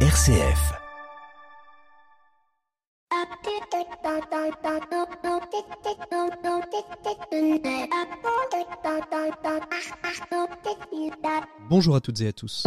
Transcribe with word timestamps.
RCF. 0.00 0.85
Bonjour 11.68 11.96
à 11.96 12.00
toutes 12.00 12.20
et 12.20 12.28
à 12.28 12.32
tous. 12.32 12.66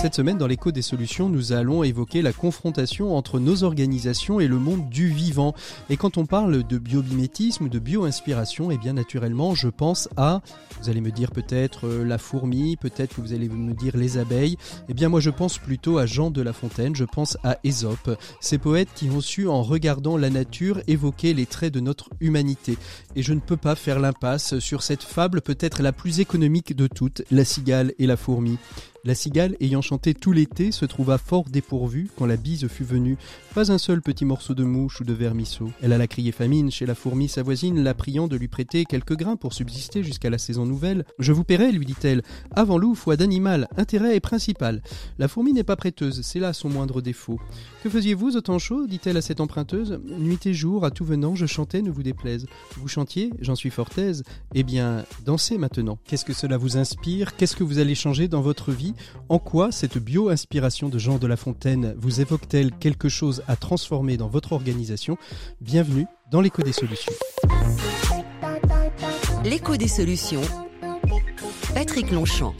Cette 0.00 0.14
semaine, 0.16 0.38
dans 0.38 0.48
l'écho 0.48 0.72
des 0.72 0.82
solutions, 0.82 1.28
nous 1.28 1.52
allons 1.52 1.84
évoquer 1.84 2.22
la 2.22 2.32
confrontation 2.32 3.16
entre 3.16 3.38
nos 3.38 3.62
organisations 3.62 4.40
et 4.40 4.48
le 4.48 4.58
monde 4.58 4.88
du 4.88 5.08
vivant. 5.08 5.54
Et 5.90 5.96
quand 5.96 6.18
on 6.18 6.26
parle 6.26 6.66
de 6.66 6.78
biomimétisme 6.78 7.68
de 7.68 7.78
bio-inspiration, 7.78 8.72
eh 8.72 8.78
bien 8.78 8.94
naturellement, 8.94 9.54
je 9.54 9.68
pense 9.68 10.08
à, 10.16 10.40
vous 10.80 10.90
allez 10.90 11.00
me 11.00 11.12
dire 11.12 11.30
peut-être 11.30 11.86
euh, 11.86 12.04
la 12.04 12.18
fourmi, 12.18 12.76
peut-être 12.76 13.14
que 13.14 13.20
vous 13.20 13.32
allez 13.32 13.48
me 13.48 13.74
dire 13.74 13.96
les 13.96 14.18
abeilles. 14.18 14.56
Eh 14.88 14.94
bien 14.94 15.08
moi, 15.08 15.20
je 15.20 15.30
pense 15.30 15.58
plutôt 15.58 15.98
à 15.98 16.06
Jean 16.06 16.32
de 16.32 16.42
La 16.42 16.52
Fontaine, 16.52 16.96
je 16.96 17.04
pense 17.04 17.38
à 17.44 17.58
Ésope, 17.62 18.18
ces 18.40 18.58
poètes 18.58 18.88
qui 18.96 19.08
ont 19.10 19.20
su, 19.20 19.46
en 19.46 19.62
regardant 19.62 20.16
la 20.16 20.30
nature, 20.32 20.80
évoquer 20.86 21.34
les 21.34 21.46
traits 21.46 21.72
de 21.72 21.80
notre 21.80 22.10
humanité. 22.20 22.76
Et 23.16 23.22
je 23.22 23.32
ne 23.32 23.40
peux 23.40 23.56
pas 23.56 23.74
faire 23.74 24.00
l'impasse 24.00 24.58
sur 24.58 24.82
cette 24.82 25.02
fable 25.02 25.40
peut-être 25.40 25.82
la 25.82 25.92
plus 25.92 26.20
économique 26.20 26.74
de 26.74 26.86
toutes, 26.86 27.22
la 27.30 27.44
cigale 27.44 27.92
et 27.98 28.06
la 28.06 28.16
fourmi. 28.16 28.58
La 29.04 29.16
cigale, 29.16 29.56
ayant 29.58 29.82
chanté 29.82 30.14
tout 30.14 30.30
l'été, 30.30 30.70
se 30.70 30.84
trouva 30.84 31.18
fort 31.18 31.46
dépourvue 31.50 32.08
quand 32.16 32.24
la 32.24 32.36
bise 32.36 32.68
fut 32.68 32.84
venue. 32.84 33.18
Pas 33.52 33.72
un 33.72 33.78
seul 33.78 34.00
petit 34.00 34.24
morceau 34.24 34.54
de 34.54 34.62
mouche 34.62 35.00
ou 35.00 35.04
de 35.04 35.12
vermisseau. 35.12 35.72
Elle 35.82 35.92
alla 35.92 36.06
crier 36.06 36.30
famine 36.30 36.70
chez 36.70 36.86
la 36.86 36.94
fourmi 36.94 37.28
sa 37.28 37.42
voisine, 37.42 37.82
la 37.82 37.94
priant 37.94 38.28
de 38.28 38.36
lui 38.36 38.46
prêter 38.46 38.84
quelques 38.84 39.16
grains 39.16 39.34
pour 39.34 39.54
subsister 39.54 40.04
jusqu'à 40.04 40.30
la 40.30 40.38
saison 40.38 40.66
nouvelle. 40.66 41.04
Je 41.18 41.32
vous 41.32 41.42
paierai, 41.42 41.72
lui 41.72 41.84
dit-elle. 41.84 42.22
Avant 42.52 42.78
loup, 42.78 42.94
foi 42.94 43.16
d'animal, 43.16 43.66
intérêt 43.76 44.14
est 44.14 44.20
principal. 44.20 44.82
La 45.18 45.26
fourmi 45.26 45.52
n'est 45.52 45.64
pas 45.64 45.74
prêteuse, 45.74 46.22
c'est 46.22 46.38
là 46.38 46.52
son 46.52 46.68
moindre 46.68 47.02
défaut. 47.02 47.40
Que 47.82 47.90
faisiez-vous 47.90 48.36
au 48.36 48.40
temps 48.40 48.60
chaud? 48.60 48.86
dit-elle 48.86 49.16
à 49.16 49.22
cette 49.22 49.40
emprunteuse. 49.40 50.00
Nuit 50.04 50.46
et 50.46 50.54
jour, 50.54 50.84
à 50.84 50.92
tout 50.92 51.04
venant, 51.04 51.34
je 51.34 51.46
chantais, 51.46 51.82
ne 51.82 51.90
vous 51.90 52.04
déplaise. 52.04 52.46
Vous 52.76 52.86
chantiez, 52.86 53.32
j'en 53.40 53.56
suis 53.56 53.70
fort 53.70 53.90
aise. 53.96 54.22
Eh 54.54 54.62
bien, 54.62 55.04
dansez 55.24 55.58
maintenant. 55.58 55.98
Qu'est-ce 56.06 56.24
que 56.24 56.32
cela 56.32 56.56
vous 56.56 56.76
inspire? 56.76 57.34
Qu'est-ce 57.34 57.56
que 57.56 57.64
vous 57.64 57.80
allez 57.80 57.96
changer 57.96 58.28
dans 58.28 58.42
votre 58.42 58.70
vie? 58.70 58.91
En 59.28 59.38
quoi 59.38 59.72
cette 59.72 59.98
bio-inspiration 59.98 60.88
de 60.88 60.98
Jean 60.98 61.18
de 61.18 61.26
La 61.26 61.36
Fontaine 61.36 61.94
vous 61.98 62.20
évoque-t-elle 62.20 62.72
quelque 62.72 63.08
chose 63.08 63.42
à 63.48 63.56
transformer 63.56 64.16
dans 64.16 64.28
votre 64.28 64.52
organisation? 64.52 65.16
Bienvenue 65.60 66.06
dans 66.30 66.40
l'écho 66.40 66.62
des 66.62 66.72
solutions. 66.72 67.12
L'écho 69.44 69.76
des 69.76 69.88
solutions. 69.88 70.42
Patrick 71.74 72.10
Longchamp. 72.10 72.54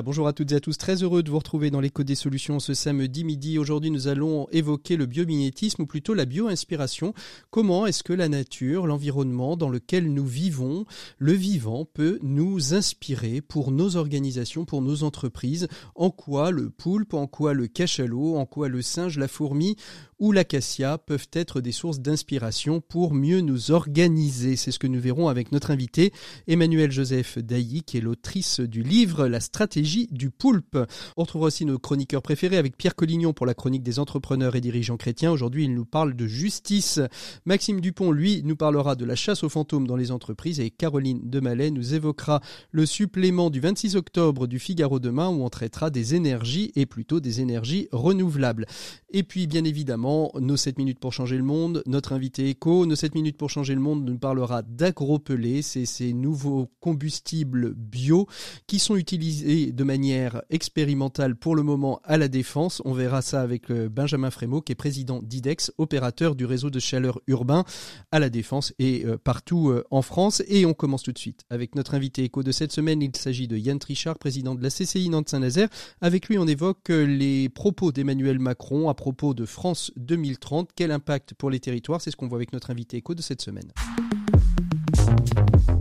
Bonjour 0.00 0.26
à 0.26 0.32
toutes 0.32 0.52
et 0.52 0.54
à 0.54 0.60
tous. 0.60 0.78
Très 0.78 1.02
heureux 1.02 1.22
de 1.22 1.30
vous 1.30 1.38
retrouver 1.38 1.70
dans 1.70 1.80
l'écho 1.80 2.02
des 2.02 2.14
solutions 2.14 2.60
ce 2.60 2.72
samedi 2.72 3.24
midi. 3.24 3.58
Aujourd'hui, 3.58 3.90
nous 3.90 4.08
allons 4.08 4.48
évoquer 4.50 4.96
le 4.96 5.04
biomimétisme 5.04 5.82
ou 5.82 5.86
plutôt 5.86 6.14
la 6.14 6.24
bio-inspiration. 6.24 7.12
Comment 7.50 7.84
est-ce 7.84 8.02
que 8.02 8.14
la 8.14 8.30
nature, 8.30 8.86
l'environnement 8.86 9.56
dans 9.56 9.68
lequel 9.68 10.10
nous 10.10 10.24
vivons, 10.24 10.86
le 11.18 11.32
vivant 11.32 11.84
peut 11.84 12.18
nous 12.22 12.72
inspirer 12.72 13.42
pour 13.42 13.70
nos 13.70 13.96
organisations, 13.96 14.64
pour 14.64 14.80
nos 14.80 15.02
entreprises? 15.02 15.68
En 15.94 16.10
quoi 16.10 16.52
le 16.52 16.70
poulpe, 16.70 17.12
en 17.12 17.26
quoi 17.26 17.52
le 17.52 17.66
cachalot, 17.66 18.36
en 18.36 18.46
quoi 18.46 18.68
le 18.68 18.80
singe, 18.80 19.18
la 19.18 19.28
fourmi 19.28 19.76
ou 20.18 20.30
l'acacia 20.30 20.98
peuvent 20.98 21.28
être 21.32 21.60
des 21.60 21.72
sources 21.72 21.98
d'inspiration 21.98 22.80
pour 22.80 23.12
mieux 23.12 23.40
nous 23.40 23.72
organiser? 23.72 24.56
C'est 24.56 24.70
ce 24.70 24.78
que 24.78 24.86
nous 24.86 25.00
verrons 25.00 25.28
avec 25.28 25.52
notre 25.52 25.70
invité 25.70 26.12
Emmanuel 26.46 26.90
Joseph 26.90 27.38
Dailly, 27.38 27.82
qui 27.82 27.98
est 27.98 28.00
l'autrice 28.02 28.60
du 28.60 28.82
livre 28.82 29.26
La 29.26 29.40
stratégie 29.40 29.81
du 29.82 30.30
poulpe. 30.30 30.78
On 31.16 31.22
retrouvera 31.22 31.48
aussi 31.48 31.64
nos 31.64 31.78
chroniqueurs 31.78 32.22
préférés 32.22 32.56
avec 32.56 32.76
Pierre 32.76 32.94
Collignon 32.94 33.32
pour 33.32 33.46
la 33.46 33.54
chronique 33.54 33.82
des 33.82 33.98
entrepreneurs 33.98 34.54
et 34.54 34.60
dirigeants 34.60 34.96
chrétiens. 34.96 35.32
Aujourd'hui, 35.32 35.64
il 35.64 35.74
nous 35.74 35.84
parle 35.84 36.14
de 36.14 36.26
justice. 36.26 37.00
Maxime 37.44 37.80
Dupont, 37.80 38.12
lui, 38.12 38.42
nous 38.44 38.56
parlera 38.56 38.94
de 38.94 39.04
la 39.04 39.16
chasse 39.16 39.42
aux 39.42 39.48
fantômes 39.48 39.86
dans 39.86 39.96
les 39.96 40.12
entreprises 40.12 40.60
et 40.60 40.70
Caroline 40.70 41.20
Demalais 41.24 41.70
nous 41.70 41.94
évoquera 41.94 42.40
le 42.70 42.86
supplément 42.86 43.50
du 43.50 43.60
26 43.60 43.96
octobre 43.96 44.46
du 44.46 44.58
Figaro 44.58 45.00
demain 45.00 45.28
où 45.28 45.42
on 45.42 45.48
traitera 45.48 45.90
des 45.90 46.14
énergies 46.14 46.72
et 46.76 46.86
plutôt 46.86 47.20
des 47.20 47.40
énergies 47.40 47.88
renouvelables. 47.90 48.66
Et 49.10 49.24
puis, 49.24 49.46
bien 49.46 49.64
évidemment, 49.64 50.32
nos 50.38 50.56
7 50.56 50.78
minutes 50.78 51.00
pour 51.00 51.12
changer 51.12 51.36
le 51.36 51.42
monde, 51.42 51.82
notre 51.86 52.12
invité 52.12 52.48
éco, 52.48 52.86
nos 52.86 52.94
7 52.94 53.14
minutes 53.14 53.36
pour 53.36 53.50
changer 53.50 53.74
le 53.74 53.80
monde 53.80 54.04
nous 54.04 54.18
parlera 54.18 54.62
d'agropelé, 54.62 55.62
c'est 55.62 55.86
ces 55.86 56.12
nouveaux 56.12 56.70
combustibles 56.80 57.74
bio 57.74 58.26
qui 58.66 58.78
sont 58.78 58.96
utilisés 58.96 59.71
de 59.72 59.84
manière 59.84 60.42
expérimentale 60.50 61.34
pour 61.36 61.56
le 61.56 61.62
moment 61.62 62.00
à 62.04 62.18
la 62.18 62.28
défense. 62.28 62.82
On 62.84 62.92
verra 62.92 63.22
ça 63.22 63.40
avec 63.40 63.70
euh, 63.70 63.88
Benjamin 63.88 64.30
Frémaux 64.30 64.60
qui 64.60 64.72
est 64.72 64.76
président 64.76 65.20
d'IDEX, 65.22 65.72
opérateur 65.78 66.34
du 66.34 66.44
réseau 66.44 66.70
de 66.70 66.78
chaleur 66.78 67.20
urbain 67.26 67.64
à 68.12 68.20
la 68.20 68.28
défense 68.28 68.72
et 68.78 69.04
euh, 69.04 69.16
partout 69.16 69.70
euh, 69.70 69.84
en 69.90 70.02
France. 70.02 70.42
Et 70.46 70.66
on 70.66 70.74
commence 70.74 71.02
tout 71.02 71.12
de 71.12 71.18
suite 71.18 71.42
avec 71.50 71.74
notre 71.74 71.94
invité 71.94 72.24
éco 72.24 72.42
de 72.42 72.52
cette 72.52 72.72
semaine. 72.72 73.02
Il 73.02 73.16
s'agit 73.16 73.48
de 73.48 73.56
Yann 73.56 73.78
Trichard, 73.78 74.18
président 74.18 74.54
de 74.54 74.62
la 74.62 74.68
CCI 74.68 75.08
Nantes-Saint-Nazaire. 75.08 75.68
Avec 76.00 76.28
lui, 76.28 76.38
on 76.38 76.46
évoque 76.46 76.88
les 76.88 77.48
propos 77.48 77.92
d'Emmanuel 77.92 78.38
Macron 78.38 78.88
à 78.88 78.94
propos 78.94 79.34
de 79.34 79.46
France 79.46 79.92
2030. 79.96 80.70
Quel 80.76 80.90
impact 80.90 81.34
pour 81.34 81.50
les 81.50 81.60
territoires? 81.60 82.00
C'est 82.00 82.10
ce 82.10 82.16
qu'on 82.16 82.28
voit 82.28 82.38
avec 82.38 82.52
notre 82.52 82.70
invité 82.70 82.98
éco 82.98 83.14
de 83.14 83.22
cette 83.22 83.40
semaine. 83.40 83.72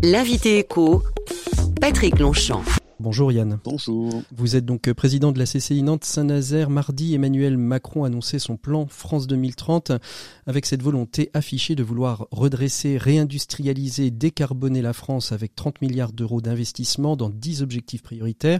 L'invité 0.03 0.57
éco, 0.57 1.03
Patrick 1.79 2.17
Longchamp. 2.19 2.63
Bonjour 3.01 3.31
Yann. 3.31 3.57
Bonjour. 3.63 4.21
Vous 4.31 4.55
êtes 4.55 4.63
donc 4.63 4.93
président 4.93 5.31
de 5.31 5.39
la 5.39 5.45
CCI 5.45 5.81
Nantes-Saint-Nazaire. 5.81 6.69
Mardi, 6.69 7.15
Emmanuel 7.15 7.57
Macron 7.57 8.03
annonçait 8.03 8.37
son 8.37 8.57
plan 8.57 8.85
France 8.85 9.25
2030 9.25 9.93
avec 10.45 10.67
cette 10.67 10.83
volonté 10.83 11.31
affichée 11.33 11.73
de 11.73 11.81
vouloir 11.81 12.27
redresser, 12.29 12.99
réindustrialiser, 12.99 14.11
décarboner 14.11 14.83
la 14.83 14.93
France 14.93 15.31
avec 15.31 15.55
30 15.55 15.81
milliards 15.81 16.11
d'euros 16.11 16.41
d'investissement 16.41 17.15
dans 17.15 17.31
10 17.31 17.63
objectifs 17.63 18.03
prioritaires. 18.03 18.59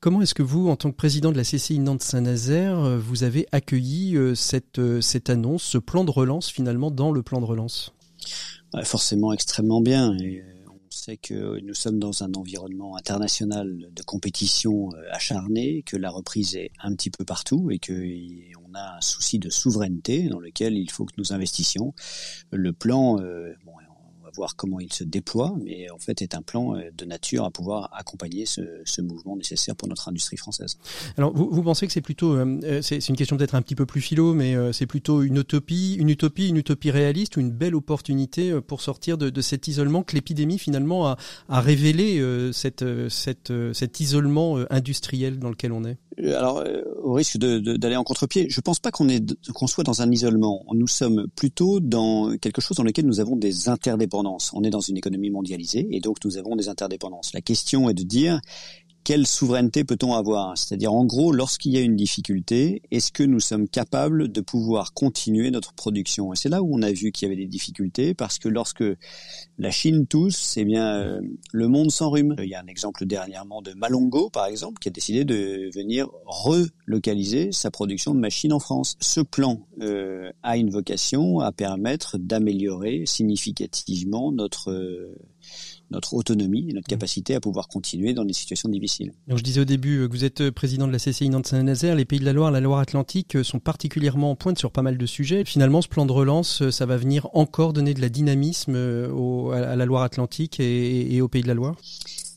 Comment 0.00 0.22
est-ce 0.22 0.34
que 0.34 0.42
vous, 0.42 0.68
en 0.68 0.74
tant 0.74 0.90
que 0.90 0.96
président 0.96 1.30
de 1.30 1.36
la 1.36 1.44
CCI 1.44 1.78
Nantes-Saint-Nazaire, 1.78 2.80
euh, 2.80 2.98
vous 2.98 3.22
avez 3.22 3.46
accueilli 3.52 4.16
euh, 4.16 4.34
cette, 4.34 4.80
euh, 4.80 5.00
cette 5.00 5.30
annonce, 5.30 5.62
ce 5.62 5.78
plan 5.78 6.02
de 6.02 6.10
relance 6.10 6.50
finalement 6.50 6.90
dans 6.90 7.12
le 7.12 7.22
plan 7.22 7.40
de 7.40 7.46
relance? 7.46 7.94
Forcément 8.82 9.32
extrêmement 9.32 9.80
bien. 9.80 10.16
Et 10.18 10.42
sait 11.08 11.16
que 11.16 11.58
nous 11.60 11.74
sommes 11.74 11.98
dans 11.98 12.22
un 12.22 12.34
environnement 12.34 12.96
international 12.96 13.88
de 13.90 14.02
compétition 14.02 14.90
acharnée, 15.10 15.82
que 15.82 15.96
la 15.96 16.10
reprise 16.10 16.54
est 16.54 16.70
un 16.82 16.94
petit 16.94 17.10
peu 17.10 17.24
partout 17.24 17.70
et 17.70 17.78
qu'on 17.78 18.74
a 18.74 18.96
un 18.98 19.00
souci 19.00 19.38
de 19.38 19.48
souveraineté 19.48 20.28
dans 20.28 20.38
lequel 20.38 20.76
il 20.76 20.90
faut 20.90 21.06
que 21.06 21.14
nous 21.16 21.32
investissions. 21.32 21.94
Le 22.52 22.72
plan, 22.72 23.18
voir 24.34 24.56
comment 24.56 24.80
il 24.80 24.92
se 24.92 25.04
déploie, 25.04 25.54
mais 25.62 25.90
en 25.90 25.98
fait 25.98 26.22
est 26.22 26.34
un 26.34 26.42
plan 26.42 26.76
euh, 26.76 26.90
de 26.96 27.04
nature 27.04 27.44
à 27.44 27.50
pouvoir 27.50 27.90
accompagner 27.92 28.46
ce, 28.46 28.62
mouvement 29.00 29.36
nécessaire 29.36 29.76
pour 29.76 29.88
notre 29.88 30.08
industrie 30.08 30.36
française. 30.36 30.76
Alors 31.16 31.32
vous, 31.32 31.48
vous 31.50 31.62
pensez 31.62 31.86
que 31.86 31.92
c'est 31.92 32.00
plutôt, 32.00 32.34
euh, 32.34 32.58
euh, 32.64 32.82
c'est 32.82 33.08
une 33.08 33.16
question 33.16 33.36
peut-être 33.36 33.54
un 33.54 33.62
petit 33.62 33.76
peu 33.76 33.86
plus 33.86 34.00
philo, 34.00 34.34
mais 34.34 34.56
c'est 34.72 34.86
plutôt 34.86 35.22
une 35.22 35.36
utopie, 35.36 35.94
une 35.94 36.08
utopie, 36.08 36.48
une 36.48 36.56
utopie 36.56 36.90
réaliste 36.90 37.36
ou 37.36 37.40
une 37.40 37.50
belle 37.50 37.74
opportunité 37.74 38.60
pour 38.60 38.80
sortir 38.80 39.18
de, 39.18 39.40
cet 39.40 39.68
isolement 39.68 40.02
que 40.02 40.14
l'épidémie 40.14 40.58
finalement 40.58 41.06
a, 41.06 41.16
a 41.48 41.60
révélé 41.60 42.20
cette, 42.52 42.84
cette, 43.08 43.52
cet 43.72 44.00
isolement 44.00 44.58
industriel 44.70 45.38
dans 45.38 45.50
lequel 45.50 45.72
on 45.72 45.84
est? 45.84 45.98
Alors 46.34 46.64
au 47.02 47.12
risque 47.12 47.38
d'aller 47.38 47.96
en 47.96 48.02
contre-pied, 48.02 48.48
je 48.50 48.60
pense 48.60 48.80
pas 48.80 48.90
qu'on 48.90 49.06
qu'on 49.54 49.66
soit 49.66 49.84
dans 49.84 50.02
un 50.02 50.10
isolement. 50.10 50.64
Nous 50.74 50.88
sommes 50.88 51.28
plutôt 51.36 51.80
dans 51.80 52.36
quelque 52.38 52.60
chose 52.60 52.76
dans 52.76 52.82
lequel 52.82 53.06
nous 53.06 53.20
avons 53.20 53.36
des 53.36 53.68
interdépendances 53.68 54.17
on 54.26 54.62
est 54.62 54.70
dans 54.70 54.80
une 54.80 54.96
économie 54.96 55.30
mondialisée 55.30 55.88
et 55.90 56.00
donc 56.00 56.24
nous 56.24 56.36
avons 56.38 56.56
des 56.56 56.68
interdépendances. 56.68 57.32
La 57.34 57.40
question 57.40 57.88
est 57.88 57.94
de 57.94 58.02
dire 58.02 58.40
quelle 59.08 59.26
souveraineté 59.26 59.84
peut-on 59.84 60.12
avoir? 60.12 60.58
C'est-à-dire, 60.58 60.92
en 60.92 61.06
gros, 61.06 61.32
lorsqu'il 61.32 61.72
y 61.72 61.78
a 61.78 61.80
une 61.80 61.96
difficulté, 61.96 62.82
est-ce 62.90 63.10
que 63.10 63.22
nous 63.22 63.40
sommes 63.40 63.66
capables 63.66 64.30
de 64.30 64.42
pouvoir 64.42 64.92
continuer 64.92 65.50
notre 65.50 65.72
production? 65.72 66.34
Et 66.34 66.36
c'est 66.36 66.50
là 66.50 66.62
où 66.62 66.76
on 66.76 66.82
a 66.82 66.92
vu 66.92 67.10
qu'il 67.10 67.26
y 67.26 67.32
avait 67.32 67.40
des 67.40 67.48
difficultés, 67.48 68.12
parce 68.12 68.38
que 68.38 68.50
lorsque 68.50 68.84
la 69.56 69.70
Chine 69.70 70.06
tousse, 70.06 70.58
eh 70.58 70.66
bien, 70.66 70.94
euh, 70.94 71.22
le 71.52 71.68
monde 71.68 71.90
s'enrhume. 71.90 72.36
Il 72.38 72.50
y 72.50 72.54
a 72.54 72.60
un 72.60 72.66
exemple 72.66 73.06
dernièrement 73.06 73.62
de 73.62 73.72
Malongo, 73.72 74.28
par 74.28 74.44
exemple, 74.44 74.78
qui 74.78 74.90
a 74.90 74.92
décidé 74.92 75.24
de 75.24 75.70
venir 75.74 76.10
relocaliser 76.26 77.50
sa 77.50 77.70
production 77.70 78.14
de 78.14 78.20
machines 78.20 78.52
en 78.52 78.60
France. 78.60 78.98
Ce 79.00 79.22
plan 79.22 79.66
euh, 79.80 80.30
a 80.42 80.58
une 80.58 80.68
vocation 80.68 81.40
à 81.40 81.50
permettre 81.50 82.18
d'améliorer 82.18 83.04
significativement 83.06 84.32
notre 84.32 84.70
euh, 84.70 85.16
notre 85.90 86.14
autonomie 86.14 86.66
et 86.68 86.72
notre 86.72 86.86
mmh. 86.86 86.90
capacité 86.90 87.34
à 87.34 87.40
pouvoir 87.40 87.68
continuer 87.68 88.14
dans 88.14 88.24
des 88.24 88.32
situations 88.32 88.68
difficiles. 88.68 89.12
Donc 89.26 89.38
je 89.38 89.42
disais 89.42 89.60
au 89.60 89.64
début 89.64 90.06
que 90.08 90.12
vous 90.12 90.24
êtes 90.24 90.42
euh, 90.42 90.52
président 90.52 90.86
de 90.86 90.92
la 90.92 90.98
CCI 90.98 91.30
Nantes-Saint-Nazaire. 91.30 91.94
Les 91.94 92.04
pays 92.04 92.20
de 92.20 92.24
la 92.24 92.32
Loire, 92.32 92.50
la 92.50 92.60
Loire-Atlantique 92.60 93.36
euh, 93.36 93.44
sont 93.44 93.58
particulièrement 93.58 94.30
en 94.30 94.36
pointe 94.36 94.58
sur 94.58 94.70
pas 94.70 94.82
mal 94.82 94.98
de 94.98 95.06
sujets. 95.06 95.44
Finalement, 95.44 95.82
ce 95.82 95.88
plan 95.88 96.06
de 96.06 96.12
relance, 96.12 96.62
euh, 96.62 96.70
ça 96.70 96.86
va 96.86 96.96
venir 96.96 97.28
encore 97.34 97.72
donner 97.72 97.94
de 97.94 98.00
la 98.00 98.08
dynamisme 98.08 98.76
à 98.76 99.76
la 99.76 99.86
Loire-Atlantique 99.86 100.60
et, 100.60 101.20
aux 101.20 101.28
pays 101.28 101.42
de 101.42 101.48
la 101.48 101.54
Loire? 101.54 101.76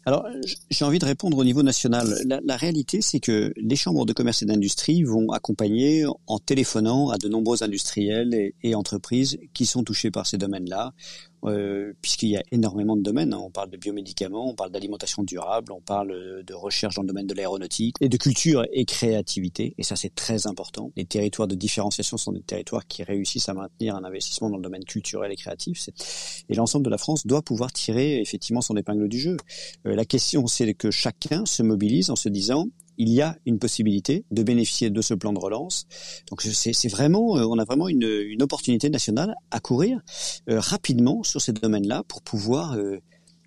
Alors, 0.05 0.25
j'ai 0.71 0.83
envie 0.83 0.97
de 0.97 1.05
répondre 1.05 1.37
au 1.37 1.43
niveau 1.43 1.61
national. 1.61 2.07
La, 2.25 2.39
la 2.43 2.57
réalité, 2.57 3.01
c'est 3.01 3.19
que 3.19 3.53
les 3.55 3.75
chambres 3.75 4.05
de 4.05 4.13
commerce 4.13 4.41
et 4.41 4.45
d'industrie 4.45 5.03
vont 5.03 5.31
accompagner 5.31 6.05
en 6.25 6.39
téléphonant 6.39 7.09
à 7.09 7.17
de 7.17 7.27
nombreux 7.29 7.63
industriels 7.63 8.33
et, 8.33 8.55
et 8.63 8.73
entreprises 8.73 9.37
qui 9.53 9.65
sont 9.67 9.83
touchés 9.83 10.09
par 10.09 10.25
ces 10.25 10.37
domaines-là 10.37 10.93
euh, 11.45 11.93
puisqu'il 12.01 12.29
y 12.29 12.37
a 12.37 12.43
énormément 12.51 12.95
de 12.95 13.01
domaines. 13.01 13.33
Hein. 13.33 13.41
On 13.43 13.49
parle 13.49 13.69
de 13.69 13.77
biomédicaments, 13.77 14.49
on 14.49 14.55
parle 14.55 14.71
d'alimentation 14.71 15.23
durable, 15.23 15.71
on 15.71 15.81
parle 15.81 16.43
de 16.43 16.53
recherche 16.53 16.95
dans 16.95 17.01
le 17.01 17.07
domaine 17.07 17.27
de 17.27 17.33
l'aéronautique 17.33 17.95
et 18.01 18.09
de 18.09 18.17
culture 18.17 18.65
et 18.71 18.85
créativité. 18.85 19.73
Et 19.77 19.83
ça, 19.83 19.95
c'est 19.95 20.13
très 20.13 20.47
important. 20.47 20.91
Les 20.95 21.05
territoires 21.05 21.47
de 21.47 21.55
différenciation 21.55 22.17
sont 22.17 22.31
des 22.31 22.41
territoires 22.41 22.87
qui 22.87 23.03
réussissent 23.03 23.49
à 23.49 23.53
maintenir 23.53 23.95
un 23.95 24.03
investissement 24.03 24.49
dans 24.49 24.57
le 24.57 24.63
domaine 24.63 24.83
culturel 24.83 25.31
et 25.31 25.35
créatif. 25.35 25.89
Et 26.49 26.55
l'ensemble 26.55 26.85
de 26.85 26.89
la 26.89 26.97
France 26.97 27.25
doit 27.25 27.41
pouvoir 27.41 27.71
tirer 27.71 28.21
effectivement 28.21 28.61
son 28.61 28.75
épingle 28.75 29.07
du 29.07 29.19
jeu. 29.19 29.37
Euh, 29.85 29.95
la 29.95 30.05
question, 30.05 30.47
c'est 30.47 30.73
que 30.73 30.91
chacun 30.91 31.45
se 31.45 31.63
mobilise 31.63 32.09
en 32.09 32.15
se 32.15 32.29
disant 32.29 32.67
il 32.97 33.09
y 33.09 33.21
a 33.21 33.35
une 33.45 33.59
possibilité 33.59 34.25
de 34.31 34.43
bénéficier 34.43 34.89
de 34.89 35.01
ce 35.01 35.13
plan 35.13 35.33
de 35.33 35.39
relance. 35.39 35.87
Donc 36.29 36.41
c'est 36.41 36.87
vraiment, 36.87 37.37
euh, 37.37 37.45
on 37.45 37.57
a 37.57 37.63
vraiment 37.63 37.87
une, 37.87 38.41
opportunité 38.41 38.89
nationale 38.89 39.35
à 39.51 39.59
courir 39.59 39.99
euh, 40.49 40.59
rapidement 40.59 41.23
sur 41.23 41.41
ces 41.41 41.53
domaines-là 41.53 42.03
pour 42.07 42.21
pouvoir 42.21 42.75
euh, 42.75 42.99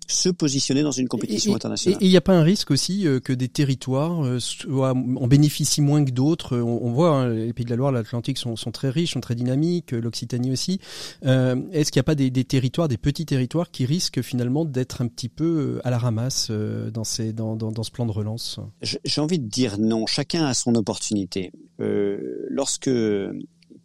se 0.07 0.29
positionner 0.29 0.83
dans 0.83 0.91
une 0.91 1.07
compétition 1.07 1.55
internationale. 1.55 2.01
Et 2.01 2.05
il 2.05 2.09
n'y 2.09 2.17
a 2.17 2.21
pas 2.21 2.35
un 2.35 2.43
risque 2.43 2.71
aussi 2.71 3.07
euh, 3.07 3.19
que 3.19 3.33
des 3.33 3.47
territoires 3.47 4.23
euh, 4.23 4.39
soient, 4.39 4.91
en 4.91 5.27
bénéficient 5.27 5.81
moins 5.81 6.03
que 6.03 6.11
d'autres 6.11 6.57
On, 6.57 6.91
voit, 6.91 7.09
hein, 7.09 7.29
les 7.29 7.53
pays 7.53 7.65
de 7.65 7.69
la 7.69 7.75
Loire, 7.75 7.91
l'Atlantique 7.91 8.37
sont, 8.37 8.55
sont, 8.55 8.71
très 8.71 8.89
riches, 8.89 9.13
sont 9.13 9.21
très 9.21 9.35
dynamiques, 9.35 9.93
euh, 9.93 10.01
l'Occitanie 10.01 10.51
aussi. 10.51 10.79
Euh, 11.25 11.55
Est-ce 11.71 11.91
qu'il 11.91 11.99
n'y 11.99 12.05
a 12.05 12.09
pas 12.09 12.15
des, 12.15 12.29
des, 12.29 12.43
territoires, 12.43 12.87
des 12.87 12.97
petits 12.97 13.25
territoires 13.25 13.71
qui 13.71 13.85
risquent 13.85 14.21
finalement 14.21 14.65
d'être 14.65 15.01
un 15.01 15.07
petit 15.07 15.29
peu 15.29 15.79
à 15.83 15.89
la 15.89 15.97
ramasse 15.97 16.51
dans, 16.51 17.03
ces, 17.03 17.33
dans, 17.33 17.55
dans, 17.55 17.71
dans 17.71 17.83
ce 17.83 17.91
plan 17.91 18.05
de 18.05 18.11
relance? 18.11 18.59
J'ai 18.81 19.21
envie 19.21 19.39
de 19.39 19.47
dire 19.47 19.77
non. 19.79 20.05
Chacun 20.05 20.45
a 20.45 20.53
son 20.53 20.75
opportunité. 20.75 21.51
Euh, 21.81 22.45
lorsque 22.49 22.89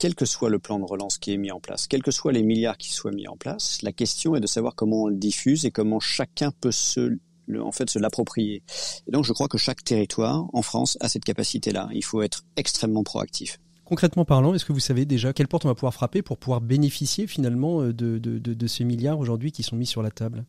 quel 0.01 0.15
que 0.15 0.25
soit 0.25 0.49
le 0.49 0.59
plan 0.59 0.79
de 0.81 0.85
relance 0.85 1.19
qui 1.19 1.33
est 1.33 1.37
mis 1.37 1.53
en 1.53 1.61
place, 1.61 1.87
quels 1.87 2.03
que 2.03 2.11
soient 2.11 2.33
les 2.33 2.43
milliards 2.43 2.79
qui 2.79 2.91
soient 2.91 3.13
mis 3.13 3.29
en 3.29 3.37
place, 3.37 3.83
la 3.83 3.93
question 3.93 4.35
est 4.35 4.41
de 4.41 4.47
savoir 4.47 4.75
comment 4.75 5.03
on 5.03 5.07
le 5.09 5.15
diffuse 5.15 5.67
et 5.67 5.71
comment 5.71 6.01
chacun 6.01 6.51
peut 6.61 6.73
se 6.73 7.19
en 7.59 7.73
fait 7.73 7.91
se 7.91 7.99
l'approprier. 7.99 8.63
Et 9.07 9.11
donc 9.11 9.25
je 9.25 9.33
crois 9.33 9.49
que 9.49 9.59
chaque 9.59 9.85
territoire 9.85 10.47
en 10.53 10.63
France 10.63 10.97
a 11.01 11.09
cette 11.09 11.25
capacité-là. 11.25 11.89
Il 11.93 12.05
faut 12.05 12.23
être 12.23 12.45
extrêmement 12.57 13.03
proactif. 13.03 13.59
Concrètement 13.85 14.25
parlant, 14.25 14.55
est-ce 14.55 14.65
que 14.65 14.73
vous 14.73 14.81
savez 14.81 15.05
déjà 15.05 15.33
quelle 15.33 15.49
porte 15.49 15.65
on 15.65 15.69
va 15.69 15.75
pouvoir 15.75 15.93
frapper 15.93 16.23
pour 16.23 16.39
pouvoir 16.39 16.61
bénéficier 16.61 17.27
finalement 17.27 17.83
euh, 17.83 17.93
de, 17.93 18.19
de, 18.19 18.39
de, 18.39 18.55
de 18.55 18.67
ces 18.69 18.85
milliards 18.85 19.19
aujourd'hui 19.19 19.53
qui 19.53 19.65
sont 19.65 19.77
mis 19.77 19.87
sur 19.87 20.01
la 20.01 20.13
table? 20.13 20.47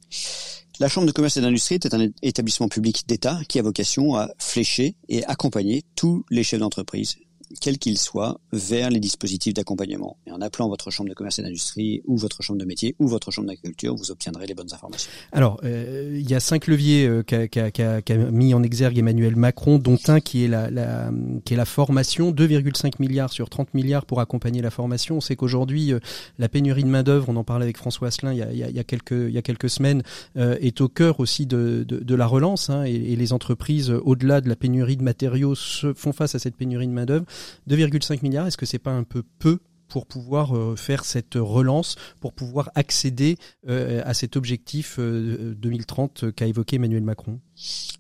La 0.80 0.88
Chambre 0.88 1.08
de 1.08 1.12
commerce 1.12 1.38
et 1.38 1.42
d'industrie 1.42 1.76
est 1.76 1.94
un 1.94 2.08
établissement 2.22 2.70
public 2.70 3.04
d'État 3.08 3.40
qui 3.50 3.60
a 3.60 3.64
vocation 3.64 4.16
à 4.16 4.30
flécher 4.38 4.96
et 5.10 5.26
accompagner 5.26 5.84
tous 5.96 6.24
les 6.30 6.44
chefs 6.44 6.60
d'entreprise 6.60 7.18
quel 7.60 7.78
qu'il 7.78 7.98
soit, 7.98 8.40
vers 8.54 8.90
les 8.90 9.00
dispositifs 9.00 9.54
d'accompagnement. 9.54 10.18
Et 10.28 10.32
en 10.32 10.42
appelant 10.42 10.70
votre 10.70 10.92
chambre 10.92 11.10
de 11.10 11.14
commerce 11.14 11.40
et 11.40 11.42
d'industrie 11.42 12.02
ou 12.06 12.18
votre 12.18 12.42
chambre 12.42 12.60
de 12.60 12.66
métier 12.66 12.96
ou 13.00 13.08
votre 13.08 13.32
chambre 13.32 13.48
d'agriculture, 13.48 13.96
vous 13.96 14.12
obtiendrez 14.12 14.46
les 14.46 14.54
bonnes 14.54 14.74
informations. 14.74 15.12
Alors, 15.32 15.60
euh, 15.64 16.18
il 16.20 16.30
y 16.30 16.36
a 16.36 16.40
cinq 16.40 16.68
leviers 16.68 17.06
euh, 17.08 17.24
qu'a 17.24 17.48
qu 17.48 17.72
qu 17.72 18.02
qu 18.04 18.14
mis 18.32 18.54
en 18.54 18.64
exergue 18.64 18.98
Emmanuel 18.98 19.36
Macron, 19.36 19.78
dont 19.78 19.98
un 20.08 20.20
qui 20.20 20.44
est 20.44 20.48
la, 20.48 21.66
formation, 21.66 22.32
2,5 22.32 22.94
milliards 23.00 23.32
sur 23.32 23.50
30 23.50 23.74
milliards 23.74 24.06
pour 24.06 24.20
accompagner 24.20 24.62
la 24.62 24.72
formation. 24.72 25.18
On 25.18 25.22
sait 25.22 25.36
qu'aujourd'hui, 25.36 25.94
euh, 25.94 26.00
la 26.40 26.50
pénurie 26.50 26.84
de 26.84 26.90
main 26.90 27.04
d'œuvre, 27.04 27.30
on 27.30 27.36
en 27.36 27.44
parlait 27.44 27.64
avec 27.64 27.78
François 27.78 28.10
Asselin 28.10 28.34
il 28.34 28.58
y 28.58 28.80
a, 28.80 28.84
quelques 28.84 29.70
semaines, 29.70 30.04
est 30.36 30.82
au 30.82 30.88
cœur 30.88 31.20
aussi 31.20 31.46
de, 31.46 31.86
la 32.16 32.26
relance. 32.26 32.70
Hein, 32.70 32.84
et, 32.86 32.94
et, 32.94 33.16
les 33.16 33.34
entreprises, 33.34 33.90
au-delà 33.90 34.42
de 34.42 34.50
la 34.50 34.56
pénurie 34.56 34.98
de 34.98 35.04
matériaux, 35.04 35.56
se 35.56 35.94
font 35.94 36.14
face 36.14 36.36
à 36.36 36.40
cette 36.40 36.56
pénurie 36.56 36.88
de 36.88 36.94
main 36.94 37.06
d'œuvre. 37.06 37.26
2,5 37.70 38.20
milliards, 38.24 38.48
est-ce 38.48 38.58
que 38.58 38.66
c'est 38.66 38.80
pas 38.80 38.92
un 38.92 39.04
peu 39.04 39.24
peu 39.40 39.60
pour 39.88 40.06
pouvoir 40.06 40.56
euh, 40.56 40.76
faire 40.78 41.04
cette 41.04 41.36
relance, 41.36 41.96
pour 42.22 42.32
pouvoir 42.32 42.72
accéder 42.76 43.38
euh, 43.68 44.02
à 44.06 44.14
cet 44.14 44.38
objectif 44.38 44.96
euh, 45.00 45.54
2030 45.58 46.34
qu'a 46.34 46.48
évoqué 46.48 46.78
Emmanuel 46.78 47.04
Macron? 47.04 47.40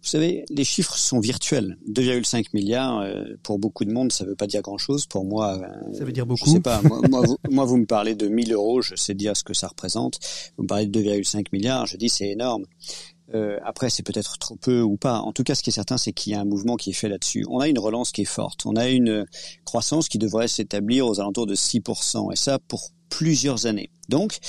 Vous 0.01 0.07
savez, 0.07 0.45
les 0.49 0.63
chiffres 0.63 0.97
sont 0.97 1.19
virtuels. 1.19 1.77
2,5 1.87 2.45
milliards, 2.53 3.01
euh, 3.01 3.23
pour 3.43 3.59
beaucoup 3.59 3.85
de 3.85 3.91
monde, 3.91 4.11
ça 4.11 4.23
ne 4.23 4.29
veut 4.29 4.35
pas 4.35 4.47
dire 4.47 4.61
grand-chose. 4.61 5.05
Pour 5.05 5.25
moi, 5.25 5.59
euh, 5.59 5.93
ça 5.93 6.03
veut 6.03 6.11
dire 6.11 6.25
beaucoup. 6.25 6.49
Je 6.49 6.53
sais 6.53 6.59
pas. 6.59 6.81
Moi, 6.81 7.01
moi, 7.09 7.21
vous, 7.21 7.37
moi, 7.51 7.65
vous 7.65 7.77
me 7.77 7.85
parlez 7.85 8.15
de 8.15 8.27
1000 8.27 8.53
euros, 8.53 8.81
je 8.81 8.95
sais 8.95 9.13
dire 9.13 9.37
ce 9.37 9.43
que 9.43 9.53
ça 9.53 9.67
représente. 9.67 10.19
Vous 10.57 10.63
me 10.63 10.67
parlez 10.67 10.87
de 10.87 10.99
2,5 10.99 11.45
milliards, 11.53 11.85
je 11.85 11.97
dis 11.97 12.09
c'est 12.09 12.29
énorme. 12.29 12.65
Euh, 13.33 13.57
après, 13.63 13.89
c'est 13.89 14.03
peut-être 14.03 14.37
trop 14.37 14.55
peu 14.55 14.81
ou 14.81 14.97
pas. 14.97 15.19
En 15.19 15.31
tout 15.31 15.43
cas, 15.43 15.55
ce 15.55 15.63
qui 15.63 15.69
est 15.69 15.73
certain, 15.73 15.97
c'est 15.97 16.11
qu'il 16.11 16.33
y 16.33 16.35
a 16.35 16.41
un 16.41 16.45
mouvement 16.45 16.75
qui 16.75 16.89
est 16.89 16.93
fait 16.93 17.09
là-dessus. 17.09 17.45
On 17.49 17.59
a 17.59 17.67
une 17.67 17.79
relance 17.79 18.11
qui 18.11 18.21
est 18.21 18.25
forte. 18.25 18.65
On 18.65 18.75
a 18.75 18.89
une 18.89 19.25
croissance 19.65 20.09
qui 20.09 20.17
devrait 20.17 20.47
s'établir 20.47 21.07
aux 21.07 21.19
alentours 21.19 21.47
de 21.47 21.55
6%. 21.55 22.31
Et 22.31 22.35
ça, 22.35 22.59
pour 22.59 22.91
plusieurs 23.09 23.65
années. 23.67 23.89
Donc, 24.11 24.39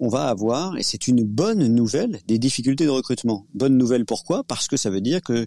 on 0.00 0.08
va 0.08 0.24
avoir, 0.24 0.76
et 0.76 0.82
c'est 0.82 1.06
une 1.06 1.22
bonne 1.22 1.68
nouvelle, 1.68 2.18
des 2.26 2.40
difficultés 2.40 2.84
de 2.84 2.90
recrutement. 2.90 3.46
Bonne 3.54 3.78
nouvelle 3.78 4.04
pourquoi? 4.04 4.42
Parce 4.42 4.66
que 4.66 4.76
ça 4.76 4.90
veut 4.90 5.00
dire 5.00 5.22
que 5.22 5.46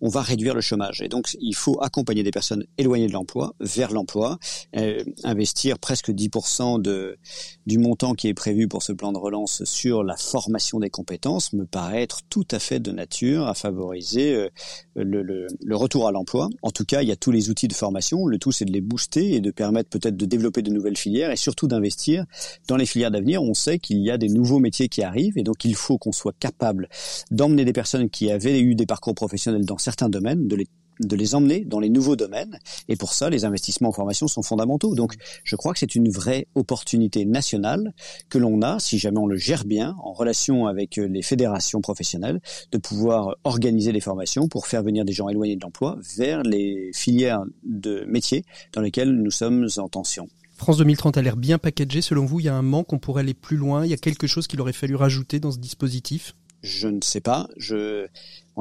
on 0.00 0.08
va 0.08 0.22
réduire 0.22 0.54
le 0.54 0.60
chômage. 0.60 1.02
Et 1.02 1.08
donc, 1.08 1.36
il 1.40 1.56
faut 1.56 1.82
accompagner 1.82 2.22
des 2.22 2.30
personnes 2.30 2.64
éloignées 2.78 3.08
de 3.08 3.12
l'emploi 3.12 3.54
vers 3.58 3.90
l'emploi, 3.90 4.38
euh, 4.76 5.02
investir 5.24 5.80
presque 5.80 6.10
10% 6.10 6.80
de, 6.80 7.18
du 7.66 7.78
montant 7.78 8.14
qui 8.14 8.28
est 8.28 8.34
prévu 8.34 8.68
pour 8.68 8.84
ce 8.84 8.92
plan 8.92 9.12
de 9.12 9.18
relance 9.18 9.64
sur 9.64 10.04
la 10.04 10.16
formation 10.16 10.78
des 10.78 10.90
compétences 10.90 11.52
me 11.52 11.66
paraît 11.66 12.02
être 12.02 12.20
tout 12.30 12.46
à 12.52 12.60
fait 12.60 12.78
de 12.78 12.92
nature 12.92 13.48
à 13.48 13.54
favoriser 13.54 14.34
euh, 14.34 14.48
le, 14.94 15.22
le, 15.22 15.76
retour 15.76 16.06
à 16.06 16.12
l'emploi. 16.12 16.48
En 16.62 16.70
tout 16.70 16.84
cas, 16.84 17.02
il 17.02 17.08
y 17.08 17.12
a 17.12 17.16
tous 17.16 17.32
les 17.32 17.50
outils 17.50 17.66
de 17.66 17.74
formation. 17.74 18.26
Le 18.26 18.38
tout, 18.38 18.52
c'est 18.52 18.64
de 18.64 18.72
les 18.72 18.80
booster 18.80 19.34
et 19.34 19.40
de 19.40 19.50
permettre 19.50 19.90
peut-être 19.90 20.16
de 20.16 20.26
développer 20.26 20.62
de 20.62 20.70
nouvelles 20.70 20.96
filières 20.96 21.32
et 21.32 21.36
surtout 21.36 21.66
d'investir 21.66 22.24
dans 22.68 22.76
les 22.76 22.86
filières 22.86 23.10
On 23.38 23.54
sait 23.54 23.78
qu'il 23.78 23.98
y 23.98 24.10
a 24.10 24.18
des 24.18 24.28
nouveaux 24.28 24.58
métiers 24.58 24.88
qui 24.88 25.02
arrivent 25.02 25.38
et 25.38 25.42
donc 25.42 25.64
il 25.64 25.74
faut 25.74 25.98
qu'on 25.98 26.12
soit 26.12 26.34
capable 26.38 26.88
d'emmener 27.30 27.64
des 27.64 27.72
personnes 27.72 28.10
qui 28.10 28.30
avaient 28.30 28.60
eu 28.60 28.74
des 28.74 28.86
parcours 28.86 29.14
professionnels 29.14 29.64
dans 29.64 29.78
certains 29.78 30.08
domaines, 30.08 30.46
de 30.48 31.16
les 31.16 31.34
emmener 31.34 31.64
dans 31.64 31.78
les 31.78 31.90
nouveaux 31.90 32.16
domaines. 32.16 32.58
Et 32.88 32.96
pour 32.96 33.12
ça, 33.12 33.28
les 33.28 33.44
investissements 33.44 33.90
en 33.90 33.92
formation 33.92 34.28
sont 34.28 34.42
fondamentaux. 34.42 34.94
Donc, 34.94 35.14
je 35.44 35.56
crois 35.56 35.72
que 35.74 35.78
c'est 35.78 35.94
une 35.94 36.08
vraie 36.08 36.46
opportunité 36.54 37.26
nationale 37.26 37.92
que 38.30 38.38
l'on 38.38 38.62
a, 38.62 38.78
si 38.78 38.98
jamais 38.98 39.18
on 39.18 39.26
le 39.26 39.36
gère 39.36 39.64
bien, 39.64 39.94
en 40.02 40.12
relation 40.12 40.66
avec 40.66 40.96
les 40.96 41.22
fédérations 41.22 41.80
professionnelles, 41.80 42.40
de 42.72 42.78
pouvoir 42.78 43.36
organiser 43.44 43.92
les 43.92 44.00
formations 44.00 44.48
pour 44.48 44.66
faire 44.66 44.82
venir 44.82 45.04
des 45.04 45.12
gens 45.12 45.28
éloignés 45.28 45.56
de 45.56 45.62
l'emploi 45.62 45.98
vers 46.16 46.42
les 46.42 46.90
filières 46.94 47.42
de 47.64 48.04
métiers 48.08 48.44
dans 48.72 48.80
lesquelles 48.80 49.12
nous 49.12 49.30
sommes 49.30 49.68
en 49.76 49.88
tension. 49.88 50.28
France 50.56 50.78
2030 50.78 51.18
a 51.18 51.22
l'air 51.22 51.36
bien 51.36 51.58
packagé. 51.58 52.00
Selon 52.00 52.24
vous, 52.24 52.40
il 52.40 52.46
y 52.46 52.48
a 52.48 52.54
un 52.54 52.62
manque, 52.62 52.92
on 52.92 52.98
pourrait 52.98 53.20
aller 53.20 53.34
plus 53.34 53.56
loin. 53.56 53.84
Il 53.84 53.90
y 53.90 53.94
a 53.94 53.98
quelque 53.98 54.26
chose 54.26 54.46
qu'il 54.46 54.60
aurait 54.60 54.72
fallu 54.72 54.94
rajouter 54.94 55.38
dans 55.40 55.52
ce 55.52 55.58
dispositif? 55.58 56.34
Je 56.62 56.88
ne 56.88 57.00
sais 57.02 57.20
pas. 57.20 57.48
Je 57.56 58.08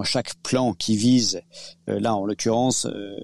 chaque 0.03 0.35
plan 0.43 0.73
qui 0.73 0.97
vise, 0.97 1.41
là 1.87 2.15
en 2.15 2.25
l'occurrence, 2.25 2.85
euh, 2.85 3.15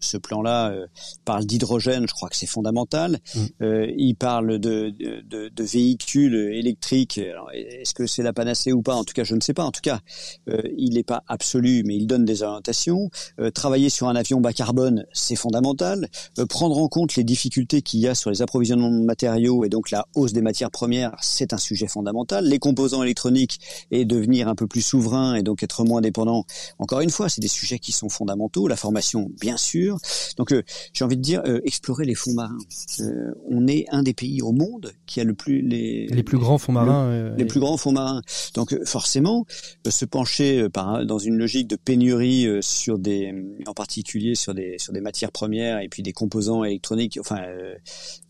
ce 0.00 0.16
plan-là 0.16 0.70
euh, 0.70 0.86
parle 1.24 1.44
d'hydrogène, 1.44 2.06
je 2.08 2.12
crois 2.12 2.28
que 2.28 2.36
c'est 2.36 2.46
fondamental. 2.46 3.18
Mmh. 3.34 3.40
Euh, 3.62 3.92
il 3.96 4.14
parle 4.14 4.58
de, 4.58 4.90
de, 4.90 5.48
de 5.48 5.64
véhicules 5.64 6.34
électriques. 6.52 7.20
Est-ce 7.52 7.94
que 7.94 8.06
c'est 8.06 8.22
la 8.22 8.32
panacée 8.32 8.72
ou 8.72 8.82
pas? 8.82 8.94
En 8.94 9.04
tout 9.04 9.14
cas, 9.14 9.24
je 9.24 9.34
ne 9.34 9.40
sais 9.40 9.54
pas. 9.54 9.64
En 9.64 9.72
tout 9.72 9.80
cas, 9.82 10.00
euh, 10.48 10.62
il 10.76 10.94
n'est 10.94 11.02
pas 11.04 11.22
absolu, 11.28 11.82
mais 11.84 11.96
il 11.96 12.06
donne 12.06 12.24
des 12.24 12.42
orientations. 12.42 13.10
travailler 13.54 13.88
sur 13.88 14.08
un 14.08 14.16
avion 14.16 14.40
bas 14.40 14.52
carbone, 14.52 15.06
c'est 15.12 15.36
fondamental. 15.36 16.08
prendre 16.48 16.78
en 16.78 16.88
compte 16.88 17.16
les 17.16 17.24
difficultés 17.24 17.82
qu'il 17.82 18.00
y 18.00 18.08
a 18.08 18.14
sur 18.14 18.30
les 18.30 18.42
approvisionnements 18.42 18.90
de 18.90 19.04
matériaux 19.04 19.64
et 19.64 19.68
donc 19.68 19.90
la 19.90 20.06
hausse 20.14 20.32
des 20.32 20.42
matières 20.42 20.70
premières, 20.70 21.14
c'est 21.20 21.52
un 21.52 21.58
sujet 21.58 21.86
fondamental. 21.86 22.44
Les 22.46 22.58
composants 22.58 23.02
électroniques 23.02 23.60
et 23.90 24.04
devenir 24.04 24.48
un 24.48 24.54
peu 24.54 24.66
plus 24.66 24.82
souverain 24.82 25.34
et 25.34 25.42
donc 25.42 25.62
être 25.62 25.84
moins 25.84 25.98
indépendants. 25.98 26.44
Encore 26.78 27.00
une 27.00 27.10
fois, 27.10 27.28
c'est 27.28 27.40
des 27.40 27.48
sujets 27.48 27.78
qui 27.78 27.92
sont 27.94 28.08
fondamentaux. 28.08 28.68
La 28.68 28.76
formation, 28.76 29.30
bien 29.40 29.56
sûr. 29.56 29.98
Donc, 30.36 30.52
euh, 30.52 30.62
j'ai 30.92 31.04
envie 31.04 31.16
de 31.16 31.22
dire, 31.22 31.42
euh, 31.46 31.60
explorer 31.64 32.04
les 32.04 32.14
fonds 32.14 32.34
marins. 32.34 32.58
Euh, 33.00 33.32
on 33.48 33.66
est 33.66 33.86
un 33.90 34.02
des 34.02 34.14
pays 34.14 34.42
au 34.42 34.52
monde 34.52 34.92
qui 35.06 35.20
a 35.20 35.24
le 35.24 35.34
plus 35.34 35.62
les 35.62 36.06
les 36.06 36.22
plus 36.22 36.38
grands 36.38 36.58
fonds 36.58 36.72
marins. 36.72 37.10
Le, 37.10 37.34
les 37.36 37.44
plus 37.44 37.60
grands 37.60 37.76
fonds 37.76 37.92
marins. 37.92 38.22
Donc, 38.54 38.76
forcément, 38.84 39.46
se 39.88 40.04
pencher 40.04 40.68
par, 40.68 41.06
dans 41.06 41.18
une 41.18 41.36
logique 41.36 41.68
de 41.68 41.76
pénurie 41.76 42.46
sur 42.60 42.98
des, 42.98 43.32
en 43.66 43.74
particulier 43.74 44.34
sur 44.34 44.54
des 44.54 44.76
sur 44.78 44.92
des 44.92 45.00
matières 45.00 45.32
premières 45.32 45.80
et 45.80 45.88
puis 45.88 46.02
des 46.02 46.12
composants 46.12 46.64
électroniques, 46.64 47.18
enfin 47.20 47.40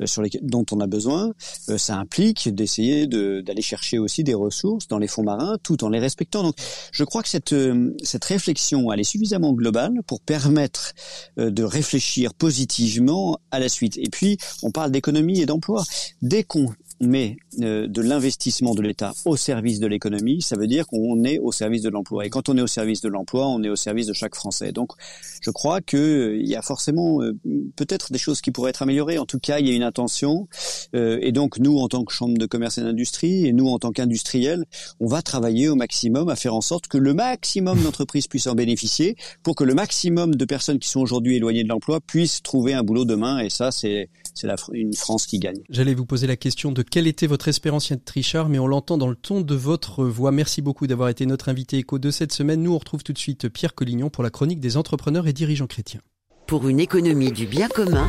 sur 0.05 0.23
les 0.23 0.31
dont 0.43 0.65
on 0.73 0.81
a 0.81 0.87
besoin, 0.87 1.33
ça 1.77 1.97
implique 1.97 2.55
d'essayer 2.55 3.07
d'aller 3.07 3.63
chercher 3.63 3.99
aussi 3.99 4.25
des 4.25 4.35
ressources 4.35 4.89
dans 4.89 4.99
les 4.99 5.07
fonds 5.07 5.23
marins, 5.23 5.57
tout 5.63 5.85
en 5.85 5.89
les 5.89 6.01
respectant. 6.01 6.43
Donc, 6.43 6.57
je 6.93 7.05
crois 7.05 7.23
que 7.23 7.29
cette 7.29 7.55
cette 8.03 8.25
réflexion, 8.25 8.93
elle 8.93 9.01
est 9.01 9.05
suffisamment 9.05 9.54
globale 9.55 10.03
pour 10.07 10.21
permettre 10.21 10.93
euh, 11.39 11.51
de 11.51 11.63
réfléchir 11.63 12.35
positivement 12.35 13.39
à 13.51 13.59
la 13.59 13.69
suite. 13.69 13.97
Et 13.99 14.09
puis, 14.11 14.39
on 14.63 14.71
parle 14.71 14.91
d'économie 14.91 15.41
et 15.41 15.47
d'emploi. 15.47 15.85
Dès 16.23 16.45
qu'on 16.45 16.73
met 17.01 17.37
euh, 17.61 17.87
de 17.87 18.01
l'investissement 18.03 18.75
de 18.75 18.83
l'État 18.83 19.13
au 19.25 19.37
service 19.37 19.81
de 19.81 19.87
l'économie, 19.87 20.43
ça 20.43 20.57
veut 20.57 20.67
dire 20.67 20.87
qu'on 20.87 21.25
est 21.25 21.39
au 21.39 21.53
service 21.53 21.83
de 21.83 21.89
l'emploi. 21.89 22.27
Et 22.27 22.31
quand 22.31 22.49
on 22.49 22.57
est 22.57 22.63
au 22.63 22.67
service 22.67 23.01
de 23.01 23.09
l'emploi, 23.09 23.47
on 23.49 23.63
est 23.63 23.69
au 23.69 23.77
service 23.77 24.07
de 24.07 24.13
chaque 24.13 24.35
Français. 24.35 24.73
Donc, 24.73 24.93
je 25.41 25.51
crois 25.51 25.81
que 25.81 25.97
euh, 25.97 26.43
y 26.43 26.57
a 26.57 26.63
forcément 26.63 27.23
euh, 27.23 27.37
peut-être 27.77 28.13
des 28.13 28.19
choses 28.19 28.41
qui 28.41 28.51
pourraient 28.51 28.71
être 28.71 28.83
améliorées. 28.83 29.19
En 29.19 29.27
tout 29.27 29.39
cas, 29.39 29.59
il 29.59 29.69
y 29.69 29.71
a 29.71 29.75
une 29.75 29.83
intention. 29.83 30.49
et 30.93 31.33
donc, 31.33 31.59
nous, 31.59 31.79
en 31.79 31.89
tant 31.89 32.05
que 32.05 32.13
Chambre 32.13 32.39
de 32.39 32.47
commerce 32.47 32.79
et 32.79 32.83
d'industrie, 32.83 33.47
et 33.47 33.53
nous, 33.53 33.69
en 33.69 33.79
tant 33.79 33.91
qu'industriels, 33.91 34.65
on 35.01 35.07
va 35.07 35.23
travailler 35.23 35.69
au 35.69 35.75
maximum 35.75 36.29
à 36.29 36.37
faire 36.37 36.55
en 36.55 36.61
sorte 36.61 36.87
que 36.87 36.99
le 36.99 37.15
maximum 37.15 37.83
d'entreprises 37.83 38.27
puissent 38.27 38.47
en 38.47 38.55
bénéficier, 38.55 39.17
pour 39.43 39.57
que 39.57 39.65
le 39.65 39.75
maximum 39.75 40.35
de 40.35 40.45
personnes 40.45 40.79
qui 40.79 40.89
sont 40.89 41.01
aujourd'hui 41.01 41.37
éloignées 41.37 41.65
de 41.65 41.69
l'emploi 41.69 42.01
puissent 42.01 42.43
trouver 42.43 42.75
un 42.75 42.83
boulot 42.83 43.05
demain. 43.05 43.41
Et 43.41 43.51
ça, 43.51 43.71
c'est 43.71 44.09
c'est 44.35 44.49
une 44.73 44.93
France 44.93 45.27
qui 45.27 45.39
gagne. 45.39 45.63
J'allais 45.71 45.95
vous 45.95 46.07
poser 46.07 46.27
la 46.27 46.37
question 46.37 46.73
de 46.73 46.83
quelle 46.83 47.07
était 47.07 47.27
votre 47.27 47.49
espérance, 47.49 47.89
Yann 47.89 48.01
Trichard, 48.01 48.49
mais 48.49 48.59
on 48.59 48.67
l'entend 48.67 48.99
dans 48.99 49.09
le 49.09 49.17
ton 49.17 49.41
de 49.41 49.55
votre 49.55 50.05
voix. 50.05 50.33
Merci 50.33 50.61
beaucoup 50.61 50.87
d'avoir 50.87 51.09
été 51.09 51.25
notre 51.25 51.49
invité 51.49 51.79
écho 51.79 51.99
de 51.99 52.11
cette 52.11 52.33
semaine. 52.33 52.63
Nous, 52.63 52.73
on 52.73 52.79
retrouve 52.79 53.05
tout 53.05 53.13
de 53.13 53.19
suite 53.19 53.49
Pierre 53.49 53.75
Collignon 53.75 54.11
pour 54.11 54.25
la 54.25 54.31
chronique 54.31 54.61
des 54.61 54.77
entrepreneurs 54.77 55.27
et 55.27 55.33
dirigeants 55.33 55.67
chrétiens. 55.67 56.01
Pour 56.47 56.69
une 56.69 56.81
économie 56.81 57.33
du 57.33 57.47
bien 57.47 57.69
commun, 57.69 58.07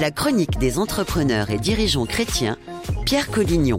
la 0.00 0.10
chronique 0.10 0.58
des 0.58 0.78
entrepreneurs 0.78 1.50
et 1.50 1.58
dirigeants 1.58 2.04
chrétiens, 2.04 2.58
Pierre 3.06 3.30
Collignon. 3.30 3.78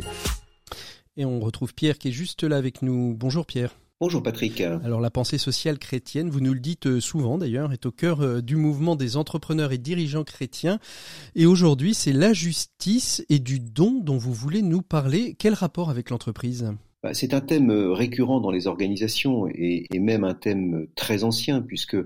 Et 1.17 1.25
on 1.25 1.39
retrouve 1.39 1.73
Pierre 1.73 1.97
qui 1.97 2.07
est 2.07 2.13
juste 2.13 2.43
là 2.43 2.57
avec 2.57 2.81
nous. 2.81 3.13
Bonjour 3.15 3.45
Pierre. 3.45 3.75
Bonjour 4.01 4.23
Patrick. 4.23 4.61
Alors 4.61 4.99
la 4.99 5.11
pensée 5.11 5.37
sociale 5.37 5.77
chrétienne, 5.77 6.31
vous 6.31 6.39
nous 6.39 6.55
le 6.55 6.59
dites 6.59 6.87
euh, 6.87 6.99
souvent 6.99 7.37
d'ailleurs, 7.37 7.71
est 7.71 7.85
au 7.85 7.91
cœur 7.91 8.21
euh, 8.21 8.41
du 8.41 8.55
mouvement 8.55 8.95
des 8.95 9.15
entrepreneurs 9.15 9.73
et 9.73 9.77
dirigeants 9.77 10.23
chrétiens. 10.23 10.79
Et 11.35 11.45
aujourd'hui, 11.45 11.93
c'est 11.93 12.11
la 12.11 12.33
justice 12.33 13.23
et 13.29 13.37
du 13.37 13.59
don 13.59 13.99
dont 14.01 14.17
vous 14.17 14.33
voulez 14.33 14.63
nous 14.63 14.81
parler. 14.81 15.35
Quel 15.37 15.53
rapport 15.53 15.91
avec 15.91 16.09
l'entreprise? 16.09 16.73
Bah, 17.03 17.13
C'est 17.13 17.35
un 17.35 17.41
thème 17.41 17.69
euh, 17.69 17.93
récurrent 17.93 18.39
dans 18.39 18.49
les 18.49 18.65
organisations 18.65 19.45
et, 19.47 19.85
même 19.93 20.23
un 20.23 20.33
thème 20.33 20.87
très 20.95 21.23
ancien 21.23 21.61
puisque 21.61 21.97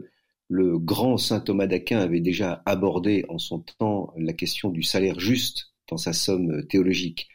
le 0.49 0.77
grand 0.77 1.15
saint 1.15 1.39
Thomas 1.39 1.67
d'Aquin 1.67 1.99
avait 1.99 2.19
déjà 2.19 2.61
abordé 2.65 3.23
en 3.29 3.37
son 3.37 3.59
temps 3.59 4.13
la 4.17 4.33
question 4.33 4.69
du 4.69 4.83
salaire 4.83 5.21
juste 5.21 5.71
dans 5.89 5.97
sa 5.97 6.11
somme 6.11 6.67
théologique. 6.67 7.29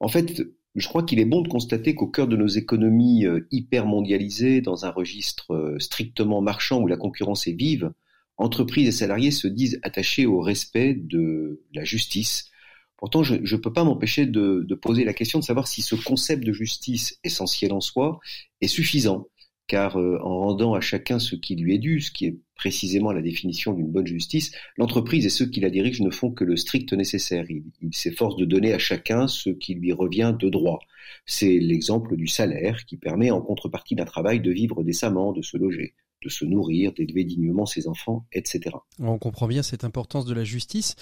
En 0.00 0.08
fait, 0.08 0.42
je 0.74 0.88
crois 0.88 1.02
qu'il 1.02 1.20
est 1.20 1.26
bon 1.26 1.42
de 1.42 1.48
constater 1.48 1.94
qu'au 1.94 2.06
cœur 2.06 2.26
de 2.28 2.36
nos 2.36 2.46
économies 2.46 3.26
euh, 3.26 3.46
hyper 3.50 3.86
mondialisées, 3.86 4.60
dans 4.60 4.86
un 4.86 4.90
registre 4.90 5.54
euh, 5.54 5.78
strictement 5.78 6.40
marchand 6.40 6.80
où 6.80 6.86
la 6.86 6.96
concurrence 6.96 7.46
est 7.46 7.52
vive, 7.52 7.92
entreprises 8.38 8.88
et 8.88 8.92
salariés 8.92 9.30
se 9.30 9.48
disent 9.48 9.78
attachés 9.82 10.26
au 10.26 10.40
respect 10.40 10.94
de 10.94 11.62
la 11.74 11.84
justice. 11.84 12.50
Pourtant, 12.96 13.22
je 13.22 13.34
ne 13.34 13.60
peux 13.60 13.72
pas 13.72 13.84
m'empêcher 13.84 14.26
de, 14.26 14.64
de, 14.66 14.74
poser 14.74 15.04
la 15.04 15.12
question 15.12 15.40
de 15.40 15.44
savoir 15.44 15.66
si 15.66 15.82
ce 15.82 15.96
concept 15.96 16.44
de 16.44 16.52
justice 16.52 17.18
essentiel 17.24 17.72
en 17.72 17.80
soi 17.80 18.20
est 18.60 18.68
suffisant 18.68 19.26
car 19.72 19.98
euh, 19.98 20.18
en 20.20 20.40
rendant 20.40 20.74
à 20.74 20.82
chacun 20.82 21.18
ce 21.18 21.34
qui 21.34 21.56
lui 21.56 21.74
est 21.74 21.78
dû, 21.78 22.02
ce 22.02 22.12
qui 22.12 22.26
est 22.26 22.36
précisément 22.56 23.10
la 23.10 23.22
définition 23.22 23.72
d'une 23.72 23.90
bonne 23.90 24.06
justice, 24.06 24.52
l'entreprise 24.76 25.24
et 25.24 25.30
ceux 25.30 25.46
qui 25.46 25.60
la 25.60 25.70
dirigent 25.70 26.04
ne 26.04 26.10
font 26.10 26.30
que 26.30 26.44
le 26.44 26.58
strict 26.58 26.92
nécessaire. 26.92 27.46
Il, 27.48 27.94
s'efforce 27.94 28.36
de 28.36 28.44
donner 28.44 28.74
à 28.74 28.78
chacun 28.78 29.28
ce 29.28 29.48
qui 29.48 29.72
lui 29.72 29.94
revient 29.94 30.36
de 30.38 30.50
droit. 30.50 30.80
C'est 31.24 31.58
l'exemple 31.58 32.16
du 32.16 32.26
salaire 32.26 32.84
qui 32.84 32.98
permet 32.98 33.30
en 33.30 33.40
contrepartie 33.40 33.94
d'un 33.94 34.04
travail 34.04 34.40
de 34.40 34.50
vivre 34.50 34.82
décemment, 34.84 35.32
de 35.32 35.40
se 35.40 35.56
loger 35.56 35.94
de 36.22 36.28
se 36.28 36.44
nourrir, 36.44 36.92
d'élever 36.92 37.24
dignement 37.24 37.66
ses 37.66 37.88
enfants, 37.88 38.26
etc. 38.32 38.76
On 39.00 39.18
comprend 39.18 39.48
bien 39.48 39.64
cette 39.64 39.82
importance 39.82 40.24
de 40.24 40.34
la 40.34 40.44
justice. 40.44 40.94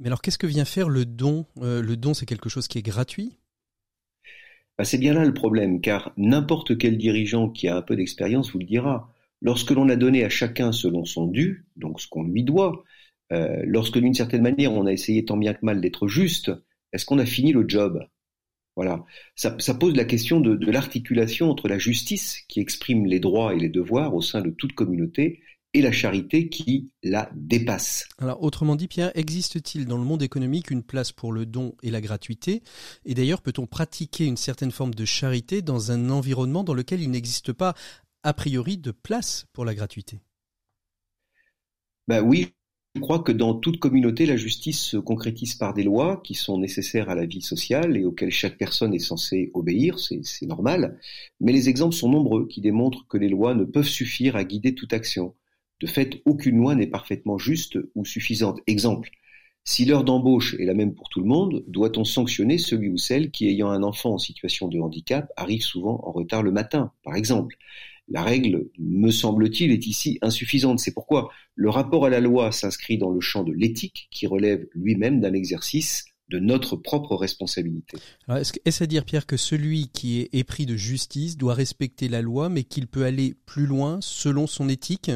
Mais 0.00 0.08
alors 0.08 0.20
qu'est-ce 0.20 0.36
que 0.36 0.46
vient 0.46 0.66
faire 0.66 0.90
le 0.90 1.06
don? 1.06 1.46
Euh, 1.62 1.80
Le 1.80 1.96
don, 1.96 2.12
c'est 2.12 2.26
quelque 2.26 2.50
chose 2.50 2.68
qui 2.68 2.76
est 2.76 2.82
gratuit? 2.82 3.38
Bah, 4.80 4.84
c'est 4.84 4.96
bien 4.96 5.12
là 5.12 5.26
le 5.26 5.34
problème, 5.34 5.82
car 5.82 6.10
n'importe 6.16 6.78
quel 6.78 6.96
dirigeant 6.96 7.50
qui 7.50 7.68
a 7.68 7.76
un 7.76 7.82
peu 7.82 7.96
d'expérience 7.96 8.50
vous 8.50 8.60
le 8.60 8.64
dira. 8.64 9.12
Lorsque 9.42 9.72
l'on 9.72 9.90
a 9.90 9.94
donné 9.94 10.24
à 10.24 10.30
chacun 10.30 10.72
selon 10.72 11.04
son 11.04 11.26
dû, 11.26 11.66
donc 11.76 12.00
ce 12.00 12.08
qu'on 12.08 12.22
lui 12.22 12.44
doit, 12.44 12.82
euh, 13.30 13.60
lorsque 13.66 13.98
d'une 13.98 14.14
certaine 14.14 14.40
manière 14.40 14.72
on 14.72 14.86
a 14.86 14.92
essayé 14.94 15.22
tant 15.26 15.36
bien 15.36 15.52
que 15.52 15.66
mal 15.66 15.82
d'être 15.82 16.08
juste, 16.08 16.50
est-ce 16.94 17.04
qu'on 17.04 17.18
a 17.18 17.26
fini 17.26 17.52
le 17.52 17.66
job? 17.68 18.02
Voilà, 18.74 19.04
ça, 19.34 19.50
pose 19.74 19.94
la 19.94 20.06
question 20.06 20.40
de 20.40 20.70
l'articulation 20.70 21.50
entre 21.50 21.68
la 21.68 21.76
justice 21.76 22.38
qui 22.48 22.60
exprime 22.60 23.04
les 23.04 23.20
droits 23.20 23.52
et 23.52 23.58
les 23.58 23.68
devoirs 23.68 24.14
au 24.14 24.22
sein 24.22 24.40
de 24.40 24.48
toute 24.48 24.72
communauté 24.72 25.42
et 25.72 25.82
la 25.82 25.92
charité 25.92 26.48
qui 26.48 26.90
la 27.02 27.30
dépasse. 27.34 28.08
Alors 28.18 28.42
autrement 28.42 28.76
dit, 28.76 28.88
Pierre, 28.88 29.12
existe-t-il 29.14 29.86
dans 29.86 29.98
le 29.98 30.04
monde 30.04 30.22
économique 30.22 30.70
une 30.70 30.82
place 30.82 31.12
pour 31.12 31.32
le 31.32 31.46
don 31.46 31.74
et 31.82 31.90
la 31.90 32.00
gratuité? 32.00 32.62
Et 33.04 33.14
d'ailleurs, 33.14 33.42
peut-on 33.42 33.66
pratiquer 33.66 34.26
une 34.26 34.36
certaine 34.36 34.72
forme 34.72 34.94
de 34.94 35.04
charité 35.04 35.62
dans 35.62 35.92
un 35.92 36.10
environnement 36.10 36.64
dans 36.64 36.74
lequel 36.74 37.00
il 37.00 37.10
n'existe 37.10 37.52
pas 37.52 37.74
a 38.22 38.34
priori 38.34 38.78
de 38.78 38.90
place 38.90 39.46
pour 39.52 39.64
la 39.64 39.74
gratuité? 39.74 40.20
Ben 42.08 42.22
oui, 42.22 42.48
je 42.96 43.00
crois 43.00 43.20
que 43.20 43.30
dans 43.30 43.54
toute 43.54 43.78
communauté, 43.78 44.26
la 44.26 44.36
justice 44.36 44.80
se 44.80 44.96
concrétise 44.96 45.54
par 45.54 45.74
des 45.74 45.84
lois 45.84 46.20
qui 46.24 46.34
sont 46.34 46.58
nécessaires 46.58 47.08
à 47.08 47.14
la 47.14 47.24
vie 47.24 47.40
sociale 47.40 47.96
et 47.96 48.04
auxquelles 48.04 48.32
chaque 48.32 48.58
personne 48.58 48.92
est 48.92 48.98
censée 48.98 49.52
obéir, 49.54 50.00
c'est 50.00 50.46
normal. 50.46 50.98
Mais 51.38 51.52
les 51.52 51.68
exemples 51.68 51.94
sont 51.94 52.10
nombreux 52.10 52.48
qui 52.48 52.60
démontrent 52.60 53.06
que 53.06 53.16
les 53.16 53.28
lois 53.28 53.54
ne 53.54 53.64
peuvent 53.64 53.86
suffire 53.86 54.34
à 54.34 54.42
guider 54.42 54.74
toute 54.74 54.92
action. 54.92 55.36
De 55.80 55.86
fait, 55.86 56.22
aucune 56.26 56.58
loi 56.58 56.74
n'est 56.74 56.86
parfaitement 56.86 57.38
juste 57.38 57.78
ou 57.94 58.04
suffisante. 58.04 58.60
Exemple, 58.66 59.10
si 59.64 59.84
l'heure 59.84 60.04
d'embauche 60.04 60.54
est 60.58 60.64
la 60.64 60.74
même 60.74 60.94
pour 60.94 61.08
tout 61.08 61.20
le 61.20 61.26
monde, 61.26 61.64
doit-on 61.68 62.04
sanctionner 62.04 62.58
celui 62.58 62.88
ou 62.88 62.96
celle 62.96 63.30
qui, 63.30 63.48
ayant 63.48 63.70
un 63.70 63.82
enfant 63.82 64.14
en 64.14 64.18
situation 64.18 64.68
de 64.68 64.80
handicap, 64.80 65.30
arrive 65.36 65.62
souvent 65.62 66.00
en 66.04 66.12
retard 66.12 66.42
le 66.42 66.52
matin, 66.52 66.92
par 67.02 67.14
exemple? 67.14 67.56
La 68.08 68.22
règle, 68.22 68.68
me 68.78 69.10
semble-t-il, 69.10 69.70
est 69.70 69.86
ici 69.86 70.18
insuffisante. 70.20 70.80
C'est 70.80 70.92
pourquoi 70.92 71.30
le 71.54 71.70
rapport 71.70 72.04
à 72.04 72.10
la 72.10 72.20
loi 72.20 72.50
s'inscrit 72.50 72.98
dans 72.98 73.10
le 73.10 73.20
champ 73.20 73.44
de 73.44 73.52
l'éthique 73.52 74.08
qui 74.10 74.26
relève 74.26 74.66
lui-même 74.74 75.20
d'un 75.20 75.32
exercice 75.32 76.06
de 76.28 76.38
notre 76.38 76.76
propre 76.76 77.14
responsabilité. 77.14 77.98
Est-ce 78.28 78.82
à 78.82 78.86
dire, 78.86 79.04
Pierre, 79.04 79.26
que 79.26 79.36
celui 79.36 79.88
qui 79.88 80.20
est 80.20 80.28
épris 80.32 80.66
de 80.66 80.76
justice 80.76 81.36
doit 81.36 81.54
respecter 81.54 82.08
la 82.08 82.22
loi, 82.22 82.48
mais 82.48 82.64
qu'il 82.64 82.86
peut 82.86 83.04
aller 83.04 83.34
plus 83.46 83.66
loin 83.66 83.98
selon 84.00 84.46
son 84.46 84.68
éthique? 84.68 85.10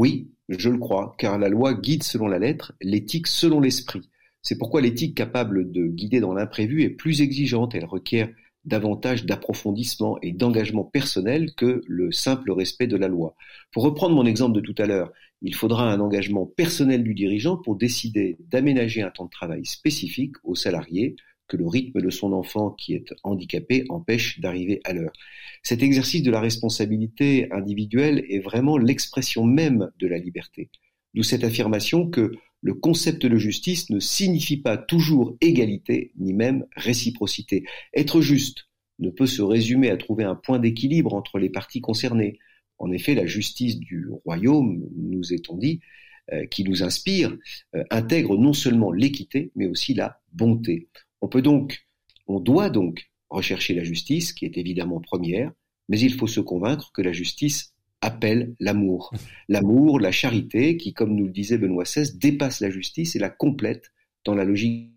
Oui, 0.00 0.30
je 0.48 0.70
le 0.70 0.78
crois, 0.78 1.14
car 1.18 1.38
la 1.38 1.50
loi 1.50 1.74
guide 1.74 2.04
selon 2.04 2.26
la 2.26 2.38
lettre, 2.38 2.72
l'éthique 2.80 3.26
selon 3.26 3.60
l'esprit. 3.60 4.08
C'est 4.40 4.56
pourquoi 4.56 4.80
l'éthique 4.80 5.14
capable 5.14 5.70
de 5.70 5.88
guider 5.88 6.20
dans 6.20 6.32
l'imprévu 6.32 6.84
est 6.84 6.88
plus 6.88 7.20
exigeante, 7.20 7.74
elle 7.74 7.84
requiert 7.84 8.30
davantage 8.64 9.26
d'approfondissement 9.26 10.16
et 10.22 10.32
d'engagement 10.32 10.84
personnel 10.84 11.52
que 11.54 11.82
le 11.86 12.12
simple 12.12 12.50
respect 12.50 12.86
de 12.86 12.96
la 12.96 13.08
loi. 13.08 13.36
Pour 13.72 13.82
reprendre 13.82 14.14
mon 14.14 14.24
exemple 14.24 14.54
de 14.54 14.62
tout 14.62 14.74
à 14.78 14.86
l'heure, 14.86 15.12
il 15.42 15.54
faudra 15.54 15.92
un 15.92 16.00
engagement 16.00 16.46
personnel 16.46 17.02
du 17.02 17.12
dirigeant 17.12 17.58
pour 17.58 17.76
décider 17.76 18.38
d'aménager 18.48 19.02
un 19.02 19.10
temps 19.10 19.26
de 19.26 19.30
travail 19.30 19.66
spécifique 19.66 20.36
aux 20.44 20.54
salariés 20.54 21.14
que 21.50 21.56
le 21.56 21.66
rythme 21.66 22.00
de 22.00 22.10
son 22.10 22.32
enfant 22.32 22.70
qui 22.70 22.94
est 22.94 23.12
handicapé 23.24 23.84
empêche 23.88 24.38
d'arriver 24.38 24.80
à 24.84 24.92
l'heure. 24.92 25.12
Cet 25.64 25.82
exercice 25.82 26.22
de 26.22 26.30
la 26.30 26.40
responsabilité 26.40 27.50
individuelle 27.50 28.24
est 28.28 28.38
vraiment 28.38 28.78
l'expression 28.78 29.44
même 29.44 29.90
de 29.98 30.06
la 30.06 30.18
liberté. 30.18 30.70
D'où 31.12 31.24
cette 31.24 31.42
affirmation 31.42 32.08
que 32.08 32.30
le 32.62 32.74
concept 32.74 33.26
de 33.26 33.36
justice 33.36 33.90
ne 33.90 33.98
signifie 33.98 34.58
pas 34.58 34.76
toujours 34.76 35.36
égalité, 35.40 36.12
ni 36.18 36.32
même 36.32 36.66
réciprocité. 36.76 37.64
Être 37.94 38.20
juste 38.20 38.68
ne 39.00 39.10
peut 39.10 39.26
se 39.26 39.42
résumer 39.42 39.90
à 39.90 39.96
trouver 39.96 40.24
un 40.24 40.36
point 40.36 40.60
d'équilibre 40.60 41.14
entre 41.14 41.38
les 41.38 41.50
parties 41.50 41.80
concernées. 41.80 42.38
En 42.78 42.92
effet, 42.92 43.14
la 43.14 43.26
justice 43.26 43.78
du 43.78 44.06
royaume, 44.24 44.86
nous 44.96 45.32
est-on 45.32 45.56
dit, 45.56 45.80
euh, 46.32 46.46
qui 46.46 46.62
nous 46.62 46.84
inspire, 46.84 47.36
euh, 47.74 47.82
intègre 47.90 48.38
non 48.38 48.52
seulement 48.52 48.92
l'équité, 48.92 49.50
mais 49.56 49.66
aussi 49.66 49.94
la 49.94 50.20
bonté. 50.32 50.88
On 51.20 51.28
peut 51.28 51.42
donc, 51.42 51.86
on 52.26 52.40
doit 52.40 52.70
donc 52.70 53.10
rechercher 53.28 53.74
la 53.74 53.84
justice, 53.84 54.32
qui 54.32 54.44
est 54.44 54.58
évidemment 54.58 55.00
première, 55.00 55.52
mais 55.88 56.00
il 56.00 56.14
faut 56.14 56.26
se 56.26 56.40
convaincre 56.40 56.92
que 56.92 57.02
la 57.02 57.12
justice 57.12 57.74
appelle 58.00 58.54
l'amour. 58.60 59.12
L'amour, 59.48 60.00
la 60.00 60.12
charité, 60.12 60.76
qui, 60.76 60.94
comme 60.94 61.14
nous 61.14 61.26
le 61.26 61.32
disait 61.32 61.58
Benoît 61.58 61.84
XVI, 61.84 62.16
dépasse 62.16 62.60
la 62.60 62.70
justice 62.70 63.14
et 63.14 63.18
la 63.18 63.28
complète 63.28 63.92
dans 64.24 64.34
la 64.34 64.44
logique 64.44 64.92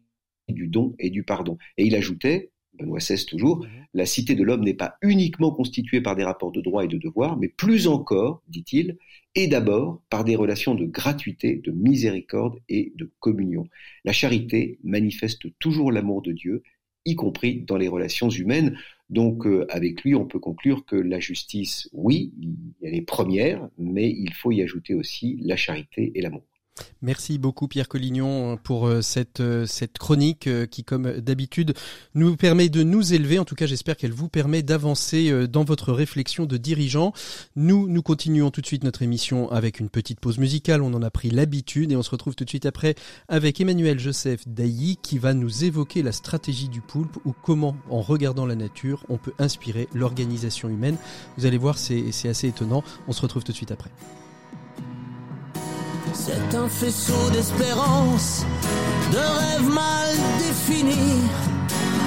du 0.48 0.68
don 0.68 0.96
et 1.00 1.10
du 1.10 1.24
pardon. 1.24 1.58
Et 1.78 1.86
il 1.86 1.96
ajoutait, 1.96 2.52
Benoît 2.78 3.00
XVI 3.00 3.26
toujours, 3.26 3.60
mhm. 3.60 3.70
la 3.94 4.06
cité 4.06 4.36
de 4.36 4.44
l'homme 4.44 4.64
n'est 4.64 4.74
pas 4.74 4.98
uniquement 5.02 5.52
constituée 5.52 6.02
par 6.02 6.16
des 6.16 6.24
rapports 6.24 6.52
de 6.52 6.62
droit 6.62 6.84
et 6.84 6.88
de 6.88 6.98
devoir, 6.98 7.38
mais 7.38 7.48
plus 7.48 7.88
encore, 7.88 8.42
dit-il, 8.48 8.98
et 9.36 9.48
d'abord 9.48 10.02
par 10.10 10.24
des 10.24 10.36
relations 10.36 10.76
de 10.76 10.86
gratuité, 10.86 11.56
de 11.56 11.72
miséricorde 11.72 12.60
et 12.70 12.94
de 12.96 13.10
communion. 13.20 13.68
La 14.06 14.14
charité 14.14 14.80
manifeste 14.84 15.48
toujours 15.60 15.92
l'amour 15.92 16.22
de 16.22 16.32
Dieu, 16.32 16.64
y 17.06 17.16
compris 17.16 17.62
dans 17.62 17.78
les 17.78 17.88
relations 17.88 18.30
humaines. 18.30 18.78
Donc 19.10 19.46
euh, 19.46 19.66
avec 19.70 20.04
lui, 20.04 20.16
on 20.16 20.26
peut 20.26 20.40
conclure 20.40 20.86
que 20.86 20.96
la 20.96 21.20
justice, 21.20 21.90
oui, 21.94 22.34
elle 22.82 22.96
est 22.96 23.02
première, 23.02 23.68
mais 23.78 24.10
il 24.10 24.34
faut 24.34 24.52
y 24.52 24.62
ajouter 24.62 24.94
aussi 24.94 25.38
la 25.42 25.56
charité 25.56 26.12
et 26.16 26.22
l'amour. 26.22 26.44
Merci 27.04 27.38
beaucoup 27.38 27.68
Pierre 27.68 27.88
Collignon 27.88 28.58
pour 28.58 28.88
euh, 28.88 29.02
cette, 29.02 29.42
euh, 29.42 29.66
cette 29.66 29.98
chronique 29.98 30.48
euh, 30.48 30.66
qui, 30.66 30.84
comme 30.84 31.20
d'habitude, 31.20 31.74
nous 32.16 32.36
permet 32.38 32.70
de 32.70 32.82
nous 32.82 33.14
élever. 33.14 33.40
En 33.40 33.46
tout 33.46 33.56
cas, 33.56 33.66
j'espère 33.66 33.98
qu'elle 33.98 34.14
vous 34.14 34.30
permet 34.30 34.64
d'avancer 34.64 35.48
dans 35.48 35.64
votre 35.64 35.92
réflexion 35.92 36.46
de 36.46 36.58
dirigeant. 36.58 37.14
Nous, 37.56 37.88
nous 37.88 38.02
continuons 38.02 38.52
tout 38.52 38.62
de 38.62 38.66
suite 38.66 38.84
notre 38.84 39.02
émission 39.02 39.52
avec 39.52 39.80
une 39.80 39.90
petite 39.90 40.20
pause 40.20 40.38
musicale. 40.38 40.82
On 40.82 40.94
en 40.94 41.04
a 41.04 41.12
pris 41.12 41.30
l'habitude 41.30 41.92
et 41.92 41.96
on 41.96 42.04
se 42.04 42.10
retrouve 42.10 42.36
tout 42.36 42.46
de 42.46 42.50
suite 42.50 42.66
après 42.66 42.96
avec 43.28 43.60
Emmanuel 43.60 44.00
Joseph 44.00 44.48
Dailly 44.48 44.98
qui 45.02 45.18
va 45.18 45.34
nous 45.34 45.66
évoquer 45.66 46.02
la 46.02 46.12
stratégie 46.12 46.70
du 46.70 46.82
poulpe 46.82 47.18
ou 47.26 47.34
comment, 47.34 47.76
en 47.90 48.02
regardant 48.02 48.46
la 48.46 48.56
nature, 48.56 49.06
on 49.10 49.18
peut 49.18 49.34
inspirer 49.40 49.88
l'organisation 49.94 50.70
humaine. 50.70 50.98
Vous 51.38 51.46
allez 51.46 51.58
voir, 51.58 51.78
c'est 51.78 52.08
assez 52.28 52.48
étonnant. 52.48 52.84
On 53.08 53.12
se 53.12 53.22
retrouve 53.22 53.44
tout 53.44 53.52
de 53.52 53.58
suite 53.58 53.72
après. 53.72 53.92
C'est 56.14 56.56
un 56.56 56.70
faisceau 56.70 57.30
d'espérance, 57.32 58.46
de 59.12 59.18
rêves 59.18 59.70
mal 59.70 60.10
définis, 60.38 61.22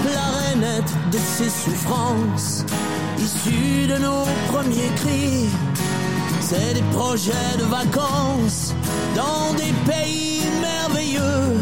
la 0.04 0.38
rainette 0.38 0.92
de 1.10 1.18
ses 1.18 1.50
souffrances, 1.50 2.64
issue 3.18 3.86
de 3.86 3.98
nos 3.98 4.24
premiers 4.48 4.92
cris. 4.96 5.48
C'est 6.40 6.74
des 6.74 6.84
projets 6.92 7.56
de 7.58 7.64
vacances 7.64 8.74
dans 9.14 9.52
des 9.54 9.72
pays 9.90 10.42
merveilleux, 10.60 11.58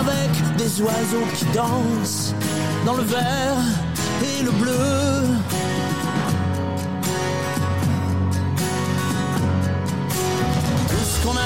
avec 0.00 0.56
des 0.56 0.82
oiseaux 0.82 1.26
qui 1.34 1.46
dansent 1.46 2.34
dans 2.84 2.94
le 2.94 3.04
vert 3.04 3.56
et 4.22 4.42
le 4.42 4.50
bleu. 4.50 5.37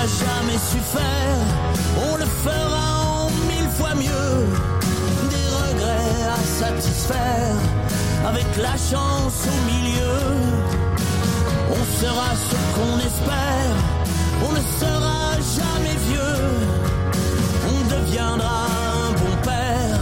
Jamais 0.06 0.59
su 0.59 0.78
faire, 0.78 1.38
on 2.11 2.16
le 2.16 2.25
fera 2.25 2.87
en 3.25 3.30
mille 3.49 3.71
fois 3.78 3.94
mieux. 3.94 4.47
Des 5.30 5.49
regrets 5.62 6.23
à 6.28 6.38
satisfaire, 6.61 7.56
avec 8.26 8.47
la 8.56 8.73
chance 8.73 9.47
au 9.47 9.61
milieu. 9.71 10.18
On 11.71 11.85
sera 12.00 12.30
ce 12.49 12.56
qu'on 12.75 12.99
espère, 12.99 13.75
on 14.49 14.52
ne 14.52 14.62
sera 14.80 15.23
jamais 15.59 15.97
vieux. 16.09 16.44
On 17.73 17.80
deviendra 17.94 18.66
un 19.06 19.12
bon 19.12 19.37
père, 19.42 20.00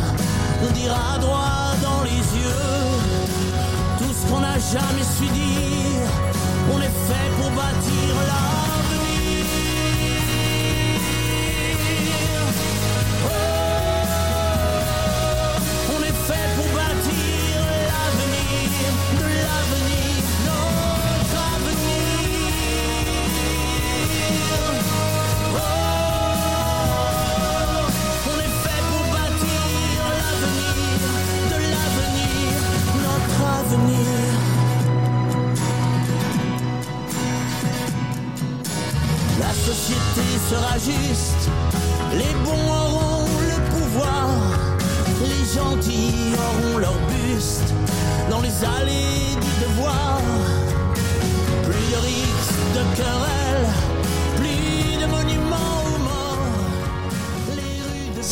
on 0.66 0.72
dira 0.72 1.18
droit 1.20 1.74
dans 1.82 2.02
les 2.04 2.22
yeux. 2.40 2.76
Tout 3.98 4.14
ce 4.14 4.30
qu'on 4.30 4.40
n'a 4.40 4.58
jamais 4.58 5.06
su 5.16 5.26
dire, 5.26 6.08
on 6.74 6.78
est 6.80 6.96
fait 7.08 7.29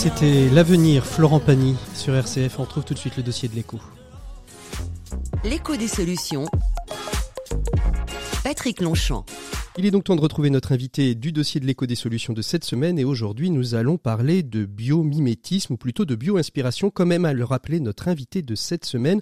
C'était 0.09 0.49
l'avenir, 0.49 1.05
Florent 1.05 1.39
Pagny 1.39 1.77
sur 1.93 2.15
RCF. 2.15 2.59
On 2.59 2.65
trouve 2.65 2.83
tout 2.83 2.95
de 2.95 2.99
suite 2.99 3.19
le 3.19 3.23
dossier 3.23 3.47
de 3.47 3.55
l'écho. 3.55 3.79
L'écho 5.45 5.77
des 5.77 5.87
solutions. 5.87 6.47
Patrick 8.43 8.81
Longchamp. 8.81 9.27
Il 9.79 9.87
est 9.87 9.93
donc 9.93 10.03
temps 10.03 10.17
de 10.17 10.21
retrouver 10.21 10.51
notre 10.51 10.73
invité 10.73 11.15
du 11.15 11.31
dossier 11.31 11.61
de 11.61 11.65
l'écho 11.65 11.87
des 11.87 11.95
solutions 11.95 12.33
de 12.33 12.43
cette 12.43 12.65
semaine 12.65 12.99
et 12.99 13.05
aujourd'hui 13.05 13.49
nous 13.49 13.77
allons 13.77 13.97
parler 13.97 14.43
de 14.43 14.65
biomimétisme 14.65 15.75
ou 15.75 15.77
plutôt 15.77 16.05
de 16.05 16.17
bio-inspiration 16.17 16.91
quand 16.91 17.07
même 17.07 17.25
à 17.25 17.33
le 17.33 17.45
rappeler 17.45 17.79
notre 17.79 18.09
invité 18.09 18.43
de 18.43 18.57
cette 18.57 18.85
semaine. 18.85 19.21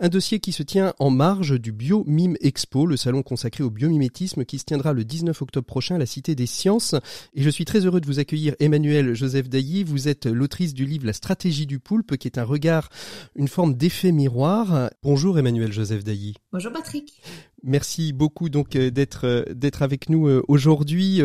Un 0.00 0.08
dossier 0.08 0.40
qui 0.40 0.52
se 0.52 0.62
tient 0.62 0.94
en 0.98 1.10
marge 1.10 1.60
du 1.60 1.72
Biomime 1.72 2.38
Expo, 2.40 2.86
le 2.86 2.96
salon 2.96 3.22
consacré 3.22 3.62
au 3.62 3.68
biomimétisme 3.68 4.46
qui 4.46 4.58
se 4.58 4.64
tiendra 4.64 4.94
le 4.94 5.04
19 5.04 5.42
octobre 5.42 5.66
prochain 5.66 5.96
à 5.96 5.98
la 5.98 6.06
Cité 6.06 6.34
des 6.34 6.46
Sciences. 6.46 6.94
Et 7.34 7.42
je 7.42 7.50
suis 7.50 7.66
très 7.66 7.84
heureux 7.84 8.00
de 8.00 8.06
vous 8.06 8.18
accueillir 8.18 8.54
Emmanuel 8.60 9.12
Joseph 9.14 9.50
Dailly. 9.50 9.84
Vous 9.84 10.08
êtes 10.08 10.24
l'autrice 10.24 10.72
du 10.72 10.86
livre 10.86 11.04
La 11.04 11.12
stratégie 11.12 11.66
du 11.66 11.80
poulpe 11.80 12.16
qui 12.16 12.28
est 12.28 12.38
un 12.38 12.44
regard, 12.44 12.88
une 13.36 13.48
forme 13.48 13.74
d'effet 13.74 14.12
miroir. 14.12 14.88
Bonjour 15.02 15.38
Emmanuel 15.38 15.70
Joseph 15.70 16.02
Dailly. 16.02 16.32
Bonjour 16.50 16.72
Patrick. 16.72 17.20
Merci 17.64 18.12
beaucoup 18.12 18.48
donc 18.48 18.76
euh, 18.76 18.90
d'être 18.90 19.26
euh, 19.26 19.42
d'être 19.52 19.82
avec 19.82 20.08
nous 20.08 20.28
euh, 20.28 20.42
aujourd'hui. 20.48 21.20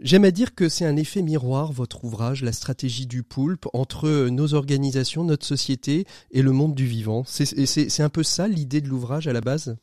J'aime 0.00 0.24
à 0.24 0.30
dire 0.30 0.54
que 0.54 0.68
c'est 0.68 0.84
un 0.84 0.96
effet 0.96 1.22
miroir 1.22 1.72
votre 1.72 2.04
ouvrage, 2.04 2.42
la 2.42 2.52
stratégie 2.52 3.06
du 3.06 3.22
poulpe 3.22 3.66
entre 3.72 4.28
nos 4.28 4.54
organisations, 4.54 5.24
notre 5.24 5.46
société 5.46 6.06
et 6.30 6.42
le 6.42 6.52
monde 6.52 6.74
du 6.74 6.86
vivant. 6.86 7.24
C'est 7.26 8.00
un 8.00 8.08
peu 8.08 8.22
ça 8.22 8.48
l'idée 8.48 8.80
de 8.80 8.88
l'ouvrage 8.88 9.26
à 9.26 9.32
la 9.32 9.40
base? 9.40 9.76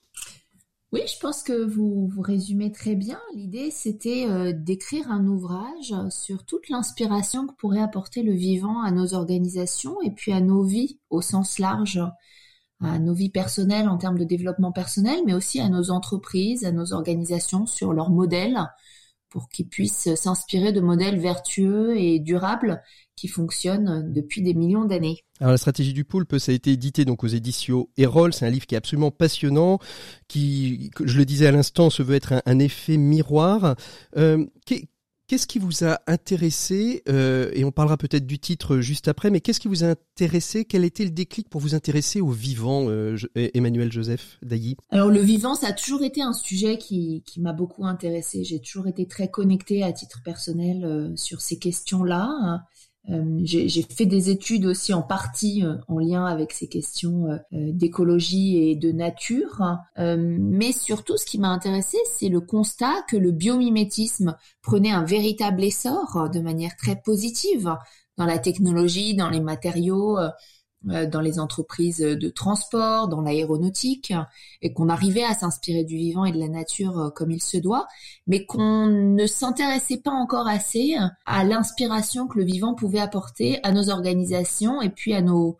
Oui, 0.93 1.01
je 1.07 1.17
pense 1.19 1.41
que 1.41 1.65
vous 1.65 2.07
vous 2.07 2.21
résumez 2.21 2.71
très 2.71 2.95
bien. 2.95 3.19
L'idée, 3.33 3.71
c'était 3.71 4.53
d'écrire 4.53 5.09
un 5.09 5.25
ouvrage 5.25 5.93
sur 6.09 6.45
toute 6.45 6.69
l'inspiration 6.69 7.47
que 7.47 7.53
pourrait 7.55 7.81
apporter 7.81 8.23
le 8.23 8.33
vivant 8.33 8.81
à 8.81 8.91
nos 8.91 9.13
organisations 9.13 10.01
et 10.01 10.11
puis 10.11 10.33
à 10.33 10.41
nos 10.41 10.63
vies 10.63 10.99
au 11.09 11.21
sens 11.21 11.59
large 11.59 12.01
à 12.81 12.99
nos 12.99 13.13
vies 13.13 13.29
personnelles 13.29 13.87
en 13.87 13.97
termes 13.97 14.17
de 14.17 14.23
développement 14.23 14.71
personnel, 14.71 15.19
mais 15.25 15.33
aussi 15.33 15.59
à 15.59 15.69
nos 15.69 15.91
entreprises, 15.91 16.65
à 16.65 16.71
nos 16.71 16.93
organisations 16.93 17.65
sur 17.65 17.93
leurs 17.93 18.09
modèles 18.09 18.59
pour 19.29 19.47
qu'ils 19.47 19.67
puissent 19.67 20.13
s'inspirer 20.15 20.73
de 20.73 20.81
modèles 20.81 21.17
vertueux 21.17 21.97
et 21.97 22.19
durables 22.19 22.81
qui 23.15 23.27
fonctionnent 23.27 24.11
depuis 24.11 24.41
des 24.41 24.53
millions 24.53 24.83
d'années. 24.83 25.23
Alors 25.39 25.51
la 25.51 25.57
stratégie 25.57 25.93
du 25.93 26.03
poulpe, 26.03 26.37
ça 26.37 26.51
a 26.51 26.55
été 26.55 26.71
édité 26.71 27.05
donc 27.05 27.23
aux 27.23 27.27
éditions 27.27 27.87
Erol. 27.97 28.33
C'est 28.33 28.45
un 28.45 28.49
livre 28.49 28.65
qui 28.65 28.75
est 28.75 28.77
absolument 28.77 29.11
passionnant, 29.11 29.79
qui, 30.27 30.91
je 31.03 31.17
le 31.17 31.25
disais 31.25 31.47
à 31.47 31.51
l'instant, 31.51 31.89
se 31.89 32.03
veut 32.03 32.15
être 32.15 32.41
un, 32.45 32.59
effet 32.59 32.97
miroir. 32.97 33.75
Euh, 34.17 34.45
Qu'est-ce 35.31 35.47
qui 35.47 35.59
vous 35.59 35.85
a 35.85 36.01
intéressé 36.07 37.03
euh, 37.07 37.51
Et 37.53 37.63
on 37.63 37.71
parlera 37.71 37.95
peut-être 37.95 38.27
du 38.27 38.37
titre 38.37 38.79
juste 38.79 39.07
après, 39.07 39.29
mais 39.29 39.39
qu'est-ce 39.39 39.61
qui 39.61 39.69
vous 39.69 39.85
a 39.85 39.87
intéressé? 39.87 40.65
Quel 40.65 40.83
était 40.83 41.05
le 41.05 41.09
déclic 41.09 41.47
pour 41.47 41.61
vous 41.61 41.73
intéresser 41.73 42.19
au 42.19 42.31
vivant, 42.31 42.89
euh, 42.89 43.15
Emmanuel 43.35 43.93
Joseph 43.93 44.39
Dailly? 44.41 44.75
Alors 44.89 45.07
le 45.07 45.21
vivant, 45.21 45.55
ça 45.55 45.67
a 45.67 45.71
toujours 45.71 46.03
été 46.03 46.21
un 46.21 46.33
sujet 46.33 46.77
qui, 46.77 47.23
m'a 47.37 47.53
beaucoup 47.53 47.85
intéressé. 47.85 48.43
J'ai 48.43 48.59
toujours 48.59 48.87
été 48.87 49.07
très 49.07 49.29
connectée 49.29 49.83
à 49.83 49.93
titre 49.93 50.19
personnel 50.21 50.83
euh, 50.83 51.15
sur 51.15 51.39
ces 51.39 51.57
questions-là. 51.57 52.65
Euh, 53.09 53.39
j'ai 53.43 53.81
fait 53.81 54.05
des 54.05 54.29
études 54.29 54.65
aussi 54.67 54.93
en 54.93 55.01
partie 55.01 55.65
euh, 55.65 55.75
en 55.87 55.97
lien 55.97 56.25
avec 56.25 56.51
ces 56.51 56.67
questions 56.67 57.25
euh, 57.27 57.37
d'écologie 57.51 58.57
et 58.57 58.75
de 58.75 58.91
nature, 58.91 59.79
mais 59.97 60.71
surtout 60.71 61.17
ce 61.17 61.25
qui 61.25 61.39
m'a 61.39 61.49
intéressé, 61.49 61.97
c'est 62.05 62.29
le 62.29 62.41
constat 62.41 63.03
que 63.09 63.17
le 63.17 63.31
biomimétisme 63.31 64.37
prenait 64.61 64.91
un 64.91 65.03
véritable 65.03 65.63
essor 65.63 66.29
de 66.31 66.39
manière 66.39 66.75
très 66.75 66.95
positive 66.95 67.75
dans 68.17 68.25
la 68.25 68.37
technologie, 68.37 69.15
dans 69.15 69.29
les 69.29 69.41
matériaux, 69.41 70.17
dans 70.83 71.21
les 71.21 71.39
entreprises 71.39 71.99
de 71.99 72.29
transport, 72.29 73.07
dans 73.07 73.21
l'aéronautique, 73.21 74.13
et 74.61 74.73
qu'on 74.73 74.89
arrivait 74.89 75.23
à 75.23 75.33
s'inspirer 75.33 75.83
du 75.83 75.95
vivant 75.95 76.25
et 76.25 76.31
de 76.31 76.39
la 76.39 76.47
nature 76.47 76.99
euh, 76.99 77.09
comme 77.09 77.31
il 77.31 77.41
se 77.41 77.57
doit, 77.57 77.87
mais 78.27 78.45
qu'on 78.45 78.87
ne 78.87 79.25
s'intéressait 79.27 79.97
pas 79.97 80.11
encore 80.11 80.47
assez 80.47 80.95
à 81.25 81.43
l'inspiration 81.43 82.27
que 82.27 82.39
le 82.39 82.45
vivant 82.45 82.73
pouvait 82.73 82.99
apporter 82.99 83.59
à 83.63 83.71
nos 83.71 83.89
organisations 83.89 84.81
et 84.81 84.89
puis 84.89 85.13
à 85.13 85.21
nos 85.21 85.57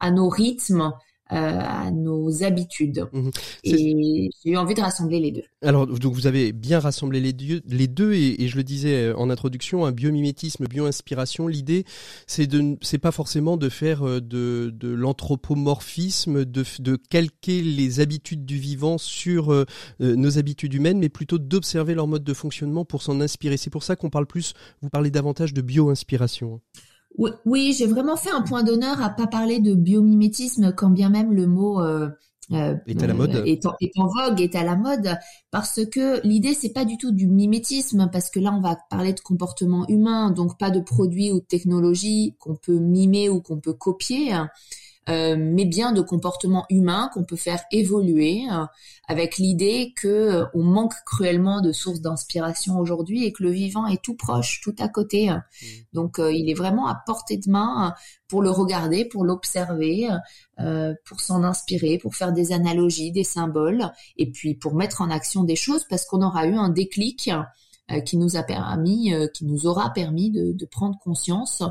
à 0.00 0.10
nos 0.10 0.28
rythmes 0.28 0.92
à 1.28 1.90
nos 1.90 2.42
habitudes. 2.42 3.06
Mmh 3.12 3.30
et 3.66 4.30
j'ai 4.44 4.50
eu 4.50 4.56
envie 4.58 4.74
de 4.74 4.80
rassembler 4.80 5.20
les 5.20 5.32
deux. 5.32 5.44
Alors, 5.62 5.86
donc 5.86 6.12
vous 6.12 6.26
avez 6.26 6.52
bien 6.52 6.80
rassemblé 6.80 7.18
les 7.20 7.32
deux, 7.32 7.62
les 7.66 7.88
deux 7.88 8.12
et, 8.12 8.46
je 8.46 8.56
le 8.56 8.62
disais 8.62 9.12
en 9.14 9.30
introduction, 9.30 9.86
un 9.86 9.92
biomimétisme, 9.92 10.66
bio-inspiration. 10.66 11.48
L'idée, 11.48 11.84
c'est 12.26 12.46
de, 12.46 12.76
c'est 12.82 12.98
pas 12.98 13.10
forcément 13.10 13.56
de 13.56 13.70
faire 13.70 14.02
de, 14.02 14.20
de 14.74 14.88
l'anthropomorphisme, 14.88 16.44
de, 16.44 16.64
de 16.78 16.96
calquer 16.96 17.62
les 17.62 18.00
habitudes 18.00 18.44
du 18.44 18.58
vivant 18.58 18.98
sur 18.98 19.64
nos 20.00 20.38
habitudes 20.38 20.74
humaines, 20.74 20.98
mais 20.98 21.08
plutôt 21.08 21.38
d'observer 21.38 21.94
leur 21.94 22.06
mode 22.06 22.24
de 22.24 22.34
fonctionnement 22.34 22.84
pour 22.84 23.02
s'en 23.02 23.20
inspirer. 23.20 23.56
C'est 23.56 23.70
pour 23.70 23.82
ça 23.82 23.96
qu'on 23.96 24.10
parle 24.10 24.26
plus, 24.26 24.52
vous 24.82 24.90
parlez 24.90 25.10
davantage 25.10 25.54
de 25.54 25.62
bio-inspiration. 25.62 26.60
Oui, 27.16 27.72
j'ai 27.72 27.86
vraiment 27.86 28.16
fait 28.16 28.30
un 28.30 28.42
point 28.42 28.64
d'honneur 28.64 29.00
à 29.00 29.10
pas 29.10 29.26
parler 29.26 29.60
de 29.60 29.74
biomimétisme, 29.74 30.72
quand 30.72 30.90
bien 30.90 31.10
même 31.10 31.32
le 31.32 31.46
mot 31.46 31.80
euh, 31.80 32.08
euh, 32.52 32.74
est 32.86 33.02
à 33.02 33.06
la 33.06 33.14
mode, 33.14 33.42
est 33.46 33.64
en, 33.66 33.74
est 33.80 33.96
en, 33.96 34.08
vogue, 34.08 34.40
est 34.40 34.56
à 34.56 34.64
la 34.64 34.74
mode, 34.74 35.16
parce 35.52 35.84
que 35.86 36.20
l'idée 36.26 36.54
c'est 36.54 36.72
pas 36.72 36.84
du 36.84 36.98
tout 36.98 37.12
du 37.12 37.28
mimétisme, 37.28 38.10
parce 38.12 38.30
que 38.30 38.40
là 38.40 38.52
on 38.52 38.60
va 38.60 38.76
parler 38.90 39.12
de 39.12 39.20
comportement 39.20 39.86
humain, 39.88 40.30
donc 40.30 40.58
pas 40.58 40.70
de 40.70 40.80
produits 40.80 41.30
ou 41.30 41.38
de 41.38 41.44
technologies 41.44 42.34
qu'on 42.40 42.56
peut 42.56 42.78
mimer 42.78 43.28
ou 43.28 43.40
qu'on 43.40 43.60
peut 43.60 43.74
copier. 43.74 44.34
Euh, 45.10 45.36
mais 45.38 45.66
bien 45.66 45.92
de 45.92 46.00
comportements 46.00 46.64
humains 46.70 47.10
qu'on 47.12 47.24
peut 47.24 47.36
faire 47.36 47.62
évoluer 47.70 48.44
euh, 48.50 48.64
avec 49.06 49.36
l'idée 49.36 49.92
que 49.94 50.08
euh, 50.08 50.44
on 50.54 50.62
manque 50.62 50.94
cruellement 51.04 51.60
de 51.60 51.72
sources 51.72 52.00
d'inspiration 52.00 52.78
aujourd'hui 52.78 53.24
et 53.24 53.32
que 53.32 53.42
le 53.42 53.50
vivant 53.50 53.86
est 53.86 54.02
tout 54.02 54.16
proche, 54.16 54.62
tout 54.62 54.74
à 54.78 54.88
côté. 54.88 55.30
Mmh. 55.30 55.42
Donc 55.92 56.16
il 56.18 56.48
est 56.48 56.54
vraiment 56.54 56.86
à 56.86 56.94
portée 57.06 57.36
de 57.36 57.50
main 57.50 57.94
pour 58.28 58.40
le 58.40 58.50
regarder, 58.50 59.04
pour 59.04 59.24
l'observer, 59.24 60.08
pour 61.04 61.20
s'en 61.20 61.42
inspirer, 61.42 61.98
pour 61.98 62.14
faire 62.14 62.32
des 62.32 62.52
analogies, 62.52 63.12
des 63.12 63.24
symboles 63.24 63.90
et 64.16 64.30
puis 64.30 64.54
pour 64.54 64.74
mettre 64.74 65.02
en 65.02 65.10
action 65.10 65.44
des 65.44 65.56
choses 65.56 65.84
parce 65.88 66.04
qu'on 66.04 66.22
aura 66.22 66.46
eu 66.46 66.54
un 66.54 66.68
déclic 66.68 67.30
qui 68.06 68.16
nous 68.16 68.36
a 68.36 68.42
permis, 68.42 69.12
qui 69.34 69.44
nous 69.44 69.66
aura 69.66 69.92
permis 69.92 70.30
de, 70.30 70.52
de 70.52 70.66
prendre 70.66 70.98
conscience 70.98 71.62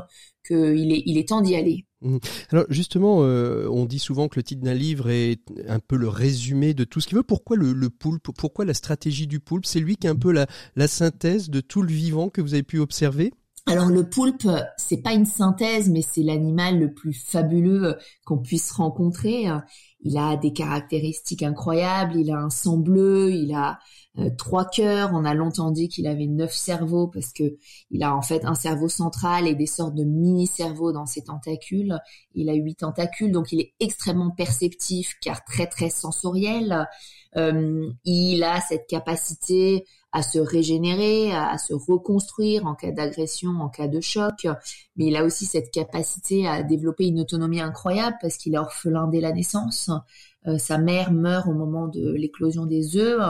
qu'il 0.46 0.92
est, 0.92 1.02
il 1.06 1.18
est 1.18 1.28
temps 1.28 1.40
d'y 1.40 1.56
aller. 1.56 1.86
Mmh. 2.04 2.18
Alors 2.52 2.66
justement, 2.68 3.20
euh, 3.22 3.66
on 3.70 3.86
dit 3.86 3.98
souvent 3.98 4.28
que 4.28 4.38
le 4.38 4.42
titre 4.42 4.62
d'un 4.62 4.74
livre 4.74 5.08
est 5.08 5.40
un 5.66 5.78
peu 5.78 5.96
le 5.96 6.08
résumé 6.08 6.74
de 6.74 6.84
tout 6.84 7.00
ce 7.00 7.08
qu'il 7.08 7.16
veut. 7.16 7.22
Pourquoi 7.22 7.56
le, 7.56 7.88
poulpe? 7.88 8.28
Pourquoi 8.36 8.64
la 8.64 8.74
stratégie 8.74 9.26
du 9.26 9.40
poulpe? 9.40 9.64
C'est 9.64 9.80
lui 9.80 9.96
qui 9.96 10.06
est 10.06 10.10
un 10.10 10.16
peu 10.16 10.30
la, 10.30 10.46
la 10.76 10.86
synthèse 10.86 11.48
de 11.48 11.60
tout 11.60 11.82
le 11.82 11.88
vivant 11.88 12.28
que 12.28 12.42
vous 12.42 12.52
avez 12.54 12.62
pu 12.62 12.78
observer? 12.78 13.32
Alors 13.66 13.88
le 13.88 14.06
poulpe, 14.06 14.46
c'est 14.76 15.00
pas 15.00 15.14
une 15.14 15.24
synthèse, 15.24 15.88
mais 15.88 16.02
c'est 16.02 16.22
l'animal 16.22 16.78
le 16.78 16.92
plus 16.92 17.14
fabuleux 17.14 17.96
qu'on 18.26 18.36
puisse 18.36 18.70
rencontrer. 18.70 19.46
Il 20.04 20.18
a 20.18 20.36
des 20.36 20.52
caractéristiques 20.52 21.42
incroyables, 21.42 22.16
il 22.16 22.30
a 22.30 22.36
un 22.36 22.50
sang 22.50 22.76
bleu, 22.76 23.32
il 23.32 23.54
a 23.54 23.78
euh, 24.18 24.30
trois 24.36 24.66
cœurs. 24.66 25.10
On 25.12 25.24
a 25.24 25.34
longtemps 25.34 25.70
dit 25.70 25.88
qu'il 25.88 26.06
avait 26.06 26.26
neuf 26.26 26.52
cerveaux 26.52 27.08
parce 27.08 27.32
que 27.32 27.56
il 27.90 28.02
a 28.04 28.14
en 28.14 28.22
fait 28.22 28.44
un 28.44 28.54
cerveau 28.54 28.88
central 28.88 29.48
et 29.48 29.54
des 29.54 29.66
sortes 29.66 29.94
de 29.94 30.04
mini-cerveaux 30.04 30.92
dans 30.92 31.06
ses 31.06 31.24
tentacules. 31.24 31.98
Il 32.34 32.50
a 32.50 32.54
huit 32.54 32.76
tentacules, 32.76 33.32
donc 33.32 33.50
il 33.50 33.60
est 33.60 33.72
extrêmement 33.80 34.30
perceptif 34.30 35.14
car 35.20 35.44
très 35.44 35.66
très 35.66 35.90
sensoriel. 35.90 36.86
Euh, 37.36 37.90
il 38.04 38.44
a 38.44 38.60
cette 38.60 38.86
capacité 38.86 39.84
à 40.14 40.22
se 40.22 40.38
régénérer, 40.38 41.32
à, 41.32 41.58
se 41.58 41.74
reconstruire 41.74 42.66
en 42.66 42.76
cas 42.76 42.92
d'agression, 42.92 43.50
en 43.60 43.68
cas 43.68 43.88
de 43.88 44.00
choc, 44.00 44.46
mais 44.96 45.06
il 45.06 45.16
a 45.16 45.24
aussi 45.24 45.44
cette 45.44 45.72
capacité 45.72 46.46
à 46.46 46.62
développer 46.62 47.06
une 47.06 47.18
autonomie 47.18 47.60
incroyable 47.60 48.16
parce 48.22 48.36
qu'il 48.36 48.54
est 48.54 48.58
orphelin 48.58 49.08
dès 49.08 49.20
la 49.20 49.32
naissance. 49.32 49.90
Euh, 50.46 50.56
sa 50.56 50.78
mère 50.78 51.10
meurt 51.10 51.48
au 51.48 51.52
moment 51.52 51.88
de 51.88 52.12
l'éclosion 52.12 52.64
des 52.64 52.96
œufs. 52.96 53.20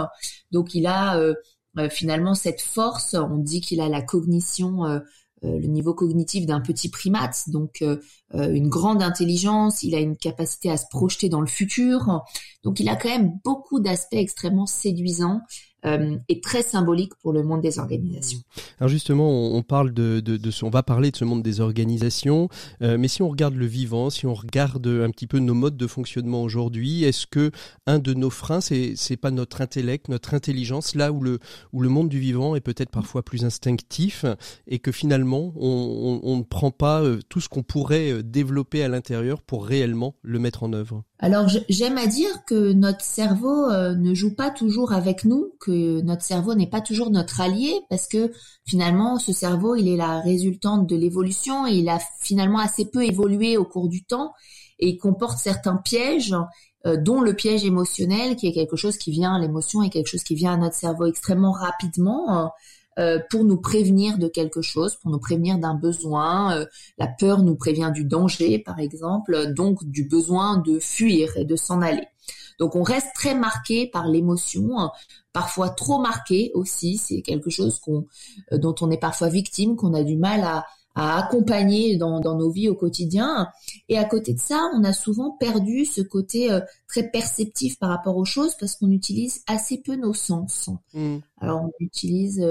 Donc 0.50 0.74
il 0.74 0.86
a 0.86 1.16
euh, 1.16 1.32
euh, 1.78 1.88
finalement 1.88 2.34
cette 2.34 2.60
force. 2.60 3.14
On 3.14 3.38
dit 3.38 3.62
qu'il 3.62 3.80
a 3.80 3.88
la 3.88 4.02
cognition 4.02 5.00
le 5.42 5.66
niveau 5.66 5.92
cognitif 5.92 6.46
d'un 6.46 6.62
petit 6.62 6.88
primate, 6.88 7.50
donc 7.50 7.84
une 8.32 8.68
grande 8.70 9.02
intelligence, 9.02 9.82
il 9.82 9.94
a 9.94 9.98
une 9.98 10.16
capacité 10.16 10.70
à 10.70 10.78
se 10.78 10.86
projeter 10.88 11.28
dans 11.28 11.42
le 11.42 11.46
futur, 11.46 12.24
donc 12.62 12.80
il 12.80 12.88
a 12.88 12.96
quand 12.96 13.10
même 13.10 13.38
beaucoup 13.44 13.78
d'aspects 13.78 14.14
extrêmement 14.14 14.64
séduisants 14.64 15.42
euh, 15.86 16.16
est 16.28 16.42
très 16.42 16.62
symbolique 16.62 17.12
pour 17.20 17.32
le 17.32 17.42
monde 17.42 17.60
des 17.60 17.78
organisations. 17.78 18.40
Alors 18.80 18.88
justement, 18.88 19.54
on, 19.54 19.62
parle 19.62 19.92
de, 19.92 20.20
de, 20.20 20.38
de, 20.38 20.50
ce, 20.50 20.64
on 20.64 20.70
va 20.70 20.82
parler 20.82 21.10
de 21.10 21.16
ce 21.16 21.26
monde 21.26 21.42
des 21.42 21.60
organisations, 21.60 22.48
euh, 22.80 22.96
mais 22.98 23.08
si 23.08 23.20
on 23.20 23.28
regarde 23.28 23.54
le 23.54 23.66
vivant, 23.66 24.08
si 24.08 24.24
on 24.24 24.32
regarde 24.32 24.86
un 24.86 25.10
petit 25.10 25.26
peu 25.26 25.38
nos 25.40 25.52
modes 25.52 25.76
de 25.76 25.86
fonctionnement 25.86 26.42
aujourd'hui, 26.42 27.04
est-ce 27.04 27.26
que 27.26 27.50
un 27.86 27.98
de 27.98 28.14
nos 28.14 28.30
freins, 28.30 28.62
c'est 28.62 28.94
c'est 28.96 29.18
pas 29.18 29.30
notre 29.30 29.60
intellect, 29.60 30.08
notre 30.08 30.32
intelligence, 30.32 30.94
là 30.94 31.12
où 31.12 31.20
le 31.20 31.38
où 31.72 31.82
le 31.82 31.90
monde 31.90 32.08
du 32.08 32.18
vivant 32.18 32.56
est 32.56 32.60
peut-être 32.60 32.90
parfois 32.90 33.22
plus 33.22 33.44
instinctif 33.44 34.24
et 34.66 34.78
que 34.78 34.90
finalement 34.90 35.52
on, 35.56 36.20
on, 36.22 36.30
on 36.30 36.36
ne 36.38 36.44
prend 36.44 36.70
pas 36.70 37.02
euh, 37.02 37.20
tout 37.28 37.40
ce 37.40 37.48
qu'on 37.50 37.62
pourrait 37.62 38.22
développer 38.22 38.82
à 38.82 38.88
l'intérieur 38.88 39.42
pour 39.42 39.66
réellement 39.66 40.14
le 40.22 40.38
mettre 40.38 40.62
en 40.62 40.72
œuvre? 40.72 41.04
Alors 41.18 41.48
j'aime 41.68 41.98
à 41.98 42.06
dire 42.06 42.44
que 42.46 42.72
notre 42.72 43.04
cerveau 43.04 43.70
ne 43.70 44.14
joue 44.14 44.34
pas 44.34 44.50
toujours 44.50 44.92
avec 44.92 45.24
nous, 45.24 45.52
que 45.60 45.73
notre 46.02 46.22
cerveau 46.22 46.54
n'est 46.54 46.68
pas 46.68 46.80
toujours 46.80 47.10
notre 47.10 47.40
allié, 47.40 47.80
parce 47.90 48.06
que 48.06 48.32
finalement 48.66 49.18
ce 49.18 49.32
cerveau 49.32 49.76
il 49.76 49.88
est 49.88 49.96
la 49.96 50.20
résultante 50.20 50.86
de 50.86 50.96
l'évolution 50.96 51.66
il 51.66 51.88
a 51.88 51.98
finalement 52.20 52.58
assez 52.58 52.84
peu 52.86 53.04
évolué 53.04 53.56
au 53.56 53.64
cours 53.64 53.88
du 53.88 54.04
temps 54.04 54.32
et 54.78 54.96
comporte 54.96 55.38
certains 55.38 55.76
pièges, 55.76 56.34
euh, 56.86 56.96
dont 56.96 57.20
le 57.20 57.34
piège 57.34 57.64
émotionnel 57.64 58.36
qui 58.36 58.46
est 58.46 58.52
quelque 58.52 58.76
chose 58.76 58.96
qui 58.96 59.10
vient, 59.10 59.38
l'émotion 59.38 59.82
est 59.82 59.90
quelque 59.90 60.08
chose 60.08 60.24
qui 60.24 60.34
vient 60.34 60.54
à 60.54 60.56
notre 60.56 60.76
cerveau 60.76 61.06
extrêmement 61.06 61.52
rapidement. 61.52 62.50
Euh, 63.00 63.18
pour 63.28 63.42
nous 63.42 63.56
prévenir 63.56 64.18
de 64.18 64.28
quelque 64.28 64.62
chose, 64.62 64.94
pour 64.94 65.10
nous 65.10 65.18
prévenir 65.18 65.58
d'un 65.58 65.74
besoin. 65.74 66.56
Euh, 66.56 66.66
la 66.96 67.08
peur 67.08 67.42
nous 67.42 67.56
prévient 67.56 67.90
du 67.92 68.04
danger, 68.04 68.60
par 68.60 68.78
exemple, 68.78 69.52
donc 69.52 69.84
du 69.84 70.04
besoin 70.04 70.58
de 70.58 70.78
fuir 70.78 71.36
et 71.36 71.44
de 71.44 71.56
s'en 71.56 71.82
aller. 71.82 72.06
Donc 72.58 72.76
on 72.76 72.82
reste 72.82 73.08
très 73.14 73.34
marqué 73.34 73.86
par 73.86 74.06
l'émotion, 74.06 74.90
parfois 75.32 75.70
trop 75.70 75.98
marqué 75.98 76.50
aussi. 76.54 76.98
C'est 76.98 77.22
quelque 77.22 77.50
chose 77.50 77.78
qu'on, 77.80 78.06
euh, 78.52 78.58
dont 78.58 78.74
on 78.80 78.90
est 78.90 78.98
parfois 78.98 79.28
victime, 79.28 79.76
qu'on 79.76 79.94
a 79.94 80.02
du 80.02 80.16
mal 80.16 80.42
à, 80.42 80.64
à 80.94 81.18
accompagner 81.18 81.96
dans, 81.96 82.20
dans, 82.20 82.36
nos 82.36 82.50
vies 82.50 82.68
au 82.68 82.74
quotidien. 82.74 83.48
Et 83.88 83.98
à 83.98 84.04
côté 84.04 84.34
de 84.34 84.40
ça, 84.40 84.70
on 84.74 84.84
a 84.84 84.92
souvent 84.92 85.32
perdu 85.32 85.84
ce 85.84 86.00
côté 86.00 86.56
très 86.86 87.10
perceptif 87.10 87.78
par 87.78 87.90
rapport 87.90 88.16
aux 88.16 88.24
choses 88.24 88.54
parce 88.58 88.76
qu'on 88.76 88.90
utilise 88.90 89.42
assez 89.48 89.78
peu 89.78 89.96
nos 89.96 90.14
sens. 90.14 90.70
Mmh. 90.92 91.16
Alors 91.40 91.62
on 91.64 91.72
utilise 91.80 92.46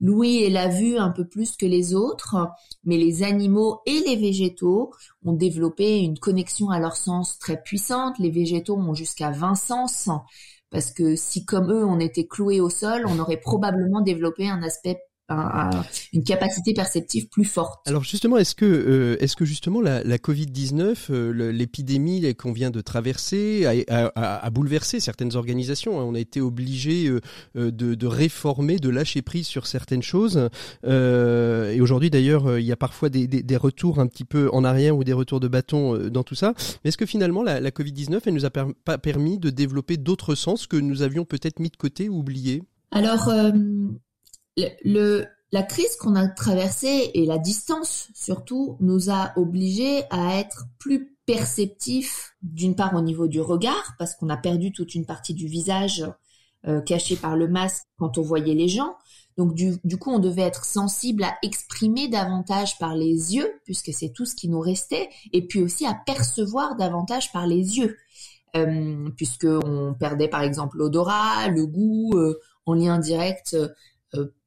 l'ouïe 0.00 0.44
et 0.44 0.50
la 0.50 0.68
vue 0.68 0.96
un 0.96 1.10
peu 1.10 1.26
plus 1.26 1.56
que 1.56 1.66
les 1.66 1.94
autres, 1.94 2.36
mais 2.84 2.96
les 2.96 3.22
animaux 3.22 3.80
et 3.86 4.00
les 4.06 4.16
végétaux 4.16 4.92
ont 5.24 5.32
développé 5.32 5.98
une 5.98 6.18
connexion 6.18 6.70
à 6.70 6.78
leur 6.78 6.96
sens 6.96 7.38
très 7.38 7.60
puissante. 7.62 8.18
Les 8.18 8.30
végétaux 8.30 8.76
ont 8.76 8.94
jusqu'à 8.94 9.30
20 9.30 9.54
sens, 9.54 10.08
parce 10.70 10.90
que 10.90 11.16
si 11.16 11.44
comme 11.44 11.72
eux 11.72 11.84
on 11.84 11.98
était 12.00 12.26
cloués 12.26 12.60
au 12.60 12.70
sol, 12.70 13.04
on 13.08 13.18
aurait 13.18 13.40
probablement 13.40 14.00
développé 14.00 14.48
un 14.48 14.62
aspect 14.62 15.00
une 15.28 16.24
capacité 16.24 16.72
perceptive 16.72 17.28
plus 17.28 17.44
forte. 17.44 17.86
Alors 17.86 18.02
justement, 18.02 18.38
est-ce 18.38 18.54
que, 18.54 18.64
euh, 18.64 19.16
est-ce 19.20 19.36
que 19.36 19.44
justement 19.44 19.80
la, 19.80 20.02
la 20.02 20.16
Covid-19, 20.16 21.10
euh, 21.10 21.52
l'épidémie 21.52 22.34
qu'on 22.34 22.52
vient 22.52 22.70
de 22.70 22.80
traverser, 22.80 23.66
a, 23.88 24.10
a, 24.14 24.36
a, 24.36 24.50
bouleversé 24.50 25.00
certaines 25.00 25.36
organisations 25.36 26.00
hein. 26.00 26.04
On 26.04 26.14
a 26.14 26.20
été 26.20 26.40
obligé 26.40 27.08
euh, 27.08 27.20
de, 27.54 27.94
de, 27.94 28.06
réformer, 28.06 28.78
de 28.78 28.88
lâcher 28.88 29.20
prise 29.20 29.46
sur 29.46 29.66
certaines 29.66 30.02
choses. 30.02 30.48
Euh, 30.84 31.72
et 31.72 31.80
aujourd'hui, 31.80 32.08
d'ailleurs, 32.08 32.58
il 32.58 32.64
y 32.64 32.72
a 32.72 32.76
parfois 32.76 33.10
des, 33.10 33.26
des, 33.26 33.42
des, 33.42 33.56
retours 33.56 33.98
un 33.98 34.06
petit 34.06 34.24
peu 34.24 34.48
en 34.52 34.64
arrière 34.64 34.96
ou 34.96 35.04
des 35.04 35.12
retours 35.12 35.40
de 35.40 35.48
bâton 35.48 36.08
dans 36.08 36.22
tout 36.22 36.34
ça. 36.34 36.54
Mais 36.82 36.88
est-ce 36.88 36.96
que 36.96 37.06
finalement 37.06 37.42
la, 37.42 37.60
la 37.60 37.70
Covid-19, 37.70 38.20
elle 38.24 38.34
nous 38.34 38.46
a 38.46 38.50
pas 38.50 38.98
permis 38.98 39.38
de 39.38 39.50
développer 39.50 39.98
d'autres 39.98 40.34
sens 40.34 40.66
que 40.66 40.76
nous 40.76 41.02
avions 41.02 41.24
peut-être 41.24 41.60
mis 41.60 41.68
de 41.68 41.76
côté 41.76 42.08
ou 42.08 42.20
oubliés? 42.20 42.62
Alors, 42.90 43.28
la 44.84 45.62
crise 45.62 45.96
qu'on 45.96 46.14
a 46.14 46.28
traversée 46.28 47.10
et 47.14 47.24
la 47.26 47.38
distance 47.38 48.08
surtout 48.14 48.76
nous 48.80 49.10
a 49.10 49.32
obligés 49.36 50.02
à 50.10 50.38
être 50.38 50.66
plus 50.78 51.16
perceptifs 51.26 52.34
d'une 52.42 52.74
part 52.74 52.94
au 52.94 53.00
niveau 53.00 53.28
du 53.28 53.40
regard 53.40 53.94
parce 53.98 54.14
qu'on 54.14 54.30
a 54.30 54.36
perdu 54.36 54.72
toute 54.72 54.94
une 54.94 55.06
partie 55.06 55.34
du 55.34 55.46
visage 55.46 56.04
euh, 56.66 56.80
caché 56.80 57.16
par 57.16 57.36
le 57.36 57.48
masque 57.48 57.84
quand 57.98 58.18
on 58.18 58.22
voyait 58.22 58.54
les 58.54 58.68
gens. 58.68 58.94
Donc 59.36 59.54
du, 59.54 59.98
coup, 59.98 60.10
on 60.10 60.18
devait 60.18 60.42
être 60.42 60.64
sensible 60.64 61.22
à 61.22 61.36
exprimer 61.44 62.08
davantage 62.08 62.76
par 62.78 62.96
les 62.96 63.36
yeux, 63.36 63.60
puisque 63.64 63.92
c'est 63.92 64.08
tout 64.08 64.24
ce 64.24 64.34
qui 64.34 64.48
nous 64.48 64.58
restait, 64.58 65.08
et 65.32 65.46
puis 65.46 65.62
aussi 65.62 65.86
à 65.86 65.94
percevoir 65.94 66.74
davantage 66.74 67.30
par 67.30 67.46
les 67.46 67.78
yeux, 67.78 67.96
euh, 68.56 69.08
puisque 69.16 69.46
on 69.46 69.94
perdait 69.94 70.26
par 70.26 70.42
exemple 70.42 70.78
l'odorat, 70.78 71.46
le 71.46 71.66
goût, 71.66 72.14
euh, 72.16 72.40
en 72.66 72.74
lien 72.74 72.98
direct 72.98 73.56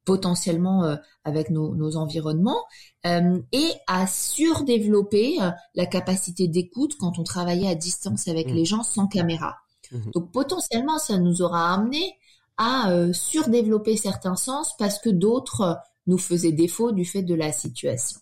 potentiellement 0.04 0.96
avec 1.24 1.50
nos, 1.50 1.74
nos 1.74 1.96
environnements 1.96 2.64
et 3.04 3.70
à 3.86 4.06
surdévelopper 4.06 5.38
la 5.74 5.86
capacité 5.86 6.48
d'écoute 6.48 6.96
quand 6.98 7.18
on 7.18 7.24
travaillait 7.24 7.68
à 7.68 7.74
distance 7.74 8.26
avec 8.28 8.48
mmh. 8.48 8.54
les 8.54 8.64
gens 8.64 8.82
sans 8.82 9.06
caméra. 9.06 9.56
Mmh. 9.92 10.10
Donc 10.12 10.32
potentiellement, 10.32 10.98
ça 10.98 11.18
nous 11.18 11.42
aura 11.42 11.72
amené 11.72 12.16
à 12.56 12.92
surdévelopper 13.12 13.96
certains 13.96 14.36
sens 14.36 14.74
parce 14.76 14.98
que 14.98 15.10
d'autres 15.10 15.78
nous 16.06 16.18
faisaient 16.18 16.52
défaut 16.52 16.92
du 16.92 17.04
fait 17.04 17.22
de 17.22 17.34
la 17.34 17.52
situation. 17.52 18.18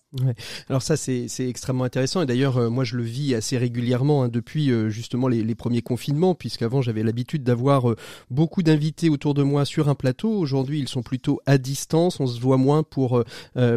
Alors 0.68 0.82
ça 0.82 0.96
c'est 0.96 1.28
extrêmement 1.38 1.84
intéressant 1.84 2.22
et 2.22 2.26
d'ailleurs 2.26 2.56
euh, 2.56 2.68
moi 2.68 2.82
je 2.82 2.96
le 2.96 3.04
vis 3.04 3.32
assez 3.34 3.56
régulièrement 3.56 4.24
hein, 4.24 4.28
depuis 4.28 4.72
euh, 4.72 4.88
justement 4.90 5.28
les, 5.28 5.54
premiers 5.54 5.82
confinements 5.82 6.34
puisqu'avant 6.34 6.82
j'avais 6.82 7.04
l'habitude 7.04 7.44
d'avoir 7.44 7.90
euh, 7.90 7.96
beaucoup 8.28 8.64
d'invités 8.64 9.08
autour 9.08 9.34
de 9.34 9.44
moi 9.44 9.64
sur 9.64 9.88
un 9.88 9.94
plateau. 9.94 10.32
Aujourd'hui 10.32 10.80
ils 10.80 10.88
sont 10.88 11.02
plutôt 11.02 11.40
à 11.46 11.58
distance, 11.58 12.18
on 12.18 12.26
se 12.26 12.40
voit 12.40 12.56
moins 12.56 12.82
pour 12.82 13.22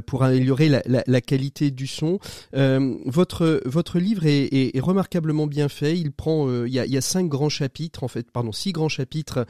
pour 0.07 0.23
améliorer 0.23 0.69
la, 0.69 1.21
qualité 1.21 1.71
du 1.71 1.87
son. 1.87 2.19
votre 2.53 3.61
votre 3.65 3.99
livre 3.99 4.25
est, 4.25 4.79
remarquablement 4.79 5.47
bien 5.47 5.69
fait. 5.69 5.97
Il 5.97 6.11
prend 6.11 6.49
il 6.65 6.73
y 6.73 6.79
a, 6.79 6.85
y, 6.85 6.97
a, 6.97 7.01
cinq 7.01 7.27
grands 7.27 7.49
chapitres 7.49 8.03
en 8.03 8.07
fait 8.07 8.31
pardon 8.31 8.51
six 8.51 8.71
grands 8.71 8.89
chapitres 8.89 9.45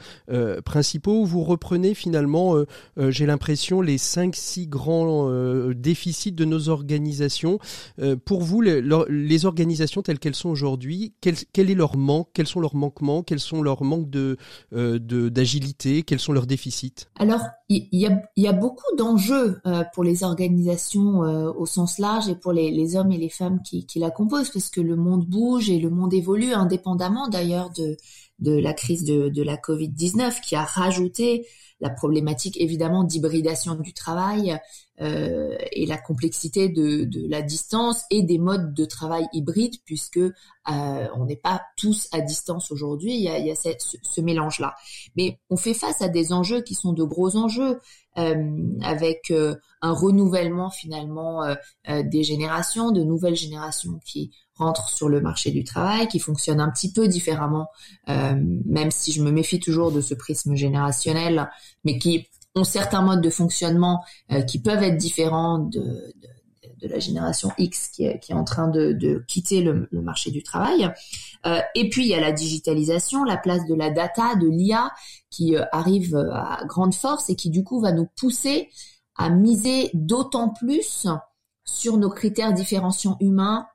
principaux. 0.64 1.24
Vous 1.24 1.44
reprenez 1.44 1.94
finalement 1.94 2.56
j'ai 2.96 3.26
l'impression 3.26 3.80
les 3.80 3.98
cinq 3.98 4.36
six 4.36 4.66
grands 4.66 5.30
déficits 5.72 6.32
de 6.32 6.44
nos 6.44 6.68
organisation. 6.74 7.58
Euh, 7.98 8.16
pour 8.16 8.42
vous, 8.42 8.60
les, 8.60 9.46
organisations 9.46 10.02
telles 10.02 10.18
qu'elles 10.18 10.34
sont 10.34 10.50
aujourd'hui, 10.50 11.14
quel, 11.20 11.36
est 11.70 11.74
leur 11.74 11.96
manque 11.96 12.28
Quels 12.34 12.46
sont 12.46 12.60
leurs 12.60 12.76
manquements 12.76 13.22
Quels 13.22 13.40
sont 13.40 13.62
leurs 13.62 13.82
manques 13.82 14.10
de 14.10 14.36
euh, 14.74 14.98
d'agilité 14.98 16.02
Quels 16.02 16.20
sont 16.20 16.32
leurs 16.32 16.46
déficits? 16.46 17.06
Alors, 17.18 17.40
il 17.68 17.88
y, 17.92 18.46
a, 18.46 18.52
beaucoup 18.52 18.96
d'enjeux 18.96 19.60
euh, 19.66 19.84
pour 19.94 20.04
les 20.04 20.22
organisations 20.22 21.20
au 21.20 21.66
sens 21.66 21.98
large 21.98 22.28
et 22.28 22.34
pour 22.34 22.52
les, 22.52 22.96
hommes 22.96 23.12
et 23.12 23.18
les 23.18 23.30
femmes 23.30 23.60
qui, 23.62 23.86
la 23.96 24.10
composent, 24.10 24.50
parce 24.50 24.68
que 24.68 24.80
le 24.80 24.96
monde 24.96 25.24
bouge 25.26 25.70
et 25.70 25.78
le 25.78 25.88
monde 25.88 26.12
évolue 26.12 26.52
indépendamment 26.52 27.28
d'ailleurs 27.28 27.70
de, 27.70 27.96
de 28.40 28.52
la 28.52 28.74
crise 28.74 29.04
de, 29.04 29.28
de 29.28 29.42
la 29.42 29.56
Covid-19 29.56 30.40
qui 30.42 30.56
a 30.56 30.64
rajouté 30.64 31.46
la 31.84 31.90
problématique 31.90 32.58
évidemment 32.58 33.04
d'hybridation 33.04 33.74
du 33.74 33.92
travail 33.92 34.58
euh, 35.02 35.54
et 35.70 35.84
la 35.84 35.98
complexité 35.98 36.70
de, 36.70 37.06
la 37.28 37.42
distance 37.42 38.04
et 38.10 38.22
des 38.22 38.38
modes 38.38 38.72
de 38.72 38.86
travail 38.86 39.26
hybrides 39.34 39.76
puisque 39.84 40.16
euh, 40.16 40.32
on 40.66 41.26
n'est 41.26 41.36
pas 41.36 41.60
tous 41.76 42.08
à 42.12 42.22
distance 42.22 42.72
aujourd'hui. 42.72 43.14
Il 43.16 43.20
y 43.20 43.28
a, 43.28 43.54
ce, 43.54 43.68
ce 44.02 44.20
mélange-là, 44.22 44.74
mais 45.14 45.38
on 45.50 45.58
fait 45.58 45.74
face 45.74 46.00
à 46.00 46.08
des 46.08 46.32
enjeux 46.32 46.62
qui 46.62 46.74
sont 46.74 46.94
de 46.94 47.04
gros 47.04 47.36
enjeux 47.36 47.80
avec 48.16 49.30
euh, 49.30 49.56
un 49.82 49.92
renouvellement 49.92 50.70
finalement 50.70 51.44
euh, 51.44 52.02
des 52.04 52.22
générations, 52.22 52.90
de 52.90 53.02
nouvelles 53.02 53.36
générations 53.36 53.98
qui 54.04 54.30
rentrent 54.54 54.88
sur 54.88 55.08
le 55.08 55.20
marché 55.20 55.50
du 55.50 55.64
travail, 55.64 56.06
qui 56.06 56.20
fonctionnent 56.20 56.60
un 56.60 56.70
petit 56.70 56.92
peu 56.92 57.08
différemment, 57.08 57.66
même 58.06 58.92
si 58.92 59.10
je 59.10 59.20
me 59.20 59.32
méfie 59.32 59.58
toujours 59.58 59.90
de 59.90 60.00
ce 60.00 60.14
prisme 60.14 60.54
générationnel, 60.54 61.50
mais 61.84 61.98
qui 61.98 62.28
ont 62.54 62.64
certains 62.64 63.02
modes 63.02 63.20
de 63.20 63.30
fonctionnement 63.30 64.04
euh, 64.32 64.42
qui 64.42 64.60
peuvent 64.60 64.82
être 64.82 64.96
différents 64.96 65.58
de, 65.58 65.80
de, 65.80 66.86
de, 66.86 66.88
la 66.88 66.98
génération 66.98 67.50
X 67.58 67.88
qui 67.88 68.04
est, 68.04 68.18
qui 68.20 68.32
est 68.32 68.34
en 68.34 68.44
train 68.44 68.68
de, 68.68 68.92
de 68.92 69.24
quitter 69.26 69.62
le, 69.62 69.88
le, 69.90 70.02
marché 70.02 70.30
du 70.30 70.42
travail. 70.42 70.90
Euh, 71.46 71.60
et 71.74 71.88
puis 71.90 72.04
il 72.04 72.08
y 72.08 72.14
a 72.14 72.20
la 72.20 72.32
digitalisation, 72.32 73.24
la 73.24 73.36
place 73.36 73.66
de 73.66 73.74
la 73.74 73.90
data, 73.90 74.34
de 74.36 74.48
l'IA 74.48 74.90
qui 75.30 75.56
euh, 75.56 75.64
arrive 75.72 76.16
à 76.32 76.64
grande 76.66 76.94
force 76.94 77.28
et 77.30 77.36
qui 77.36 77.50
du 77.50 77.64
coup 77.64 77.80
va 77.80 77.92
nous 77.92 78.08
pousser 78.16 78.68
à 79.16 79.30
miser 79.30 79.90
d'autant 79.94 80.48
plus 80.48 81.06
sur 81.64 81.96
nos 81.96 82.10
critères 82.10 82.52
différenciants 82.52 83.16
humains 83.20 83.66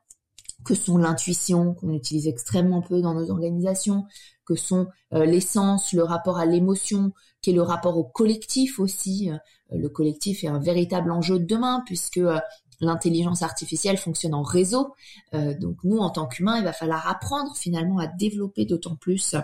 que 0.66 0.76
sont 0.76 0.98
l'intuition 0.98 1.74
qu'on 1.74 1.94
utilise 1.94 2.28
extrêmement 2.28 2.82
peu 2.82 3.02
dans 3.02 3.14
nos 3.14 3.32
organisations, 3.32 4.06
que 4.46 4.56
sont 4.56 4.88
euh, 5.14 5.26
l'essence, 5.26 5.94
le 5.94 6.04
rapport 6.04 6.38
à 6.38 6.46
l'émotion, 6.46 7.14
qui 7.42 7.52
est 7.52 7.54
le 7.54 7.62
rapport 7.62 7.98
au 7.98 8.04
collectif 8.04 8.80
aussi. 8.80 9.32
Euh, 9.32 9.38
le 9.72 9.90
collectif 9.90 10.44
est 10.44 10.48
un 10.48 10.60
véritable 10.60 11.12
enjeu 11.12 11.40
de 11.40 11.46
demain 11.46 11.82
puisque 11.86 12.18
euh, 12.18 12.40
l'intelligence 12.82 13.42
artificielle 13.42 13.98
fonctionne 13.98 14.34
en 14.34 14.44
réseau. 14.44 14.94
donc 15.34 15.78
nous, 15.84 15.98
en 15.98 16.10
tant 16.10 16.28
qu'humains, 16.28 16.58
il 16.58 16.64
va 16.64 16.74
falloir 16.74 17.08
apprendre 17.08 17.56
finalement 17.56 18.00
à 18.00 18.08
développer 18.08 18.66
d'autant 18.66 18.96
plus 18.96 19.36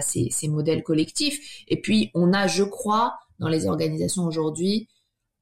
ces, 0.00 0.30
ces, 0.30 0.48
modèles 0.48 0.82
collectifs. 0.82 1.64
Et 1.68 1.80
puis, 1.80 2.10
on 2.14 2.32
a, 2.32 2.46
je 2.46 2.62
crois, 2.62 3.18
dans 3.38 3.48
les 3.48 3.66
organisations 3.66 4.24
aujourd'hui, 4.24 4.88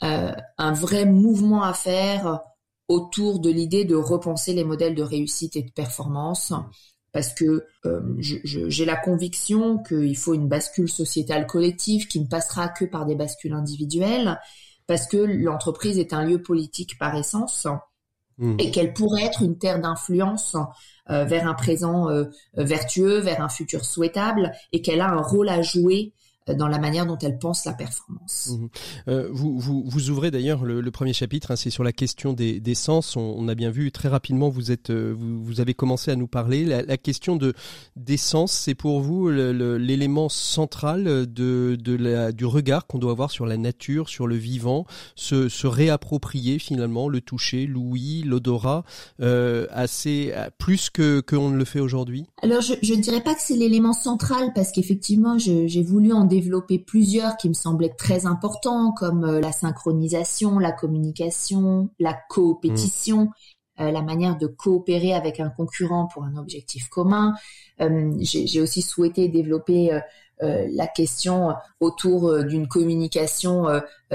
un 0.00 0.72
vrai 0.72 1.04
mouvement 1.04 1.62
à 1.62 1.74
faire 1.74 2.40
autour 2.88 3.40
de 3.40 3.50
l'idée 3.50 3.84
de 3.84 3.94
repenser 3.94 4.54
les 4.54 4.64
modèles 4.64 4.94
de 4.94 5.02
réussite 5.02 5.56
et 5.56 5.62
de 5.62 5.70
performance 5.70 6.52
parce 7.12 7.32
que 7.32 7.64
euh, 7.86 8.00
j'ai 8.18 8.84
la 8.84 8.96
conviction 8.96 9.78
qu'il 9.82 10.16
faut 10.16 10.34
une 10.34 10.48
bascule 10.48 10.88
sociétale 10.88 11.46
collective 11.46 12.06
qui 12.06 12.20
ne 12.20 12.26
passera 12.26 12.68
que 12.68 12.84
par 12.84 13.06
des 13.06 13.14
bascules 13.14 13.54
individuelles, 13.54 14.38
parce 14.88 15.06
que 15.06 15.18
l'entreprise 15.18 15.98
est 15.98 16.12
un 16.12 16.24
lieu 16.24 16.42
politique 16.42 16.98
par 16.98 17.14
essence 17.14 17.68
mmh. 18.38 18.56
et 18.58 18.72
qu'elle 18.72 18.92
pourrait 18.94 19.22
être 19.22 19.42
une 19.42 19.58
terre 19.58 19.80
d'influence 19.80 20.56
euh, 21.10 21.24
vers 21.24 21.46
un 21.46 21.54
présent 21.54 22.10
euh, 22.10 22.24
vertueux, 22.56 23.18
vers 23.18 23.40
un 23.40 23.48
futur 23.48 23.84
souhaitable, 23.84 24.50
et 24.72 24.82
qu'elle 24.82 25.02
a 25.02 25.08
un 25.08 25.22
rôle 25.22 25.50
à 25.50 25.62
jouer 25.62 26.14
dans 26.54 26.68
la 26.68 26.78
manière 26.78 27.06
dont 27.06 27.18
elle 27.18 27.38
pense 27.38 27.64
la 27.64 27.72
performance. 27.72 28.50
Mhm. 28.50 28.68
Euh, 29.08 29.28
vous, 29.30 29.58
vous, 29.58 29.84
vous, 29.86 30.10
ouvrez 30.10 30.30
d'ailleurs 30.30 30.64
le, 30.64 30.80
le, 30.80 30.90
premier 30.90 31.12
chapitre, 31.12 31.50
hein, 31.50 31.56
c'est 31.56 31.70
sur 31.70 31.84
la 31.84 31.92
question 31.92 32.32
des, 32.32 32.60
des 32.60 32.74
sens. 32.74 33.16
On, 33.16 33.34
on, 33.36 33.48
a 33.48 33.54
bien 33.54 33.70
vu 33.70 33.92
très 33.92 34.08
rapidement, 34.08 34.48
vous 34.48 34.70
êtes, 34.70 34.90
euh, 34.90 35.14
vous, 35.16 35.42
vous 35.42 35.60
avez 35.60 35.74
commencé 35.74 36.10
à 36.10 36.16
nous 36.16 36.26
parler. 36.26 36.64
La, 36.64 36.82
la 36.82 36.96
question 36.96 37.36
de 37.36 37.54
des 37.96 38.16
sens, 38.16 38.52
c'est 38.52 38.74
pour 38.74 39.00
vous 39.00 39.28
l'élément 39.28 40.28
central 40.28 41.04
de, 41.04 41.76
de 41.80 41.94
la, 41.94 42.32
du 42.32 42.46
regard 42.46 42.86
qu'on 42.86 42.98
doit 42.98 43.12
avoir 43.12 43.30
sur 43.30 43.46
la 43.46 43.56
nature, 43.56 44.08
sur 44.08 44.26
le 44.26 44.36
vivant, 44.36 44.86
se, 45.14 45.48
se 45.48 45.66
réapproprier 45.66 46.58
finalement 46.58 47.08
le 47.08 47.20
toucher, 47.20 47.66
l'ouïe, 47.66 48.22
l'odorat, 48.22 48.84
euh, 49.20 49.66
assez 49.70 50.32
plus 50.58 50.90
que 50.90 51.20
qu'on 51.20 51.50
ne 51.50 51.56
le 51.56 51.64
fait 51.64 51.80
aujourd'hui? 51.80 52.26
Alors 52.42 52.60
je 52.60 52.94
ne 52.94 53.00
dirais 53.00 53.22
pas 53.22 53.34
que 53.34 53.40
c'est 53.40 53.56
l'élément 53.56 53.92
central 53.92 54.52
parce 54.54 54.72
qu'effectivement 54.72 55.38
j'ai 55.38 55.82
voulu 55.82 56.12
en 56.12 56.24
développer 56.38 56.78
plusieurs 56.78 57.36
qui 57.36 57.48
me 57.48 57.54
semblaient 57.54 57.94
très 57.96 58.26
importants, 58.26 58.92
comme 58.92 59.24
euh, 59.24 59.40
la 59.40 59.52
synchronisation, 59.52 60.58
la 60.58 60.72
communication, 60.72 61.90
la 61.98 62.14
coopétition, 62.28 63.24
mmh. 63.24 63.82
euh, 63.82 63.90
la 63.90 64.02
manière 64.02 64.36
de 64.38 64.46
coopérer 64.46 65.14
avec 65.14 65.40
un 65.40 65.50
concurrent 65.50 66.06
pour 66.06 66.24
un 66.24 66.36
objectif 66.36 66.88
commun. 66.88 67.34
Euh, 67.80 68.12
j'ai 68.20 68.60
aussi 68.60 68.82
souhaité 68.82 69.28
développer 69.28 70.00
la 70.40 70.86
question 70.86 71.54
autour 71.80 72.44
d'une 72.44 72.68
communication 72.68 73.66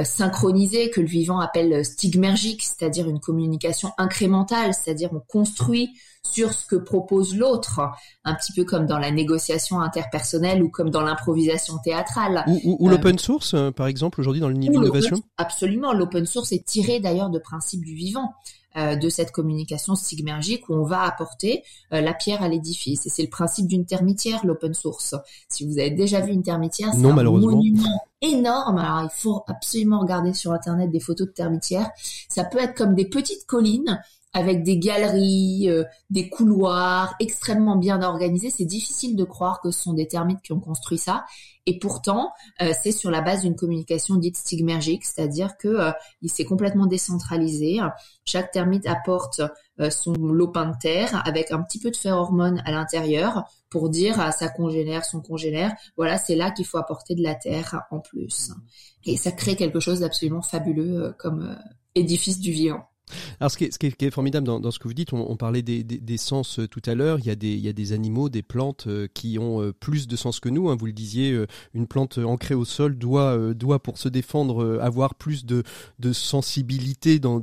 synchronisée 0.03 0.89
que 0.89 1.01
le 1.01 1.07
vivant 1.07 1.39
appelle 1.39 1.83
stigmergique, 1.83 2.63
c'est-à-dire 2.63 3.09
une 3.09 3.19
communication 3.19 3.91
incrémentale, 3.97 4.73
c'est-à-dire 4.73 5.09
on 5.13 5.19
construit 5.19 5.91
sur 6.25 6.53
ce 6.53 6.65
que 6.65 6.75
propose 6.75 7.35
l'autre, 7.35 7.81
un 8.23 8.33
petit 8.33 8.53
peu 8.53 8.63
comme 8.63 8.85
dans 8.85 8.97
la 8.97 9.11
négociation 9.11 9.81
interpersonnelle 9.81 10.63
ou 10.63 10.69
comme 10.69 10.89
dans 10.89 11.01
l'improvisation 11.01 11.77
théâtrale. 11.83 12.45
Ou, 12.63 12.87
l'open 12.87 13.19
source, 13.19 13.53
euh, 13.53 13.71
par 13.71 13.87
exemple, 13.87 14.19
aujourd'hui 14.21 14.39
dans 14.39 14.47
le 14.47 14.55
niveau 14.55 14.79
d'innovation 14.79 15.21
Absolument, 15.37 15.93
l'open 15.93 16.25
source 16.25 16.51
est 16.53 16.65
tiré 16.65 16.99
d'ailleurs 16.99 17.29
de 17.29 17.39
principes 17.39 17.83
du 17.83 17.93
vivant. 17.93 18.33
Euh, 18.75 18.95
de 18.95 19.07
cette 19.07 19.31
communication 19.31 19.93
stigmergique 19.93 20.67
où 20.67 20.73
on 20.73 20.83
va 20.83 21.03
apporter 21.03 21.61
euh, 21.93 22.01
la 22.01 22.11
pierre 22.11 22.41
à 22.41 22.47
l'édifice. 22.47 23.05
Et 23.05 23.09
c'est 23.09 23.21
le 23.21 23.29
principe 23.29 23.67
d'une 23.67 23.85
termitière, 23.85 24.43
l'open 24.43 24.73
source. 24.73 25.13
Si 25.47 25.63
vous 25.63 25.77
avez 25.77 25.91
déjà 25.91 26.21
vu 26.21 26.31
une 26.31 26.41
termitière, 26.41 26.89
c'est 26.91 27.05
un 27.05 27.13
monument 27.13 27.61
énorme. 28.21 28.79
Alors, 28.79 29.03
il 29.03 29.15
faut 29.15 29.43
absolument 29.45 29.99
regarder 29.99 30.33
sur 30.33 30.53
Internet 30.53 30.89
des 30.89 30.99
photos 30.99 31.27
de 31.27 31.33
termitières. 31.33 31.91
Ça 32.29 32.45
peut 32.45 32.57
être 32.57 32.73
comme 32.73 32.95
des 32.95 33.05
petites 33.05 33.45
collines 33.45 34.01
avec 34.33 34.63
des 34.63 34.77
galeries, 34.79 35.69
euh, 35.69 35.83
des 36.09 36.27
couloirs 36.27 37.13
extrêmement 37.19 37.75
bien 37.75 38.01
organisés. 38.01 38.49
C'est 38.49 38.65
difficile 38.65 39.15
de 39.15 39.23
croire 39.23 39.61
que 39.61 39.69
ce 39.69 39.83
sont 39.83 39.93
des 39.93 40.07
termites 40.07 40.41
qui 40.41 40.51
ont 40.51 40.59
construit 40.59 40.97
ça. 40.97 41.23
Et 41.67 41.77
pourtant, 41.77 42.31
euh, 42.61 42.73
c'est 42.81 42.91
sur 42.91 43.11
la 43.11 43.21
base 43.21 43.43
d'une 43.43 43.55
communication 43.55 44.15
dite 44.15 44.35
stigmergique, 44.35 45.05
c'est-à-dire 45.05 45.55
que 45.57 45.67
euh, 45.67 45.91
il 46.21 46.31
s'est 46.31 46.45
complètement 46.45 46.87
décentralisé. 46.87 47.79
Chaque 48.25 48.51
termite 48.51 48.87
apporte 48.87 49.41
son 49.89 50.13
lopin 50.13 50.67
de 50.67 50.75
terre 50.79 51.21
avec 51.25 51.51
un 51.51 51.61
petit 51.63 51.79
peu 51.79 51.89
de 51.89 51.95
phéromone 51.95 52.61
à 52.65 52.71
l'intérieur 52.71 53.43
pour 53.69 53.89
dire 53.89 54.19
à 54.19 54.31
sa 54.31 54.47
congénère, 54.47 55.03
son 55.03 55.19
congénère, 55.19 55.73
voilà, 55.97 56.19
c'est 56.19 56.35
là 56.35 56.51
qu'il 56.51 56.65
faut 56.65 56.77
apporter 56.77 57.15
de 57.15 57.23
la 57.23 57.33
terre 57.33 57.81
en 57.89 57.99
plus. 57.99 58.51
Et 59.05 59.17
ça 59.17 59.31
crée 59.31 59.55
quelque 59.55 59.79
chose 59.79 60.01
d'absolument 60.01 60.43
fabuleux 60.43 61.15
comme 61.17 61.57
édifice 61.95 62.39
du 62.39 62.51
vivant. 62.51 62.87
Alors 63.39 63.51
ce 63.51 63.57
qui 63.57 63.65
est, 63.65 64.11
formidable 64.11 64.45
dans, 64.45 64.71
ce 64.71 64.79
que 64.79 64.87
vous 64.87 64.93
dites, 64.93 65.13
on, 65.13 65.35
parlait 65.35 65.61
des, 65.61 66.17
sens 66.17 66.59
euh, 66.59 66.67
tout 66.67 66.81
à 66.85 66.95
l'heure, 66.95 67.19
il, 67.19 67.25
y 67.25 67.29
a 67.69 67.73
des, 67.73 67.93
animaux, 67.93 68.29
des 68.29 68.43
plantes 68.43 68.85
euh, 68.87 69.07
qui 69.13 69.37
ont 69.39 69.61
euh, 69.61 69.73
plus 69.73 70.07
de 70.07 70.15
sens 70.15 70.39
que 70.39 70.49
nous. 70.49 70.69
Hein. 70.69 70.77
Vous 70.79 70.85
le 70.85 70.93
disiez, 70.93 71.37
une 71.73 71.87
plante 71.87 72.17
ancrée 72.17 72.55
au 72.55 72.65
sol 72.65 72.97
doit, 72.97 73.53
doit 73.53 73.79
pour 73.79 73.97
se 73.97 74.09
défendre, 74.09 74.79
avoir 74.81 75.15
plus 75.15 75.45
de, 75.45 75.63
sensibilité 76.11 77.19
dans, 77.19 77.39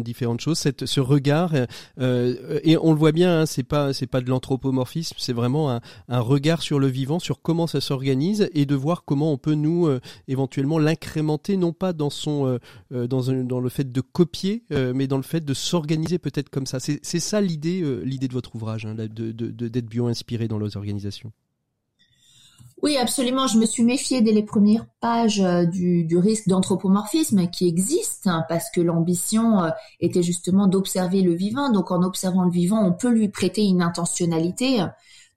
différentes 0.00 0.40
choses. 0.40 0.58
Ce 0.58 1.00
regard, 1.00 1.54
et 1.54 2.76
on 2.80 2.92
le 2.92 2.98
voit 2.98 3.12
bien, 3.12 3.40
hein, 3.40 3.46
c'est 3.46 3.62
pas, 3.62 3.90
pas 4.10 4.20
de 4.20 4.28
l'anthropomorphisme, 4.28 5.16
c'est 5.18 5.32
vraiment 5.32 5.70
un, 6.08 6.20
regard 6.20 6.62
sur 6.62 6.78
le 6.78 6.86
vivant, 6.86 7.18
sur 7.18 7.40
comment 7.42 7.66
ça 7.66 7.80
s'organise 7.80 8.48
et 8.52 8.66
de 8.66 8.74
voir 8.74 9.04
comment 9.04 9.32
on 9.32 9.38
peut 9.38 9.54
nous 9.54 9.88
éventuellement 10.28 10.78
l'incrémenter, 10.78 11.56
non 11.56 11.72
pas 11.72 11.92
dans 11.92 12.10
son, 12.10 12.58
dans, 12.90 13.60
le 13.60 13.68
fait 13.68 13.90
de 13.90 14.00
copier, 14.00 14.64
dans 15.06 15.16
le 15.16 15.22
fait 15.22 15.44
de 15.44 15.54
s'organiser 15.54 16.18
peut-être 16.18 16.50
comme 16.50 16.66
ça. 16.66 16.78
C'est 16.80 17.20
ça 17.20 17.40
l'idée 17.40 17.82
euh, 17.82 18.02
l'idée 18.04 18.28
de 18.28 18.32
votre 18.32 18.54
ouvrage, 18.56 18.86
hein, 18.86 18.94
d'être 18.94 19.86
bio-inspiré 19.86 20.48
dans 20.48 20.58
les 20.58 20.76
organisations. 20.76 21.32
Oui, 22.82 22.96
absolument. 22.96 23.46
Je 23.46 23.58
me 23.58 23.64
suis 23.64 23.84
méfiée 23.84 24.22
dès 24.22 24.32
les 24.32 24.42
premières 24.42 24.86
pages 25.00 25.40
euh, 25.40 25.64
du, 25.64 26.04
du 26.04 26.18
risque 26.18 26.48
d'anthropomorphisme 26.48 27.48
qui 27.48 27.68
existe, 27.68 28.26
hein, 28.26 28.44
parce 28.48 28.70
que 28.70 28.80
l'ambition 28.80 29.62
euh, 29.62 29.70
était 30.00 30.24
justement 30.24 30.66
d'observer 30.66 31.22
le 31.22 31.32
vivant. 31.32 31.70
Donc 31.70 31.92
en 31.92 32.02
observant 32.02 32.42
le 32.42 32.50
vivant, 32.50 32.84
on 32.84 32.92
peut 32.92 33.10
lui 33.10 33.28
prêter 33.28 33.62
une 33.62 33.82
intentionnalité. 33.82 34.84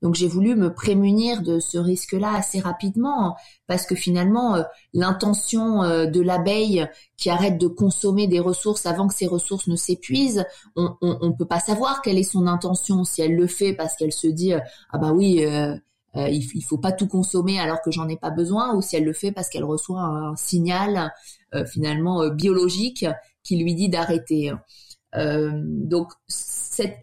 Donc 0.05 0.13
j'ai 0.13 0.27
voulu 0.27 0.55
me 0.55 0.71
prémunir 0.71 1.41
de 1.41 1.59
ce 1.59 1.79
risque-là 1.79 2.35
assez 2.35 2.59
rapidement 2.59 3.35
parce 3.65 3.87
que 3.87 3.95
finalement 3.95 4.53
euh, 4.53 4.61
l'intention 4.93 5.81
euh, 5.81 6.05
de 6.05 6.21
l'abeille 6.21 6.87
qui 7.17 7.31
arrête 7.31 7.57
de 7.57 7.65
consommer 7.65 8.27
des 8.27 8.39
ressources 8.39 8.85
avant 8.85 9.07
que 9.07 9.15
ces 9.15 9.25
ressources 9.25 9.65
ne 9.67 9.75
s'épuisent, 9.75 10.45
on, 10.75 10.95
ne 11.01 11.35
peut 11.35 11.47
pas 11.47 11.59
savoir 11.59 12.03
quelle 12.03 12.19
est 12.19 12.23
son 12.23 12.45
intention 12.45 13.03
si 13.03 13.23
elle 13.23 13.35
le 13.35 13.47
fait 13.47 13.73
parce 13.73 13.95
qu'elle 13.95 14.11
se 14.11 14.27
dit 14.27 14.53
euh, 14.53 14.59
ah 14.91 14.99
bah 14.99 15.11
oui 15.11 15.43
il, 16.13 16.49
il 16.53 16.63
faut 16.63 16.77
pas 16.77 16.91
tout 16.91 17.07
consommer 17.07 17.59
alors 17.59 17.81
que 17.81 17.89
j'en 17.89 18.07
ai 18.07 18.15
pas 18.15 18.29
besoin 18.29 18.75
ou 18.75 18.83
si 18.83 18.97
elle 18.97 19.05
le 19.05 19.13
fait 19.13 19.31
parce 19.31 19.49
qu'elle 19.49 19.65
reçoit 19.65 20.01
un, 20.01 20.35
signal 20.35 21.11
finalement 21.65 22.29
biologique 22.29 23.07
qui 23.41 23.57
lui 23.57 23.73
dit 23.73 23.89
d'arrêter. 23.89 24.53
donc 25.15 26.09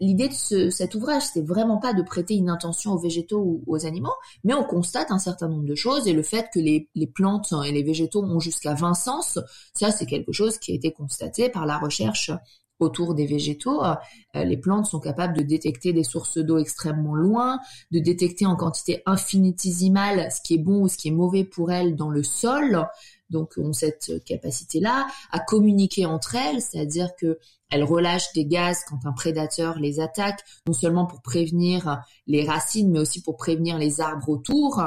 l'idée 0.01 0.29
de 0.29 0.69
cet 0.69 0.95
ouvrage, 0.95 1.23
c'est 1.33 1.45
vraiment 1.45 1.77
pas 1.77 1.93
de 1.93 2.01
prêter 2.01 2.35
une 2.35 2.49
intention 2.49 2.93
aux 2.93 2.99
végétaux 2.99 3.39
ou 3.39 3.63
aux 3.67 3.85
animaux, 3.85 4.13
mais 4.43 4.53
on 4.53 4.63
constate 4.63 5.11
un 5.11 5.19
certain 5.19 5.47
nombre 5.47 5.65
de 5.65 5.75
choses 5.75 6.07
et 6.07 6.13
le 6.13 6.23
fait 6.23 6.47
que 6.53 6.59
les, 6.59 6.89
plantes 7.07 7.53
et 7.65 7.71
les 7.71 7.83
végétaux 7.83 8.23
ont 8.23 8.39
jusqu'à 8.39 8.73
20 8.73 8.93
sens, 8.93 9.39
ça 9.73 9.91
c'est 9.91 10.05
quelque 10.05 10.31
chose 10.31 10.57
qui 10.57 10.71
a 10.71 10.75
été 10.75 10.91
constaté 10.91 11.49
par 11.49 11.65
la 11.65 11.77
recherche 11.77 12.31
autour 12.79 13.13
des 13.15 13.25
végétaux. 13.25 13.83
Euh, 13.83 13.95
les 14.43 14.57
plantes 14.57 14.85
sont 14.85 14.99
capables 14.99 15.37
de 15.37 15.43
détecter 15.43 15.93
des 15.93 16.03
sources 16.03 16.37
d'eau 16.37 16.57
extrêmement 16.57 17.15
loin, 17.15 17.59
de 17.91 17.99
détecter 17.99 18.45
en 18.45 18.55
quantité 18.55 19.01
infinitésimale 19.05 20.31
ce 20.31 20.41
qui 20.41 20.55
est 20.55 20.63
bon 20.63 20.81
ou 20.83 20.87
ce 20.87 20.97
qui 20.97 21.07
est 21.07 21.11
mauvais 21.11 21.43
pour 21.43 21.71
elles 21.71 21.95
dans 21.95 22.09
le 22.09 22.23
sol, 22.23 22.87
donc 23.33 23.55
ont 23.57 23.73
cette 23.73 24.23
capacité-là 24.23 25.07
à 25.31 25.39
communiquer 25.39 26.05
entre 26.05 26.35
elles, 26.35 26.61
c'est-à-dire 26.61 27.09
que 27.19 27.39
elles 27.69 27.83
relâchent 27.83 28.31
des 28.33 28.45
gaz 28.45 28.83
quand 28.87 28.99
un 29.05 29.13
prédateur 29.13 29.79
les 29.79 29.99
attaque, 29.99 30.41
non 30.67 30.73
seulement 30.73 31.07
pour 31.07 31.23
prévenir 31.23 32.03
les 32.27 32.47
racines, 32.47 32.91
mais 32.91 32.99
aussi 32.99 33.21
pour 33.23 33.35
prévenir 33.35 33.79
les 33.79 33.99
arbres 33.99 34.29
autour. 34.29 34.79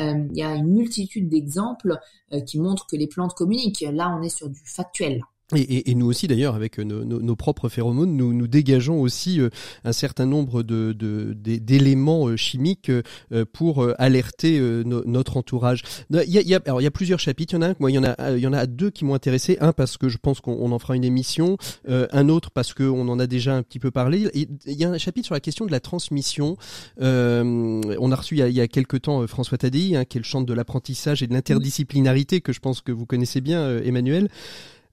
Euh, 0.00 0.26
il 0.30 0.36
y 0.36 0.42
a 0.42 0.54
une 0.54 0.72
multitude 0.72 1.28
d'exemples 1.28 2.00
euh, 2.32 2.40
qui 2.40 2.58
montrent 2.58 2.86
que 2.86 2.96
les 2.96 3.06
plantes 3.06 3.34
communiquent. 3.34 3.84
Là, 3.92 4.12
on 4.18 4.22
est 4.22 4.36
sur 4.36 4.48
du 4.48 4.60
factuel. 4.64 5.22
Et, 5.54 5.90
et, 5.90 5.94
nous 5.94 6.06
aussi 6.06 6.26
d'ailleurs, 6.26 6.54
avec 6.54 6.78
nos, 6.78 7.04
nos, 7.04 7.36
propres 7.36 7.68
phéromones, 7.68 8.16
nous, 8.16 8.32
nous 8.32 8.46
dégageons 8.46 9.00
aussi 9.00 9.40
euh, 9.40 9.50
un 9.84 9.92
certain 9.92 10.26
nombre 10.26 10.62
de, 10.62 10.92
d'éléments 11.34 12.28
euh, 12.28 12.36
chimiques 12.36 12.90
euh, 12.90 13.44
pour 13.52 13.86
alerter 13.98 14.60
notre 14.84 15.36
entourage. 15.36 15.82
Il 16.10 16.16
y, 16.16 16.38
a, 16.38 16.40
il, 16.40 16.48
y 16.48 16.54
a, 16.54 16.60
alors, 16.66 16.80
il 16.80 16.84
y 16.84 16.86
a 16.86 16.90
plusieurs 16.90 17.18
chapitres. 17.18 17.54
Il 17.54 17.56
y 17.56 17.58
en 17.58 17.62
a 17.62 17.68
un, 17.70 17.74
moi, 17.78 17.90
il 17.90 17.94
y 17.94 17.98
en 17.98 18.04
a, 18.04 18.30
il 18.32 18.40
y 18.40 18.46
en 18.46 18.52
a 18.52 18.66
deux 18.66 18.90
qui 18.90 19.04
m'ont 19.04 19.14
intéressé. 19.14 19.58
Un 19.60 19.72
parce 19.72 19.96
que 19.96 20.08
je 20.08 20.18
pense 20.18 20.40
qu'on 20.40 20.72
en 20.72 20.78
fera 20.78 20.96
une 20.96 21.04
émission. 21.04 21.56
un 21.88 22.28
autre 22.28 22.50
parce 22.50 22.74
qu'on 22.74 23.08
en 23.08 23.18
a 23.18 23.26
déjà 23.26 23.54
un 23.54 23.62
petit 23.62 23.78
peu 23.78 23.90
parlé. 23.90 24.30
il 24.34 24.48
y 24.66 24.84
a 24.84 24.90
un 24.90 24.98
chapitre 24.98 25.26
sur 25.26 25.34
la 25.34 25.40
question 25.40 25.66
de 25.66 25.72
la 25.72 25.80
transmission. 25.80 26.56
on 27.00 28.12
a 28.12 28.16
reçu 28.16 28.34
il 28.34 28.38
y 28.38 28.42
a, 28.42 28.48
il 28.48 28.54
y 28.54 28.60
a 28.60 28.68
quelques 28.68 29.02
temps 29.02 29.26
François 29.26 29.58
Tadei, 29.58 29.96
hein, 29.96 30.04
qui 30.04 30.18
est 30.18 30.20
le 30.20 30.24
chant 30.24 30.42
de 30.42 30.54
l'apprentissage 30.54 31.22
et 31.22 31.26
de 31.26 31.34
l'interdisciplinarité 31.34 32.40
que 32.40 32.52
je 32.52 32.60
pense 32.60 32.80
que 32.80 32.92
vous 32.92 33.06
connaissez 33.06 33.40
bien, 33.40 33.78
Emmanuel. 33.82 34.28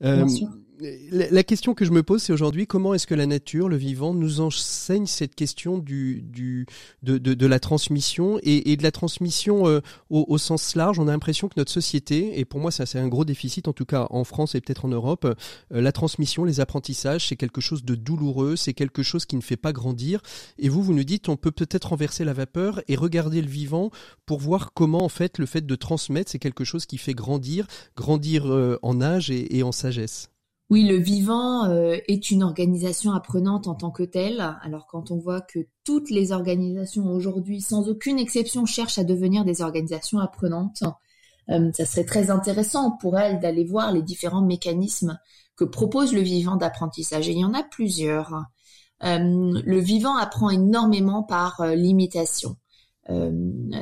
Euh, 0.03 0.25
la 1.11 1.43
question 1.43 1.73
que 1.73 1.83
je 1.83 1.91
me 1.91 2.03
pose, 2.03 2.23
c'est 2.23 2.33
aujourd'hui 2.33 2.65
comment 2.65 2.93
est-ce 2.93 3.07
que 3.07 3.15
la 3.15 3.25
nature, 3.25 3.67
le 3.67 3.75
vivant, 3.75 4.13
nous 4.13 4.39
enseigne 4.39 5.05
cette 5.05 5.35
question 5.35 5.77
du, 5.77 6.21
du 6.21 6.65
de, 7.03 7.17
de, 7.17 7.45
la 7.45 7.59
transmission 7.59 8.39
et, 8.43 8.77
de 8.77 8.83
la 8.83 8.91
transmission 8.91 9.67
euh, 9.67 9.81
au, 10.09 10.25
au, 10.27 10.37
sens 10.37 10.75
large? 10.75 10.99
On 10.99 11.07
a 11.07 11.11
l'impression 11.11 11.49
que 11.49 11.55
notre 11.57 11.71
société, 11.71 12.39
et 12.39 12.45
pour 12.45 12.59
moi 12.59 12.71
ça 12.71 12.85
c'est 12.85 12.99
un 12.99 13.07
gros 13.07 13.25
déficit, 13.25 13.67
en 13.67 13.73
tout 13.73 13.85
cas 13.85 14.07
en 14.09 14.23
France 14.23 14.55
et 14.55 14.61
peut-être 14.61 14.85
en 14.85 14.89
Europe, 14.89 15.25
euh, 15.25 15.81
la 15.81 15.91
transmission, 15.91 16.45
les 16.45 16.59
apprentissages, 16.59 17.27
c'est 17.27 17.35
quelque 17.35 17.61
chose 17.61 17.83
de 17.83 17.95
douloureux, 17.95 18.55
c'est 18.55 18.73
quelque 18.73 19.03
chose 19.03 19.25
qui 19.25 19.35
ne 19.35 19.41
fait 19.41 19.57
pas 19.57 19.73
grandir. 19.73 20.21
Et 20.57 20.69
vous, 20.69 20.81
vous 20.81 20.93
nous 20.93 21.03
dites, 21.03 21.29
on 21.29 21.35
peut 21.35 21.51
peut-être 21.51 21.89
renverser 21.89 22.23
la 22.23 22.33
vapeur 22.33 22.81
et 22.87 22.95
regarder 22.95 23.41
le 23.41 23.49
vivant 23.49 23.91
pour 24.25 24.39
voir 24.39 24.73
comment 24.73 25.03
en 25.03 25.09
fait 25.09 25.37
le 25.39 25.45
fait 25.45 25.65
de 25.65 25.75
transmettre, 25.75 26.31
c'est 26.31 26.39
quelque 26.39 26.63
chose 26.63 26.85
qui 26.85 26.97
fait 26.97 27.13
grandir, 27.13 27.67
grandir 27.97 28.45
euh, 28.47 28.79
en 28.81 29.01
âge 29.01 29.29
et 29.29 29.63
en 29.63 29.71
sagesse. 29.71 30.29
Oui, 30.69 30.83
le 30.83 30.97
vivant 30.97 31.65
euh, 31.65 31.97
est 32.07 32.29
une 32.29 32.43
organisation 32.43 33.11
apprenante 33.13 33.67
en 33.67 33.73
tant 33.73 33.89
que 33.89 34.03
telle. 34.03 34.39
Alors 34.61 34.85
quand 34.85 35.09
on 35.09 35.17
voit 35.17 35.41
que 35.41 35.67
toutes 35.83 36.11
les 36.11 36.31
organisations 36.31 37.11
aujourd'hui, 37.11 37.59
sans 37.59 37.89
aucune 37.89 38.19
exception, 38.19 38.65
cherchent 38.67 38.99
à 38.99 39.03
devenir 39.03 39.45
des 39.45 39.63
organisations 39.63 40.19
apprenantes, 40.19 40.83
euh, 41.49 41.71
ça 41.73 41.85
serait 41.85 42.05
très 42.05 42.29
intéressant 42.29 42.91
pour 42.91 43.17
elles 43.17 43.39
d'aller 43.39 43.63
voir 43.63 43.91
les 43.91 44.03
différents 44.03 44.43
mécanismes 44.43 45.17
que 45.55 45.63
propose 45.65 46.13
le 46.13 46.21
vivant 46.21 46.55
d'apprentissage. 46.55 47.27
Et 47.29 47.31
il 47.31 47.39
y 47.39 47.45
en 47.45 47.55
a 47.55 47.63
plusieurs. 47.63 48.45
Euh, 49.03 49.59
le 49.65 49.79
vivant 49.79 50.17
apprend 50.17 50.51
énormément 50.51 51.23
par 51.23 51.65
l'imitation. 51.65 52.57
Euh, 53.09 53.31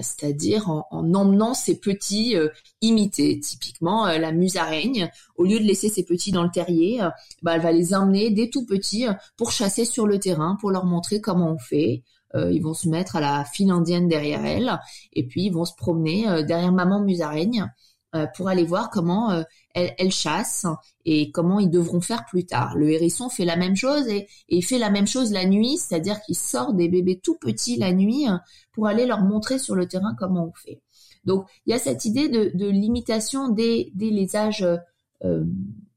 c'est-à-dire 0.01 0.69
en, 0.69 0.85
emmenant 0.91 1.53
ses 1.53 1.79
petits 1.79 2.37
euh, 2.37 2.47
imiter. 2.81 3.39
Typiquement, 3.39 4.07
euh, 4.07 4.17
la 4.17 4.31
musaraigne, 4.31 5.11
au 5.35 5.43
lieu 5.43 5.59
de 5.59 5.65
laisser 5.65 5.89
ses 5.89 6.05
petits 6.05 6.31
dans 6.31 6.43
le 6.43 6.49
terrier, 6.49 7.01
bah, 7.41 7.55
elle 7.55 7.61
va 7.61 7.71
les 7.71 7.93
emmener 7.93 8.29
des 8.29 8.49
tout 8.49 8.65
petits 8.65 9.05
pour 9.35 9.51
chasser 9.51 9.85
sur 9.85 10.07
le 10.07 10.19
terrain, 10.19 10.57
pour 10.61 10.71
leur 10.71 10.85
montrer 10.85 11.19
comment 11.19 11.51
on 11.51 11.57
fait. 11.57 12.03
ils 12.35 12.61
vont 12.61 12.73
se 12.73 12.87
mettre 12.87 13.15
à 13.15 13.21
la 13.21 13.45
file 13.45 13.71
indienne 13.71 14.07
derrière 14.07 14.45
elle, 14.45 14.79
et 15.13 15.25
puis 15.25 15.45
ils 15.45 15.53
vont 15.53 15.65
se 15.65 15.75
promener 15.75 16.43
derrière 16.43 16.71
maman 16.71 17.01
musaraigne 17.01 17.67
euh, 18.15 18.25
pour 18.35 18.47
aller 18.47 18.63
voir 18.63 18.89
comment 18.89 19.43
euh, 19.77 19.87
elle, 19.97 20.11
chasse 20.11 20.65
et 21.05 21.31
comment 21.31 21.59
ils 21.59 21.69
devront 21.69 22.01
faire 22.01 22.25
plus 22.25 22.45
tard. 22.45 22.75
Le 22.75 22.89
hérisson 22.89 23.29
fait 23.29 23.45
la 23.45 23.55
même 23.55 23.75
chose 23.75 24.07
et, 24.07 24.27
il 24.49 24.63
fait 24.63 24.77
la 24.77 24.89
même 24.89 25.07
chose 25.07 25.31
la 25.31 25.45
nuit, 25.45 25.77
c'est-à-dire 25.77 26.21
qu'il 26.21 26.35
sort 26.35 26.73
des 26.73 26.89
bébés 26.89 27.19
tout 27.21 27.35
petits 27.35 27.77
la 27.77 27.93
nuit 27.93 28.27
euh, 28.27 28.37
pour 28.73 28.87
aller 28.87 29.05
leur 29.05 29.21
montrer 29.21 29.59
sur 29.59 29.75
le 29.75 29.87
terrain 29.87 30.15
comment 30.17 30.45
on 30.45 30.53
fait. 30.53 30.81
Donc 31.25 31.47
il 31.65 31.71
y 31.71 31.73
a 31.73 31.79
cette 31.79 32.05
idée 32.05 32.29
de, 32.29 32.69
limitation 32.69 33.49
dès, 33.49 33.91
les 33.97 34.35
âges 34.35 34.65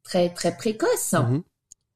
très 0.02 0.30
très 0.30 0.56
précoces, 0.56 1.12
mmh 1.12 1.42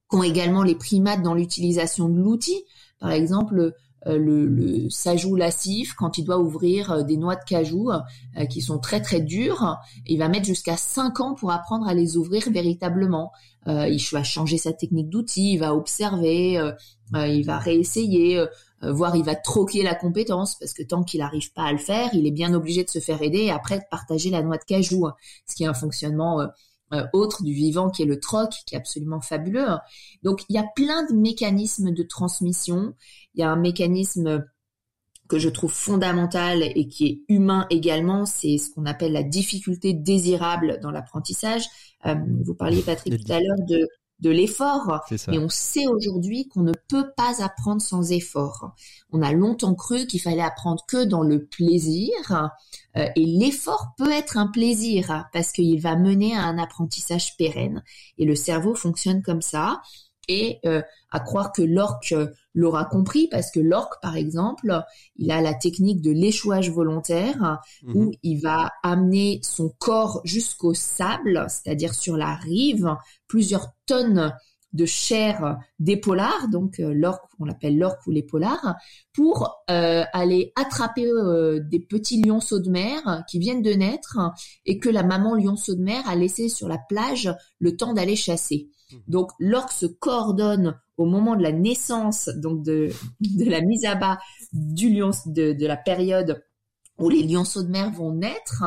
qu'ont 0.06 0.22
également 0.22 0.62
les 0.62 0.74
primates 0.74 1.22
dans 1.22 1.34
l'utilisation 1.34 2.08
de 2.08 2.20
l'outil. 2.20 2.62
Par 3.00 3.10
exemple, 3.10 3.74
le, 4.06 4.46
le 4.46 4.90
sajou 4.90 5.36
lassif, 5.36 5.94
quand 5.94 6.18
il 6.18 6.24
doit 6.24 6.38
ouvrir 6.38 6.92
euh, 6.92 7.02
des 7.02 7.16
noix 7.16 7.36
de 7.36 7.44
cajou 7.44 7.90
euh, 7.90 8.44
qui 8.46 8.60
sont 8.60 8.78
très 8.78 9.00
très 9.00 9.20
dures, 9.20 9.78
il 10.06 10.18
va 10.18 10.28
mettre 10.28 10.46
jusqu'à 10.46 10.76
5 10.76 11.20
ans 11.20 11.34
pour 11.34 11.50
apprendre 11.50 11.86
à 11.86 11.94
les 11.94 12.16
ouvrir 12.16 12.50
véritablement. 12.50 13.32
il 13.66 14.02
va 14.12 14.22
changer 14.22 14.58
sa 14.58 14.72
technique 14.72 15.08
d'outil, 15.08 15.54
il 15.54 15.58
va 15.58 15.74
observer, 15.74 16.60
il 17.14 17.44
va 17.44 17.58
réessayer, 17.58 18.44
voire 18.82 19.16
il 19.16 19.24
va 19.24 19.34
troquer 19.34 19.82
la 19.82 19.94
compétence 19.94 20.56
parce 20.58 20.74
que 20.74 20.82
tant 20.82 21.02
qu'il 21.02 21.20
n'arrive 21.20 21.52
pas 21.52 21.64
à 21.64 21.72
le 21.72 21.78
faire, 21.78 22.10
il 22.12 22.26
est 22.26 22.30
bien 22.30 22.52
obligé 22.52 22.84
de 22.84 22.90
se 22.90 22.98
faire 22.98 23.22
aider 23.22 23.44
et 23.44 23.50
après 23.50 23.78
de 23.78 23.84
partager 23.90 24.28
la 24.30 24.42
noix 24.42 24.58
de 24.58 24.64
cajou, 24.64 25.08
ce 25.46 25.54
qui 25.54 25.64
est 25.64 25.66
un 25.66 25.74
fonctionnement 25.74 26.46
euh, 26.94 27.06
autre 27.12 27.42
du 27.42 27.52
vivant 27.52 27.90
qui 27.90 28.02
est 28.02 28.06
le 28.06 28.20
troc, 28.20 28.52
qui 28.66 28.74
est 28.74 28.78
absolument 28.78 29.20
fabuleux. 29.20 29.66
Donc 30.22 30.44
il 30.48 30.54
y 30.54 30.58
a 30.58 30.66
plein 30.74 31.04
de 31.06 31.14
mécanismes 31.14 31.92
de 31.92 32.02
transmission. 32.02 32.94
Il 33.34 33.40
y 33.40 33.44
a 33.44 33.50
un 33.50 33.56
mécanisme 33.56 34.44
que 35.28 35.38
je 35.38 35.48
trouve 35.48 35.72
fondamental 35.72 36.62
et 36.62 36.86
qui 36.88 37.06
est 37.06 37.20
humain 37.28 37.66
également, 37.70 38.26
c'est 38.26 38.58
ce 38.58 38.70
qu'on 38.70 38.84
appelle 38.84 39.12
la 39.12 39.22
difficulté 39.22 39.94
désirable 39.94 40.78
dans 40.82 40.90
l'apprentissage. 40.90 41.64
Euh, 42.06 42.14
vous 42.42 42.54
parliez, 42.54 42.82
Patrick, 42.82 43.24
tout 43.24 43.32
à 43.32 43.40
l'heure 43.40 43.66
de 43.66 43.88
de 44.20 44.30
l'effort. 44.30 45.04
Mais 45.28 45.38
on 45.38 45.48
sait 45.48 45.86
aujourd'hui 45.86 46.48
qu'on 46.48 46.62
ne 46.62 46.72
peut 46.88 47.12
pas 47.16 47.42
apprendre 47.42 47.82
sans 47.82 48.10
effort. 48.12 48.74
On 49.10 49.22
a 49.22 49.32
longtemps 49.32 49.74
cru 49.74 50.06
qu'il 50.06 50.20
fallait 50.20 50.42
apprendre 50.42 50.84
que 50.86 51.04
dans 51.04 51.22
le 51.22 51.44
plaisir. 51.44 52.12
Euh, 52.96 53.06
et 53.16 53.24
l'effort 53.26 53.94
peut 53.98 54.12
être 54.12 54.36
un 54.36 54.46
plaisir 54.46 55.26
parce 55.32 55.52
qu'il 55.52 55.80
va 55.80 55.96
mener 55.96 56.36
à 56.36 56.42
un 56.42 56.58
apprentissage 56.58 57.36
pérenne. 57.36 57.82
Et 58.18 58.24
le 58.24 58.34
cerveau 58.34 58.74
fonctionne 58.74 59.22
comme 59.22 59.42
ça. 59.42 59.82
et 60.28 60.60
à 61.10 61.20
croire 61.20 61.52
que 61.52 61.60
l'orque 61.60 62.14
l'aura 62.54 62.84
compris 62.84 63.28
parce 63.28 63.50
que 63.50 63.60
l'orque, 63.60 64.00
par 64.00 64.16
exemple, 64.16 64.82
il 65.16 65.30
a 65.30 65.40
la 65.40 65.54
technique 65.54 66.00
de 66.00 66.12
l'échouage 66.12 66.70
volontaire 66.70 67.60
où 67.94 68.04
mhm. 68.04 68.12
il 68.22 68.40
va 68.40 68.72
amener 68.82 69.40
son 69.42 69.70
corps 69.78 70.20
jusqu'au 70.24 70.72
sable, 70.72 71.46
c'est-à-dire 71.48 71.94
sur 71.94 72.16
la 72.16 72.34
rive, 72.36 72.96
plusieurs 73.26 73.72
tonnes 73.86 74.32
de 74.74 74.86
chair 74.86 75.56
des 75.78 75.96
polars, 75.96 76.48
donc 76.50 76.80
euh, 76.80 76.92
l'orque, 76.92 77.30
on 77.38 77.44
l'appelle 77.44 77.78
l'orque 77.78 78.04
ou 78.06 78.10
les 78.10 78.24
polars, 78.24 78.74
pour 79.12 79.64
euh, 79.70 80.02
aller 80.12 80.52
attraper 80.56 81.06
euh, 81.06 81.60
des 81.60 81.78
petits 81.78 82.20
lionceaux 82.20 82.58
de 82.58 82.68
mer 82.68 83.22
qui 83.28 83.38
viennent 83.38 83.62
de 83.62 83.72
naître 83.72 84.18
et 84.66 84.80
que 84.80 84.88
la 84.88 85.04
maman 85.04 85.36
lionceau 85.36 85.76
de 85.76 85.82
mer 85.82 86.02
a 86.08 86.16
laissé 86.16 86.48
sur 86.48 86.68
la 86.68 86.78
plage 86.78 87.32
le 87.60 87.76
temps 87.76 87.94
d'aller 87.94 88.16
chasser. 88.16 88.68
Mmh. 88.90 88.96
Donc 89.06 89.30
l'orque 89.38 89.72
se 89.72 89.86
coordonne 89.86 90.76
au 90.96 91.06
moment 91.06 91.36
de 91.36 91.42
la 91.42 91.52
naissance, 91.52 92.28
donc 92.36 92.62
de, 92.62 92.90
de 93.20 93.50
la 93.50 93.60
mise 93.60 93.84
à 93.84 93.94
bas 93.94 94.18
du 94.52 94.90
lion, 94.90 95.10
de, 95.26 95.52
de 95.52 95.66
la 95.66 95.76
période 95.76 96.44
où 96.98 97.08
les 97.08 97.24
lionceaux 97.24 97.64
de 97.64 97.68
mer 97.70 97.90
vont 97.90 98.12
naître. 98.12 98.62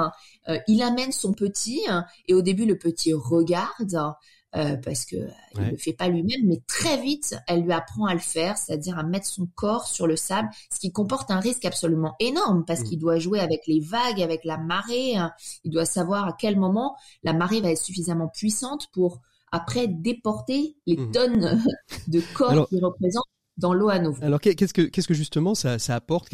il 0.68 0.82
amène 0.82 1.14
son 1.14 1.32
petit 1.32 1.80
et 2.28 2.34
au 2.34 2.42
début 2.42 2.66
le 2.66 2.78
petit 2.78 3.14
regarde 3.14 3.96
euh, 4.56 4.78
parce 4.78 5.06
que 5.06 5.18
euh, 5.18 5.30
il 5.56 5.72
le 5.72 5.78
fait 5.78 5.94
pas 5.94 6.08
lui-même, 6.08 6.46
mais 6.46 6.62
très 6.68 7.00
vite, 7.02 7.36
elle 7.48 7.64
lui 7.64 7.74
apprend 7.74 8.06
à 8.06 8.14
le 8.14 8.20
faire, 8.20 8.58
c'est-à-dire 8.58 8.98
à 8.98 9.04
mettre 9.04 9.28
son 9.28 9.46
corps 9.56 9.88
sur 9.88 10.08
le 10.08 10.16
sable, 10.16 10.50
ce 10.74 10.80
qui 10.80 10.92
comporte 10.92 11.30
un 11.32 11.42
risque 11.42 11.66
absolument 11.66 12.16
énorme 12.20 12.64
parce 12.66 12.80
mm. 12.80 12.84
qu'il 12.86 13.00
doit 13.00 13.20
jouer 13.20 13.42
avec 13.42 13.68
les 13.68 13.82
vagues, 13.82 14.22
avec 14.22 14.46
la 14.46 14.58
marée. 14.58 15.18
Hein. 15.18 15.34
Il 15.66 15.72
doit 15.72 15.86
savoir 15.86 16.28
à 16.28 16.34
quel 16.40 16.58
moment 16.58 16.96
la 17.24 17.34
marée 17.34 17.60
va 17.60 17.72
être 17.72 17.82
suffisamment 17.82 18.30
puissante 18.30 18.88
pour 18.94 19.22
après 19.52 19.88
déporter 19.88 20.76
les 20.86 20.98
mm. 20.98 21.12
tonnes 21.12 21.62
de 22.08 22.22
corps 22.34 22.68
qu'il 22.68 22.84
représente 22.84 23.26
dans 23.58 23.74
l'eau 23.74 23.90
à 23.90 24.00
nouveau. 24.00 24.24
Alors 24.24 24.40
qu'est-ce 24.40 24.74
que 24.74 24.84
qu'est-ce 24.84 25.08
que 25.08 25.14
justement 25.14 25.56
ça, 25.56 25.80
ça 25.80 25.96
apporte? 25.96 26.30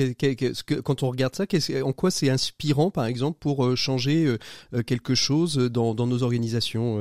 Quand 0.84 1.04
on 1.04 1.10
regarde 1.10 1.36
ça 1.36 1.46
en 1.84 1.94
quoi 1.94 2.12
c'est 2.12 2.30
inspirant 2.30 2.92
par 2.92 3.06
exemple 3.06 3.38
pour 3.40 3.66
euh, 3.66 3.76
changer 3.76 4.26
euh, 4.26 4.38
euh, 4.74 4.84
quelque 4.84 5.16
chose 5.16 5.56
dans, 5.56 5.94
dans 5.96 6.08
nos 6.08 6.24
organisations 6.24 7.00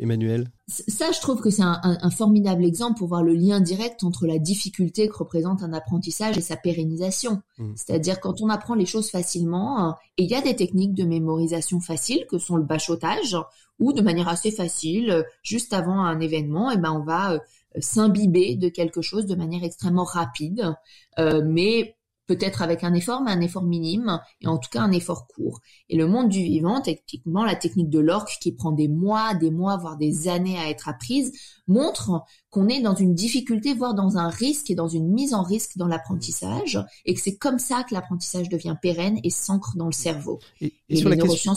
Emmanuel? 0.00 0.50
Ça, 0.68 1.12
je 1.12 1.20
trouve 1.20 1.40
que 1.40 1.48
c'est 1.48 1.62
un, 1.62 1.80
un, 1.82 2.10
formidable 2.10 2.64
exemple 2.64 2.98
pour 2.98 3.08
voir 3.08 3.22
le 3.22 3.32
lien 3.32 3.60
direct 3.60 4.04
entre 4.04 4.26
la 4.26 4.38
difficulté 4.38 5.08
que 5.08 5.16
représente 5.16 5.62
un 5.62 5.72
apprentissage 5.72 6.36
et 6.36 6.42
sa 6.42 6.56
pérennisation. 6.56 7.40
Mmh. 7.56 7.72
C'est-à-dire 7.74 8.20
quand 8.20 8.42
on 8.42 8.50
apprend 8.50 8.74
les 8.74 8.84
choses 8.84 9.10
facilement, 9.10 9.96
et 10.18 10.24
il 10.24 10.30
y 10.30 10.34
a 10.34 10.42
des 10.42 10.56
techniques 10.56 10.92
de 10.92 11.04
mémorisation 11.04 11.80
faciles 11.80 12.26
que 12.28 12.36
sont 12.36 12.56
le 12.56 12.64
bachotage, 12.64 13.34
ou 13.78 13.94
de 13.94 14.02
manière 14.02 14.28
assez 14.28 14.50
facile, 14.50 15.24
juste 15.42 15.72
avant 15.72 16.04
un 16.04 16.20
événement, 16.20 16.70
et 16.70 16.74
eh 16.76 16.78
ben 16.78 16.92
on 16.92 17.04
va 17.04 17.38
s'imbiber 17.80 18.56
de 18.56 18.68
quelque 18.68 19.02
chose 19.02 19.26
de 19.26 19.34
manière 19.34 19.64
extrêmement 19.64 20.04
rapide, 20.04 20.74
euh, 21.18 21.42
mais 21.44 21.96
peut-être 22.28 22.62
avec 22.62 22.84
un 22.84 22.94
effort, 22.94 23.22
mais 23.22 23.32
un 23.32 23.40
effort 23.40 23.64
minime, 23.64 24.20
et 24.42 24.46
en 24.46 24.58
tout 24.58 24.68
cas 24.70 24.82
un 24.82 24.92
effort 24.92 25.26
court. 25.26 25.60
Et 25.88 25.96
le 25.96 26.06
monde 26.06 26.28
du 26.28 26.40
vivant, 26.40 26.80
techniquement, 26.80 27.44
la 27.44 27.56
technique 27.56 27.88
de 27.88 27.98
l'orque 27.98 28.36
qui 28.40 28.52
prend 28.52 28.70
des 28.70 28.86
mois, 28.86 29.34
des 29.34 29.50
mois, 29.50 29.78
voire 29.78 29.96
des 29.96 30.28
années 30.28 30.58
à 30.58 30.68
être 30.68 30.88
apprise, 30.88 31.32
montre 31.66 32.22
qu'on 32.50 32.68
est 32.68 32.80
dans 32.80 32.94
une 32.94 33.14
difficulté, 33.14 33.74
voire 33.74 33.94
dans 33.94 34.16
un 34.16 34.28
risque 34.28 34.70
et 34.70 34.74
dans 34.74 34.88
une 34.88 35.08
mise 35.08 35.34
en 35.34 35.42
risque 35.42 35.76
dans 35.76 35.86
l'apprentissage, 35.86 36.82
et 37.04 37.12
que 37.12 37.20
c'est 37.20 37.36
comme 37.36 37.58
ça 37.58 37.84
que 37.84 37.94
l'apprentissage 37.94 38.48
devient 38.48 38.74
pérenne 38.80 39.18
et 39.22 39.30
s'ancre 39.30 39.76
dans 39.76 39.86
le 39.86 39.92
cerveau. 39.92 40.38
Et, 40.60 40.72
sur 40.96 41.10
la 41.10 41.16
question, 41.16 41.52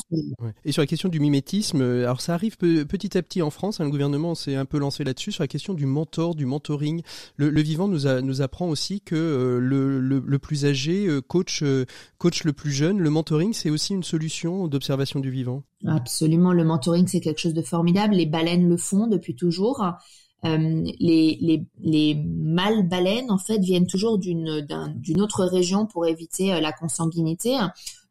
et 0.65 0.71
sur 0.73 0.81
la 0.81 0.87
question 0.87 1.07
du 1.07 1.21
mimétisme, 1.21 1.81
euh, 1.81 2.03
alors 2.03 2.19
ça 2.19 2.33
arrive 2.33 2.57
petit 2.57 3.17
à 3.17 3.21
petit 3.21 3.41
en 3.41 3.49
France, 3.49 3.79
hein, 3.79 3.85
le 3.85 3.89
gouvernement 3.89 4.35
s'est 4.35 4.55
un 4.55 4.65
peu 4.65 4.79
lancé 4.79 5.05
là-dessus, 5.05 5.31
sur 5.31 5.43
la 5.43 5.47
question 5.47 5.73
du 5.73 5.85
mentor, 5.85 6.35
du 6.35 6.45
mentoring. 6.45 7.01
Le, 7.37 7.61
vivant 7.61 7.87
nous, 7.87 8.21
nous 8.21 8.41
apprend 8.41 8.67
aussi 8.67 8.99
que 8.99 9.15
euh, 9.15 9.59
le, 9.59 9.99
le, 9.99 10.39
plus 10.39 10.65
âgé 10.65 11.07
euh, 11.07 11.21
coach, 11.21 11.63
coach 12.17 12.43
le 12.43 12.51
plus 12.51 12.71
jeune. 12.71 12.99
Le 12.99 13.09
mentoring, 13.09 13.53
c'est 13.53 13.69
aussi 13.69 13.93
une 13.93 14.03
solution 14.03 14.67
d'observation 14.67 15.21
du 15.21 15.31
vivant? 15.31 15.63
Absolument, 15.87 16.51
le 16.51 16.65
mentoring, 16.65 17.07
c'est 17.07 17.21
quelque 17.21 17.39
chose 17.39 17.53
de 17.53 17.61
formidable. 17.61 18.15
Les 18.15 18.25
baleines 18.25 18.67
le 18.67 18.77
font 18.77 19.07
depuis 19.07 19.35
toujours. 19.35 19.83
Euh, 20.43 20.83
les, 20.99 21.37
les, 21.39 21.67
les 21.79 22.15
mâles 22.15 22.87
baleines 22.87 23.29
en 23.29 23.37
fait 23.37 23.59
viennent 23.59 23.85
toujours 23.85 24.17
d'une 24.17 24.65
d'une 24.95 25.21
autre 25.21 25.45
région 25.45 25.85
pour 25.85 26.07
éviter 26.07 26.51
euh, 26.51 26.59
la 26.59 26.71
consanguinité. 26.71 27.59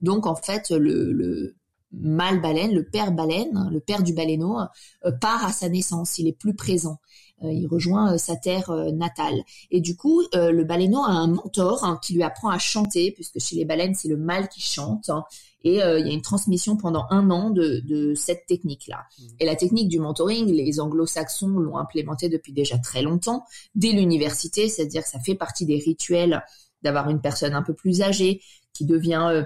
Donc 0.01 0.26
en 0.26 0.37
fait 0.37 0.70
le, 0.70 1.12
le 1.12 1.57
mâle 1.93 2.41
baleine, 2.41 2.72
le 2.72 2.85
père 2.85 3.11
baleine, 3.12 3.68
le 3.72 3.81
père 3.81 4.03
du 4.05 4.14
baleineau, 4.14 4.59
euh, 5.05 5.12
part 5.20 5.45
à 5.45 5.53
sa 5.53 5.68
naissance, 5.68 6.18
il 6.18 6.28
est 6.28 6.39
plus 6.39 6.55
présent. 6.55 6.99
Il 7.43 7.66
rejoint 7.66 8.18
sa 8.18 8.36
terre 8.36 8.70
natale. 8.93 9.43
Et 9.70 9.80
du 9.80 9.97
coup, 9.97 10.22
le 10.32 10.62
baleineau 10.62 11.03
a 11.03 11.11
un 11.11 11.28
mentor 11.28 11.84
hein, 11.84 11.99
qui 12.03 12.14
lui 12.14 12.22
apprend 12.22 12.51
à 12.51 12.59
chanter, 12.59 13.12
puisque 13.12 13.38
chez 13.41 13.57
les 13.57 13.64
baleines, 13.64 13.95
c'est 13.95 14.09
le 14.09 14.16
mâle 14.16 14.49
qui 14.49 14.61
chante. 14.61 15.09
Hein. 15.09 15.24
Et 15.62 15.82
euh, 15.82 15.99
il 15.99 16.07
y 16.07 16.11
a 16.11 16.12
une 16.12 16.22
transmission 16.22 16.76
pendant 16.76 17.07
un 17.11 17.30
an 17.30 17.51
de, 17.51 17.82
de 17.84 18.14
cette 18.14 18.47
technique-là. 18.47 19.05
Mmh. 19.18 19.24
Et 19.41 19.47
la 19.47 19.57
technique 19.57 19.88
du 19.88 19.99
mentoring, 19.99 20.51
les 20.51 20.80
anglo-saxons 20.80 21.49
l'ont 21.49 21.76
implémentée 21.76 22.28
depuis 22.28 22.53
déjà 22.53 22.78
très 22.78 23.03
longtemps, 23.03 23.45
dès 23.74 23.93
l'université, 23.93 24.68
c'est-à-dire 24.68 25.03
que 25.03 25.09
ça 25.09 25.20
fait 25.20 25.34
partie 25.34 25.66
des 25.66 25.78
rituels 25.78 26.43
d'avoir 26.82 27.11
une 27.11 27.20
personne 27.20 27.55
un 27.55 27.62
peu 27.62 27.74
plus 27.74 28.01
âgée 28.01 28.41
qui 28.72 28.86
devient 28.86 29.28
euh, 29.30 29.45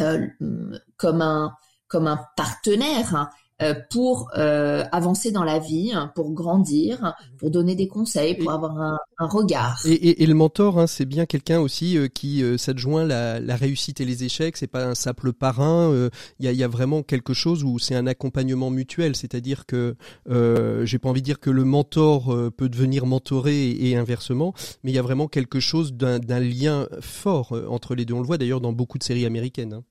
euh, 0.00 0.78
comme 0.96 1.20
un 1.20 1.54
comme 1.88 2.08
un 2.08 2.18
partenaire 2.36 3.14
hein, 3.14 3.30
euh, 3.30 3.45
pour 3.90 4.30
euh, 4.36 4.84
avancer 4.92 5.32
dans 5.32 5.44
la 5.44 5.58
vie, 5.58 5.92
hein, 5.94 6.12
pour 6.14 6.32
grandir, 6.32 7.14
pour 7.38 7.50
donner 7.50 7.74
des 7.74 7.88
conseils, 7.88 8.34
pour 8.34 8.52
avoir 8.52 8.78
un, 8.78 8.98
un 9.18 9.26
regard. 9.26 9.78
Et, 9.86 9.92
et, 9.92 10.22
et, 10.22 10.26
le 10.26 10.34
mentor, 10.34 10.78
hein, 10.78 10.86
c'est 10.86 11.06
bien 11.06 11.24
quelqu'un 11.24 11.58
aussi 11.60 11.96
euh, 11.96 12.08
qui 12.08 12.44
s'adjoint 12.58 13.04
la, 13.04 13.40
la, 13.40 13.56
réussite 13.56 14.00
et 14.00 14.04
les 14.04 14.24
échecs. 14.24 14.58
C'est 14.58 14.66
pas 14.66 14.84
un 14.84 14.94
simple 14.94 15.32
parrain. 15.32 15.90
Il 16.38 16.44
y 16.44 16.48
a, 16.48 16.52
y, 16.52 16.62
a, 16.62 16.68
vraiment 16.68 17.02
quelque 17.02 17.32
chose 17.32 17.64
où 17.64 17.78
c'est 17.78 17.94
un 17.94 18.06
accompagnement 18.06 18.70
mutuel. 18.70 19.16
C'est-à-dire 19.16 19.64
que 19.64 19.96
j'ai 20.84 20.98
pas 20.98 21.08
envie 21.08 21.22
de 21.22 21.26
dire 21.26 21.40
que 21.40 21.50
le 21.50 21.64
mentor 21.64 22.36
peut 22.56 22.68
devenir 22.68 23.06
mentoré 23.06 23.70
et, 23.70 23.90
et 23.90 23.96
inversement, 23.96 24.52
mais 24.82 24.90
il 24.90 24.94
y 24.94 24.98
a 24.98 25.02
vraiment 25.02 25.28
quelque 25.28 25.60
chose 25.60 25.94
d'un 25.94 26.40
lien 26.40 26.88
fort 27.00 27.58
entre 27.68 27.94
les 27.94 28.04
deux. 28.04 28.14
On 28.14 28.20
le 28.20 28.26
voit 28.26 28.38
d'ailleurs 28.38 28.60
dans 28.60 28.72
beaucoup 28.72 28.98
de 28.98 29.02
séries 29.02 29.24
américaines. 29.24 29.72
Hein. 29.72 29.84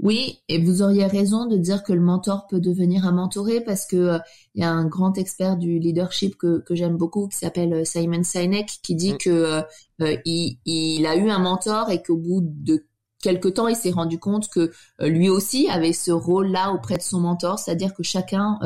Oui, 0.00 0.40
et 0.48 0.62
vous 0.62 0.82
auriez 0.82 1.06
raison 1.06 1.46
de 1.46 1.56
dire 1.56 1.82
que 1.82 1.92
le 1.92 2.00
mentor 2.00 2.46
peut 2.46 2.60
devenir 2.60 3.06
un 3.06 3.12
mentoré 3.12 3.60
parce 3.60 3.86
que 3.86 3.96
euh, 3.96 4.18
il 4.54 4.62
y 4.62 4.64
a 4.64 4.70
un 4.70 4.86
grand 4.86 5.16
expert 5.16 5.56
du 5.56 5.78
leadership 5.78 6.36
que, 6.36 6.58
que 6.58 6.74
j'aime 6.74 6.96
beaucoup 6.96 7.28
qui 7.28 7.38
s'appelle 7.38 7.72
euh, 7.72 7.84
Simon 7.84 8.22
Sinek 8.22 8.68
qui 8.82 8.94
dit 8.94 9.14
mm. 9.14 9.18
que 9.18 9.62
euh, 10.00 10.16
il, 10.24 10.58
il, 10.66 11.06
a 11.06 11.16
eu 11.16 11.30
un 11.30 11.38
mentor 11.38 11.90
et 11.90 12.02
qu'au 12.02 12.16
bout 12.16 12.42
de 12.44 12.84
quelque 13.22 13.48
temps, 13.48 13.66
il 13.66 13.76
s'est 13.76 13.90
rendu 13.90 14.18
compte 14.18 14.48
que 14.48 14.70
lui 15.00 15.28
aussi 15.28 15.68
avait 15.68 15.92
ce 15.92 16.12
rôle-là 16.12 16.70
auprès 16.72 16.96
de 16.98 17.02
son 17.02 17.18
mentor, 17.18 17.58
c'est-à-dire 17.58 17.92
que 17.92 18.04
chacun 18.04 18.60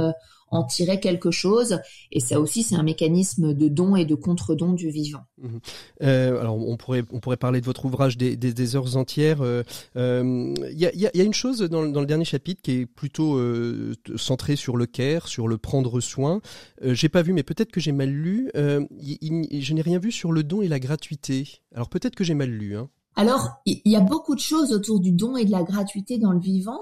en 0.52 0.64
tirer 0.64 1.00
quelque 1.00 1.30
chose. 1.30 1.80
Et 2.12 2.20
ça 2.20 2.38
aussi, 2.38 2.62
c'est 2.62 2.76
un 2.76 2.82
mécanisme 2.82 3.54
de 3.54 3.68
don 3.68 3.96
et 3.96 4.04
de 4.04 4.14
contre-don 4.14 4.74
du 4.74 4.90
vivant. 4.90 5.24
Mhm. 5.40 5.60
Euh, 6.02 6.40
alors, 6.40 6.56
on 6.56 6.76
pourrait, 6.76 7.02
on 7.10 7.20
pourrait 7.20 7.38
parler 7.38 7.60
de 7.60 7.66
votre 7.66 7.86
ouvrage 7.86 8.16
des, 8.18 8.36
des, 8.36 8.76
heures 8.76 8.96
entières. 8.96 9.38
Il 9.38 9.44
euh, 9.44 9.62
euh, 9.96 10.54
y, 10.72 10.86
a, 10.86 10.94
y, 10.94 11.20
a, 11.20 11.24
une 11.24 11.32
chose 11.32 11.60
dans, 11.60 11.86
dans, 11.86 12.00
le 12.00 12.06
dernier 12.06 12.26
chapitre 12.26 12.60
qui 12.62 12.72
est 12.72 12.86
plutôt 12.86 13.36
euh, 13.36 13.94
centré 14.16 14.54
sur 14.54 14.76
le 14.76 14.84
care, 14.84 15.26
sur 15.26 15.48
le 15.48 15.56
prendre 15.56 16.00
soin. 16.00 16.40
J'ai 16.82 17.08
pas 17.08 17.22
vu, 17.22 17.32
mais 17.32 17.42
peut-être 17.42 17.72
que 17.72 17.80
j'ai 17.80 17.92
mal 17.92 18.10
lu. 18.10 18.50
je 18.54 19.72
n'ai 19.72 19.82
rien 19.82 19.98
vu 19.98 20.12
sur 20.12 20.32
le 20.32 20.42
don 20.42 20.60
et 20.60 20.68
la 20.68 20.78
gratuité. 20.78 21.62
Alors 21.74 21.88
peut-être 21.88 22.14
que 22.14 22.24
j'ai 22.24 22.34
mal 22.34 22.50
lu. 22.50 22.76
Hein. 22.76 22.90
Alors, 23.16 23.48
il 23.66 23.80
y 23.86 23.96
a 23.96 24.00
beaucoup 24.00 24.34
de 24.34 24.40
choses 24.40 24.72
autour 24.72 25.00
du 25.00 25.12
don 25.12 25.36
et 25.36 25.44
de 25.44 25.50
la 25.50 25.62
gratuité 25.62 26.18
dans 26.18 26.32
le 26.32 26.40
vivant. 26.40 26.80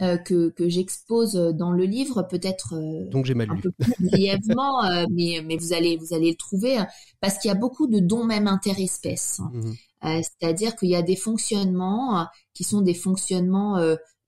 Hein. 0.00 0.04
Euh, 0.04 0.16
que, 0.16 0.48
que 0.48 0.68
j'expose 0.68 1.34
dans 1.34 1.70
le 1.70 1.84
livre, 1.84 2.22
peut-être 2.22 2.74
euh, 2.74 3.08
donc 3.10 3.26
j'ai 3.26 3.34
mal 3.34 3.48
un 3.50 3.60
peu 3.60 3.70
plus 3.70 3.92
brièvement, 4.00 4.84
euh, 4.84 5.06
mais, 5.12 5.40
mais 5.44 5.56
vous 5.56 5.72
allez 5.72 5.96
vous 5.96 6.12
allez 6.14 6.30
le 6.30 6.36
trouver 6.36 6.78
hein, 6.78 6.88
parce 7.20 7.38
qu'il 7.38 7.48
y 7.48 7.52
a 7.52 7.56
beaucoup 7.56 7.86
de 7.86 8.00
dons 8.00 8.24
même 8.24 8.48
interespèces. 8.48 9.40
Mmh 9.52 9.72
c'est-à-dire 10.02 10.76
qu'il 10.76 10.90
y 10.90 10.96
a 10.96 11.00
des 11.00 11.16
fonctionnements 11.16 12.26
qui 12.52 12.62
sont 12.62 12.82
des 12.82 12.92
fonctionnements 12.92 13.78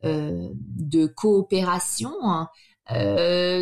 de 0.02 1.06
coopération 1.06 2.14
hein, 2.22 2.48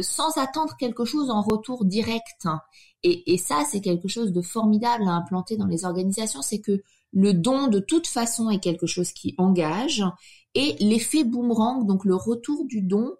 sans 0.00 0.38
attendre 0.38 0.76
quelque 0.78 1.04
chose 1.04 1.28
en 1.28 1.42
retour 1.42 1.84
direct. 1.84 2.46
Et, 3.02 3.32
et 3.32 3.36
ça, 3.36 3.64
c'est 3.68 3.80
quelque 3.80 4.06
chose 4.06 4.32
de 4.32 4.42
formidable 4.42 5.08
à 5.08 5.10
implanter 5.10 5.56
dans 5.56 5.66
les 5.66 5.84
organisations, 5.84 6.40
c'est 6.40 6.60
que 6.60 6.84
le 7.12 7.34
don 7.34 7.66
de 7.66 7.80
toute 7.80 8.06
façon 8.06 8.48
est 8.48 8.60
quelque 8.60 8.86
chose 8.86 9.10
qui 9.12 9.34
engage 9.36 10.04
et 10.54 10.76
l'effet 10.80 11.24
boomerang, 11.24 11.86
donc 11.86 12.04
le 12.04 12.14
retour 12.14 12.64
du 12.64 12.82
don, 12.82 13.14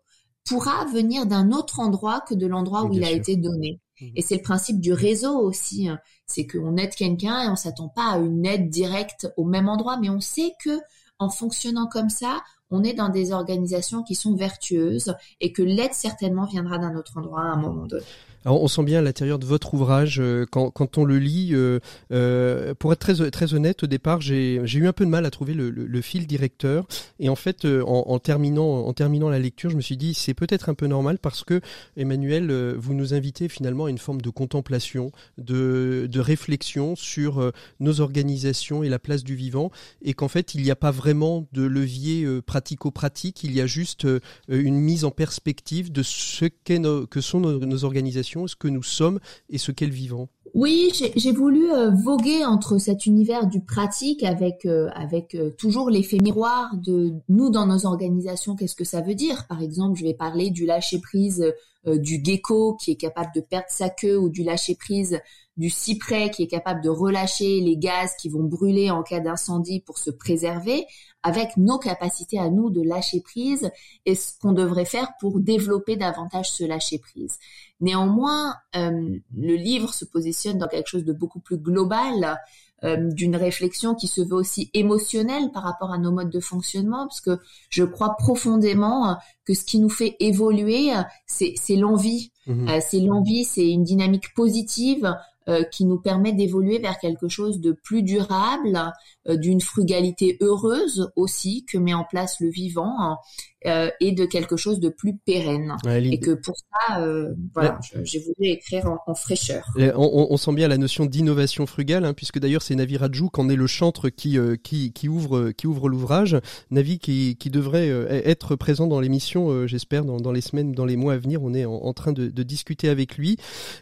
pourra 0.45 0.85
venir 0.87 1.27
d'un 1.27 1.53
autre 1.53 1.81
endroit 1.81 2.21
que 2.21 2.35
de 2.35 2.47
l'endroit 2.47 2.85
où 2.85 2.93
il 2.93 3.05
a 3.05 3.11
été 3.11 3.37
donné. 3.37 3.81
Mmh. 4.01 4.07
Et 4.17 4.23
c'est 4.23 4.37
le 4.37 4.43
principe 4.43 4.81
du 4.81 4.93
réseau 4.93 5.39
aussi. 5.39 5.89
Hein. 5.89 5.99
C'est 6.27 6.47
qu'on 6.47 6.77
aide 6.77 6.95
quelqu'un 6.95 7.43
et 7.45 7.49
on 7.49 7.57
s'attend 7.57 7.89
pas 7.89 8.13
à 8.13 8.19
une 8.19 8.45
aide 8.45 8.69
directe 8.69 9.33
au 9.37 9.45
même 9.45 9.69
endroit, 9.69 9.99
mais 9.99 10.11
on 10.11 10.21
sait 10.21 10.53
que 10.63 10.81
en 11.19 11.31
fonctionnant 11.31 11.87
comme 11.87 12.11
ça, 12.11 12.43
on 12.71 12.83
est 12.83 12.93
dans 12.93 13.09
des 13.09 13.33
organisations 13.33 14.03
qui 14.03 14.15
sont 14.15 14.35
vertueuses 14.35 15.15
et 15.41 15.53
que 15.53 15.63
l'aide 15.63 15.95
certainement 15.95 16.45
viendra 16.45 16.79
d'un 16.79 16.97
autre 16.97 17.17
endroit 17.17 17.43
à 17.43 17.53
un 17.53 17.57
moment 17.57 17.87
donné. 17.87 18.05
On 18.47 18.69
sent 18.69 18.83
bien 18.83 18.99
à 18.99 19.03
l'intérieur 19.03 19.39
de 19.39 19.47
votre 19.47 19.73
ouvrage, 19.73 20.21
euh, 20.21 20.45
quand, 20.51 20.99
on 20.99 21.05
le 21.05 21.19
lit, 21.19 21.51
euh, 21.53 21.81
euh, 22.13 22.75
pour 22.75 22.93
être 22.93 23.01
très, 23.31 23.55
honnête, 23.55 23.85
au 23.85 23.87
départ, 23.87 24.21
j'ai 24.21 24.57
eu 24.57 24.87
un 24.87 24.93
peu 24.93 25.07
de 25.07 25.11
mal 25.11 25.25
à 25.25 25.31
trouver 25.31 25.55
le, 25.55 26.01
fil 26.03 26.27
directeur. 26.27 26.87
Et 27.19 27.31
en 27.31 27.37
fait, 27.37 27.65
en, 27.65 28.19
terminant, 28.19 29.29
la 29.31 29.39
lecture, 29.39 29.71
je 29.71 29.77
me 29.77 29.81
suis 29.81 29.97
dit, 29.97 30.13
c'est 30.13 30.35
peut-être 30.35 30.69
un 30.69 30.75
peu 30.75 30.87
normal 30.87 31.19
parce 31.19 31.43
que, 31.43 31.61
Emmanuel, 31.97 32.75
vous 32.77 32.93
nous 32.93 33.15
invitez 33.15 33.49
finalement 33.49 33.87
à 33.87 33.91
une 33.91 33.99
forme 33.99 34.21
de 34.21 34.31
contemplation, 34.31 35.11
de, 35.39 36.09
réflexion 36.15 36.97
sur 36.97 37.53
nos 37.81 38.01
organisations 38.01 38.83
et 38.83 38.89
la 38.89 38.99
place 38.99 39.25
du 39.25 39.35
vivant. 39.37 39.71
Et 40.03 40.13
qu'en 40.13 40.29
fait, 40.29 40.55
il 40.55 40.63
n'y 40.63 40.71
a 40.71 40.77
pas 40.77 40.91
vraiment 40.91 41.47
de 41.53 41.63
levier 41.63 42.27
pratico-pratique, 42.43 43.43
il 43.45 43.53
y 43.53 43.61
a 43.61 43.67
juste 43.67 44.07
une 44.49 44.77
mise 44.77 45.05
en 45.05 45.11
perspective 45.11 45.91
de 45.91 46.03
ce 46.03 46.45
que 46.45 47.21
sont 47.21 47.41
nos 47.41 47.85
organisations 47.85 48.34
ce 48.47 48.57
que 48.57 48.69
nous 48.69 48.83
sommes 48.83 49.21
et 49.51 49.59
ce 49.59 49.73
qu'est 49.73 49.87
le 49.87 49.93
vivant. 49.93 50.29
Oui, 50.55 50.93
j'ai 51.17 51.33
voulu 51.33 51.73
euh, 51.73 51.91
voguer 51.91 52.45
entre 52.45 52.79
cet 52.79 53.07
univers 53.07 53.49
du 53.49 53.61
pratique 53.61 54.23
avec 54.23 54.65
euh, 54.67 54.89
avec 54.95 55.35
euh, 55.35 55.51
toujours 55.51 55.91
l'effet 55.91 56.19
miroir 56.23 56.77
de 56.77 57.13
nous 57.29 57.51
dans 57.51 57.67
nos 57.67 57.87
organisations. 57.87 58.55
Qu'est-ce 58.55 58.77
que 58.77 58.85
ça 58.85 59.01
veut 59.01 59.17
dire? 59.17 59.49
Par 59.49 59.61
exemple, 59.61 59.99
je 59.99 60.05
vais 60.05 60.15
parler 60.15 60.51
du 60.51 60.65
lâcher 60.65 61.01
prise 61.01 61.53
du 61.87 62.23
gecko 62.25 62.77
qui 62.77 62.93
est 62.93 62.97
capable 62.97 63.31
de 63.35 63.43
perdre 63.43 63.67
sa 63.69 63.91
queue 63.91 64.17
ou 64.17 64.31
du 64.31 64.43
lâcher 64.43 64.75
prise 64.75 65.21
du 65.57 65.71
cyprès 65.71 66.31
qui 66.31 66.43
est 66.43 66.49
capable 66.49 66.81
de 66.83 66.89
relâcher 66.89 67.61
les 67.61 67.77
gaz 67.77 68.15
qui 68.17 68.29
vont 68.29 68.43
brûler 68.43 68.91
en 68.91 69.03
cas 69.03 69.21
d'incendie 69.21 69.81
pour 69.81 69.99
se 69.99 70.11
préserver, 70.11 70.87
avec 71.23 71.57
nos 71.57 71.79
capacités 71.79 72.39
à 72.39 72.51
nous 72.51 72.71
de 72.71 72.83
lâcher 72.83 73.21
prise 73.21 73.71
et 74.05 74.15
ce 74.15 74.33
qu'on 74.41 74.53
devrait 74.53 74.85
faire 74.85 75.13
pour 75.21 75.41
développer 75.41 75.97
davantage 75.97 76.51
ce 76.51 76.65
lâcher 76.65 76.99
prise. 76.99 77.39
Néanmoins, 77.81 78.55
euh, 78.77 79.19
le 79.37 79.55
livre 79.55 79.93
se 79.93 80.05
positionne 80.05 80.59
dans 80.59 80.69
quelque 80.69 80.89
chose 80.89 81.05
de 81.05 81.13
beaucoup 81.13 81.41
plus 81.41 81.59
global, 81.59 82.39
euh, 82.83 82.97
d'une 83.13 83.37
réflexion 83.37 83.95
qui 83.95 84.09
se 84.09 84.21
veut 84.21 84.35
aussi 84.35 84.71
émotionnelle 84.75 85.51
par 85.53 85.63
rapport 85.63 85.93
à 85.93 85.99
nos 85.99 86.13
modes 86.13 86.31
de 86.31 86.41
fonctionnement, 86.41 87.07
parce 87.07 87.21
que 87.21 87.39
je 87.71 87.85
crois 87.85 88.17
profondément 88.19 89.17
que 89.45 89.55
ce 89.55 89.65
qui 89.65 89.79
nous 89.79 89.89
fait 89.89 90.17
évoluer, 90.21 90.93
c'est 91.27 91.77
l'envie. 91.77 92.31
Mmh. 92.47 92.69
Euh, 92.69 92.81
c'est 92.87 93.01
l'envie, 93.01 93.45
c'est 93.45 93.71
une 93.71 93.85
dynamique 93.85 94.35
positive 94.35 95.17
euh, 95.47 95.63
qui 95.63 95.85
nous 95.85 95.99
permet 95.99 96.33
d'évoluer 96.33 96.79
vers 96.79 96.99
quelque 96.99 97.29
chose 97.29 97.61
de 97.61 97.73
plus 97.73 98.03
durable, 98.03 98.93
euh, 99.29 99.37
d'une 99.37 99.61
frugalité 99.61 100.39
heureuse 100.41 101.13
aussi 101.17 101.67
que 101.67 101.77
met 101.77 101.93
en 101.93 102.05
place 102.05 102.41
le 102.41 102.49
vivant 102.49 103.19
euh, 103.67 103.89
et 104.01 104.13
de 104.13 104.27
quelque 104.27 104.59
chose 104.59 104.79
de 104.79 104.91
plus 104.91 105.17
pérenne. 105.17 105.75
et 105.87 106.21
que 106.21 106.33
pour 106.33 106.55
ça, 106.57 107.01
euh, 107.01 107.33
voilà, 107.55 107.79
j'ai 108.03 108.19
voulu 108.19 108.51
écrire 108.51 108.85
en, 109.07 109.15
fraîcheur. 109.15 109.65
On, 109.79 110.27
on, 110.31 110.37
sent 110.37 110.53
bien 110.53 110.69
la 110.69 110.77
notion 110.77 111.07
d'innovation 111.07 111.65
frugale, 111.65 112.05
hein, 112.05 112.13
puisque 112.13 112.39
d'ailleurs 112.39 112.61
c'est 112.61 112.75
Navi 112.75 112.99
Rajou 112.99 113.31
qu'en 113.31 113.49
est 113.49 113.57
le 113.57 113.67
chantre 113.67 114.11
qui, 114.11 114.39
euh, 114.39 114.57
qui, 114.63 114.93
qui 114.93 115.09
ouvre, 115.09 115.51
qui 115.53 115.67
ouvre 115.67 115.89
l'ouvrage. 115.89 116.37
Navi 116.71 116.99
qui, 116.99 117.37
qui 117.37 117.49
devrait 117.49 117.89
être 117.89 118.55
présent 118.55 118.87
dans 118.87 119.01
l'émission, 119.01 119.67
j'espère, 119.67 120.05
dans, 120.05 120.19
dans, 120.19 120.33
les 120.33 120.43
semaines, 120.43 120.73
dans 120.73 120.85
les 120.85 120.97
mois 120.97 121.15
à 121.15 121.17
venir. 121.17 121.43
On 121.43 121.55
est 121.55 121.65
en, 121.65 121.93
train 121.95 122.13
de, 122.13 122.29
de, 122.29 122.43
discuter 122.43 122.91
avec 122.91 123.17
lui. 123.17 123.39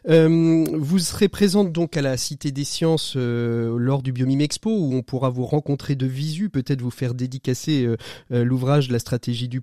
vous 0.06 0.98
serez 0.98 1.28
présente 1.28 1.72
donc 1.72 1.96
à 1.96 2.02
la 2.02 2.16
Cité 2.16 2.52
des 2.52 2.64
Sciences 2.64 3.16
lors 3.16 4.02
du 4.02 4.12
Biomime 4.12 4.42
Expo, 4.42 4.70
où 4.70 4.94
on 4.94 5.02
pourra 5.02 5.30
vous 5.30 5.44
rencontrer 5.44 5.96
de 5.96 6.06
visu, 6.06 6.50
peut-être 6.50 6.82
vous 6.82 6.90
faire 6.90 7.14
dédicacer 7.14 7.88
l'ouvrage 8.30 8.90
La 8.90 8.98
stratégie 9.00 9.48
du 9.48 9.60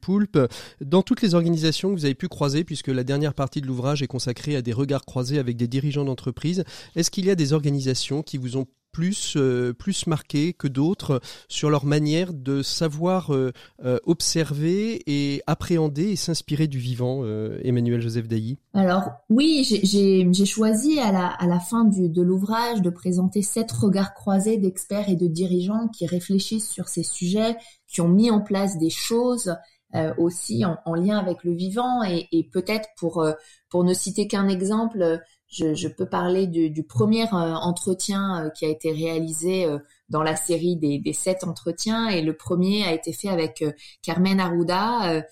dans 0.81 1.01
toutes 1.01 1.21
les 1.21 1.35
organisations 1.35 1.89
que 1.89 1.95
vous 1.95 2.05
avez 2.05 2.15
pu 2.15 2.27
croiser, 2.27 2.63
puisque 2.63 2.87
la 2.87 3.03
dernière 3.03 3.33
partie 3.33 3.61
de 3.61 3.67
l'ouvrage 3.67 4.01
est 4.01 4.07
consacrée 4.07 4.55
à 4.55 4.61
des 4.61 4.73
regards 4.73 5.05
croisés 5.05 5.39
avec 5.39 5.57
des 5.57 5.67
dirigeants 5.67 6.05
d'entreprise, 6.05 6.63
est-ce 6.95 7.11
qu'il 7.11 7.25
y 7.25 7.31
a 7.31 7.35
des 7.35 7.53
organisations 7.53 8.23
qui 8.23 8.37
vous 8.37 8.57
ont 8.57 8.65
plus 8.91 9.35
euh, 9.37 9.73
plus 9.73 10.07
marqué 10.07 10.53
que 10.53 10.67
d'autres 10.67 11.21
sur 11.47 11.69
leur 11.69 11.85
manière 11.85 12.33
de 12.33 12.61
savoir 12.61 13.33
euh, 13.33 13.51
euh, 13.85 13.99
observer 14.05 15.01
et 15.07 15.41
appréhender 15.47 16.09
et 16.09 16.15
s'inspirer 16.15 16.67
du 16.67 16.79
vivant 16.79 17.23
Emmanuel 17.63 18.01
Joseph 18.01 18.27
Dailly? 18.27 18.57
Alors 18.73 19.09
oui 19.29 19.63
j'ai 19.83 20.45
choisi 20.45 20.99
à 20.99 21.11
la, 21.11 21.27
à 21.27 21.47
la 21.47 21.59
fin 21.59 21.85
de 21.85 22.21
l'ouvrage 22.21 22.81
de 22.81 22.89
présenter 22.89 23.41
sept 23.41 23.71
regards 23.71 24.13
croisés 24.13 24.57
d'experts 24.57 25.09
et 25.09 25.15
de 25.15 25.27
dirigeants 25.27 25.87
qui 25.87 26.05
réfléchissent 26.05 26.69
sur 26.69 26.87
ces 26.87 27.03
sujets 27.03 27.55
qui 27.87 28.01
ont 28.01 28.09
mis 28.09 28.31
en 28.31 28.41
place 28.41 28.77
des 28.77 28.89
choses 28.89 29.55
euh, 29.95 30.13
aussi 30.17 30.65
en, 30.65 30.77
en, 30.85 30.93
lien 30.95 31.17
avec 31.17 31.43
le 31.43 31.53
vivant. 31.53 32.03
Et, 32.03 32.27
et 32.31 32.43
peut-être 32.43 32.89
pour 32.97 33.21
euh, 33.21 33.33
pour 33.69 33.83
ne 33.83 33.93
citer 33.93 34.27
qu'un 34.27 34.47
exemple, 34.47 35.19
je, 35.47 35.73
je, 35.73 35.87
peux 35.87 36.07
parler 36.07 36.47
du, 36.47 36.69
du 36.69 36.83
premier 36.83 37.23
euh, 37.23 37.55
entretien 37.55 38.51
qui 38.55 38.65
a 38.65 38.69
été 38.69 38.91
réalisé 38.91 39.67
dans 40.09 40.23
la 40.23 40.35
série 40.35 40.75
des, 40.75 40.99
des, 40.99 41.13
sept 41.13 41.43
entretiens. 41.43 42.07
Et 42.09 42.21
le 42.21 42.35
premier 42.35 42.83
a 42.83 42.93
été 42.93 43.13
fait 43.13 43.29
avec 43.29 43.63
Carmen 44.03 44.39
Arruda 44.39 45.23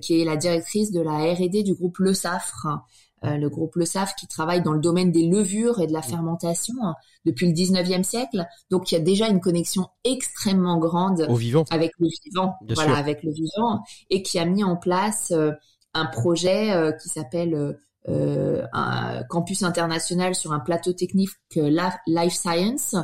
qui 0.00 0.20
est 0.20 0.24
la 0.24 0.36
directrice 0.36 0.92
de 0.92 1.00
la 1.00 1.32
R&D 1.34 1.62
du 1.62 1.74
groupe 1.74 1.98
Le 1.98 2.14
Safre. 2.14 2.66
euh, 2.66 2.76
le 3.24 3.48
groupe 3.48 3.76
Le 3.76 3.84
Saf 3.84 4.14
qui 4.16 4.26
travaille 4.26 4.62
dans 4.62 4.72
le 4.72 4.80
domaine 4.80 5.12
des 5.12 5.26
levures 5.26 5.80
et 5.80 5.86
de 5.86 5.92
la 5.92 6.02
fermentation 6.02 6.74
hein, 6.82 6.94
depuis 7.24 7.46
le 7.46 7.52
19e 7.52 8.02
siècle. 8.02 8.46
Donc 8.70 8.90
il 8.90 8.94
y 8.94 8.98
a 8.98 9.00
déjà 9.00 9.28
une 9.28 9.40
connexion 9.40 9.88
extrêmement 10.04 10.78
grande 10.78 11.26
Au 11.28 11.36
vivant. 11.36 11.64
avec 11.70 11.92
le 11.98 12.08
vivant, 12.24 12.54
voilà, 12.74 12.96
avec 12.96 13.22
le 13.22 13.32
vivant, 13.32 13.82
et 14.10 14.22
qui 14.22 14.38
a 14.38 14.44
mis 14.44 14.64
en 14.64 14.76
place 14.76 15.32
euh, 15.32 15.52
un 15.94 16.06
projet 16.06 16.72
euh, 16.72 16.92
qui 16.92 17.08
s'appelle 17.08 17.78
un 18.08 19.22
campus 19.28 19.62
international 19.62 20.34
sur 20.34 20.52
un 20.52 20.58
plateau 20.58 20.92
technique 20.92 21.30
Life 21.54 22.32
Science 22.32 22.96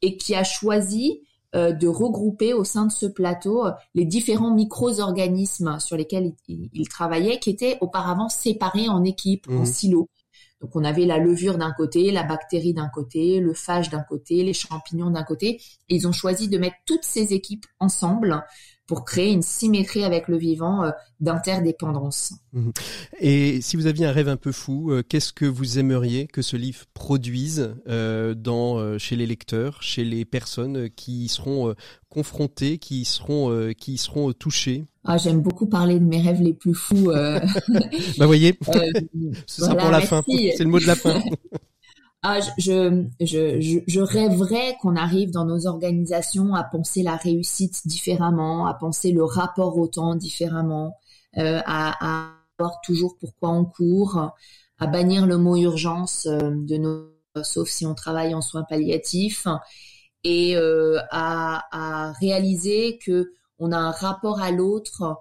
et 0.00 0.16
qui 0.16 0.34
a 0.34 0.44
choisi 0.44 1.20
euh, 1.20 1.33
de 1.54 1.88
regrouper 1.88 2.52
au 2.52 2.64
sein 2.64 2.86
de 2.86 2.92
ce 2.92 3.06
plateau 3.06 3.64
euh, 3.64 3.72
les 3.94 4.04
différents 4.04 4.54
micro-organismes 4.54 5.78
sur 5.78 5.96
lesquels 5.96 6.32
il, 6.48 6.88
travaillait, 6.88 7.38
qui 7.38 7.50
étaient 7.50 7.78
auparavant 7.80 8.28
séparés 8.28 8.88
en 8.88 9.04
équipes, 9.04 9.46
en 9.48 9.62
mmh. 9.62 9.66
silos. 9.66 10.08
Donc 10.60 10.76
on 10.76 10.84
avait 10.84 11.04
la 11.04 11.18
levure 11.18 11.58
d'un 11.58 11.72
côté, 11.72 12.10
la 12.10 12.22
bactérie 12.22 12.72
d'un 12.72 12.88
côté, 12.88 13.38
le 13.38 13.52
phage 13.52 13.90
d'un 13.90 14.02
côté, 14.02 14.42
les 14.42 14.54
champignons 14.54 15.10
d'un 15.10 15.22
côté. 15.22 15.60
Et 15.88 15.96
ils 15.96 16.08
ont 16.08 16.12
choisi 16.12 16.48
de 16.48 16.58
mettre 16.58 16.76
toutes 16.86 17.04
ces 17.04 17.34
équipes 17.34 17.66
ensemble 17.80 18.44
pour 18.86 19.04
créer 19.04 19.32
une 19.32 19.42
symétrie 19.42 20.04
avec 20.04 20.28
le 20.28 20.36
vivant 20.36 20.84
euh, 20.84 20.90
d'interdépendance. 21.20 22.34
Mhm. 22.52 22.72
Et 23.18 23.60
si 23.62 23.76
vous 23.76 23.86
aviez 23.86 24.06
un 24.06 24.12
rêve 24.12 24.28
un 24.28 24.36
peu 24.36 24.52
fou, 24.52 24.90
euh, 24.90 25.02
qu'est-ce 25.02 25.32
que 25.32 25.46
vous 25.46 25.78
aimeriez 25.78 26.26
que 26.26 26.42
ce 26.42 26.56
livre 26.56 26.84
produise 26.92 27.74
euh, 27.88 28.34
dans, 28.34 28.98
chez 28.98 29.16
les 29.16 29.26
lecteurs, 29.26 29.82
chez 29.82 30.04
les 30.04 30.24
personnes 30.24 30.90
qui 30.90 31.24
y 31.24 31.28
seront 31.28 31.74
confrontées, 32.08 32.78
qui 32.78 33.02
y 33.02 33.04
seront, 33.04 33.72
qui 33.78 33.96
seront 33.96 34.32
touchées? 34.32 34.84
Ah, 35.04 35.18
j'aime 35.18 35.40
beaucoup 35.40 35.66
parler 35.66 35.98
de 35.98 36.04
mes 36.04 36.20
rêves 36.20 36.40
les 36.40 36.54
plus 36.54 36.74
fous. 36.74 37.10
bah 38.18 38.26
voyez, 38.26 38.58
ce 39.46 39.62
sera 39.62 39.74
pour 39.76 39.90
la 39.90 40.00
fin. 40.00 40.22
C'est 40.26 40.64
le 40.64 40.70
mot 40.70 40.78
de 40.78 40.86
la 40.86 40.96
fin. 40.96 41.22
ah, 42.26 42.40
je, 42.56 43.04
je, 43.20 43.80
je, 43.86 44.00
rêverais 44.00 44.78
qu'on 44.80 44.96
arrive 44.96 45.30
dans 45.30 45.44
nos 45.44 45.66
organisations 45.66 46.54
à 46.54 46.64
penser 46.64 47.02
la 47.02 47.16
réussite 47.16 47.86
différemment, 47.86 48.66
à 48.66 48.72
penser 48.72 49.12
le 49.12 49.22
rapport 49.22 49.76
au 49.76 49.88
temps 49.88 50.14
différemment, 50.14 50.96
euh, 51.36 51.60
à, 51.66 52.24
à 52.24 52.30
voir 52.58 52.80
toujours 52.82 53.18
pourquoi 53.20 53.50
on 53.50 53.66
court, 53.66 54.32
à 54.78 54.86
bannir 54.86 55.26
le 55.26 55.36
mot 55.36 55.56
urgence 55.56 56.24
euh, 56.24 56.38
de 56.54 56.78
nos, 56.78 57.10
sauf 57.42 57.68
si 57.68 57.84
on 57.84 57.94
travaille 57.94 58.34
en 58.34 58.40
soins 58.40 58.64
palliatifs, 58.64 59.46
et 60.22 60.56
euh, 60.56 60.98
à, 61.10 62.14
réaliser 62.22 62.98
que 63.04 63.32
on 63.58 63.70
a 63.70 63.76
un 63.76 63.90
rapport 63.90 64.40
à 64.40 64.50
l'autre 64.50 65.18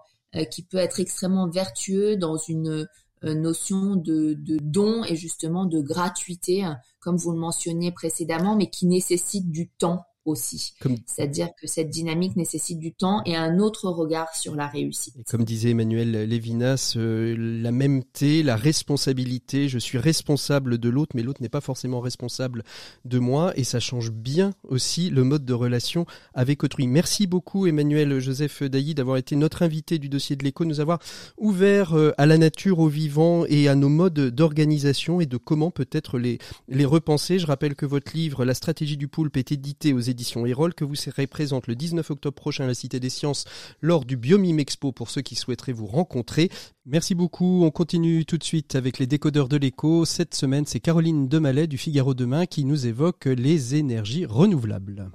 qui 0.52 0.64
peut 0.64 0.78
être 0.78 1.02
extrêmement 1.02 1.50
vertueux 1.50 2.16
dans 2.16 2.38
une 2.38 2.88
notion 3.24 3.98
de, 3.98 4.38
don 4.62 5.04
et 5.04 5.18
justement 5.18 5.66
de 5.66 5.82
gratuité, 5.82 6.66
comme 7.04 7.18
vous 7.18 7.32
le 7.34 7.40
mentionniez 7.40 7.92
précédemment, 7.92 8.56
mais 8.56 8.70
qui 8.70 8.86
nécessite 8.86 9.52
du 9.52 9.70
temps 9.70 10.06
aussi. 10.26 10.74
C'est-à-dire 11.06 11.50
que 11.60 11.68
cette 11.68 11.90
dynamique 11.90 12.36
nécessite 12.36 12.80
du 12.80 12.94
temps 12.94 13.22
et 13.26 13.36
un 13.36 13.60
autre 13.60 13.90
regard 13.90 14.36
sur 14.36 14.56
la 14.56 14.68
réussite. 14.68 15.16
comme 15.30 15.44
disait 15.44 15.72
Emmanuel 15.72 16.12
Lévinas, 16.28 16.94
euh, 16.96 17.36
la 17.38 17.72
même 17.72 18.04
T, 18.04 18.44
la 18.44 18.56
responsabilité, 18.56 19.68
je 19.68 19.80
suis 19.80 19.98
responsable 19.98 20.78
de 20.78 20.90
l'autre, 20.90 21.12
mais 21.16 21.24
l'autre 21.24 21.42
n'est 21.42 21.50
pas 21.50 21.62
forcément 21.62 22.00
responsable 22.00 22.64
de 23.06 23.20
moi, 23.20 23.54
et 23.58 23.64
ça 23.64 23.80
change 23.80 24.12
bien 24.12 24.52
aussi 24.64 25.10
le 25.10 25.24
mode 25.24 25.46
de 25.46 25.54
relation 25.54 26.06
avec 26.34 26.64
autrui. 26.64 26.88
Merci 26.88 27.28
beaucoup 27.28 27.68
Emmanuel 27.68 28.20
Joseph 28.20 28.64
Dailly 28.64 28.96
d'avoir 28.96 29.18
été 29.18 29.36
notre 29.36 29.62
invité 29.62 30.00
du 30.00 30.10
dossier 30.10 30.36
de 30.36 30.44
l'écho, 30.44 30.66
nous 30.66 30.80
avoir 30.80 31.00
ouvert 31.38 31.94
euh, 31.94 32.12
à 32.18 32.26
la 32.26 32.38
nature, 32.38 32.80
au 32.80 32.88
vivant 32.88 33.46
et 33.48 33.68
à 33.68 33.76
nos 33.76 33.90
modes 33.90 34.30
d'organisation 34.30 35.22
et 35.22 35.26
de 35.26 35.38
comment 35.38 35.72
peut-être 35.72 36.18
les, 36.18 36.40
les 36.68 36.86
repenser. 36.86 37.40
Je 37.40 37.48
rappelle 37.48 37.76
que 37.76 37.86
votre 37.86 38.16
livre 38.16 38.46
La 38.46 38.54
stratégie 38.54 38.98
du 38.98 39.08
poulpe 39.08 39.38
est 39.38 39.52
édité 39.52 39.94
aux 39.94 40.00
éditions 40.14 40.46
Erol, 40.46 40.74
que 40.74 40.86
vous 40.86 40.96
serez 40.96 41.28
présente 41.28 41.68
le 41.68 41.76
19 41.76 42.12
octobre 42.12 42.36
prochain 42.36 42.64
à 42.64 42.68
la 42.68 42.74
Cité 42.74 43.00
des 43.00 43.10
Sciences 43.10 43.46
lors 43.82 44.06
du 44.06 44.16
Biomime 44.16 44.60
Expo 44.60 44.92
pour 44.92 45.10
ceux 45.10 45.22
qui 45.22 45.36
souhaiteraient 45.36 45.74
vous 45.74 45.88
rencontrer. 45.88 46.50
Merci 46.86 47.16
beaucoup. 47.16 47.64
On 47.66 47.72
continue 47.72 48.26
tout 48.26 48.38
de 48.38 48.44
suite 48.44 48.76
avec 48.76 49.00
les 49.00 49.08
décodeurs 49.08 49.50
de 49.50 49.58
l'écho. 49.58 50.06
Cette 50.06 50.36
semaine, 50.36 50.66
c'est 50.66 50.80
Caroline 50.80 51.28
Demallet 51.28 51.68
du 51.68 51.78
Figaro 51.78 52.14
Demain 52.14 52.46
qui 52.46 52.64
nous 52.64 52.88
évoque 52.88 53.26
les 53.26 53.76
énergies 53.76 54.26
renouvelables. 54.26 55.10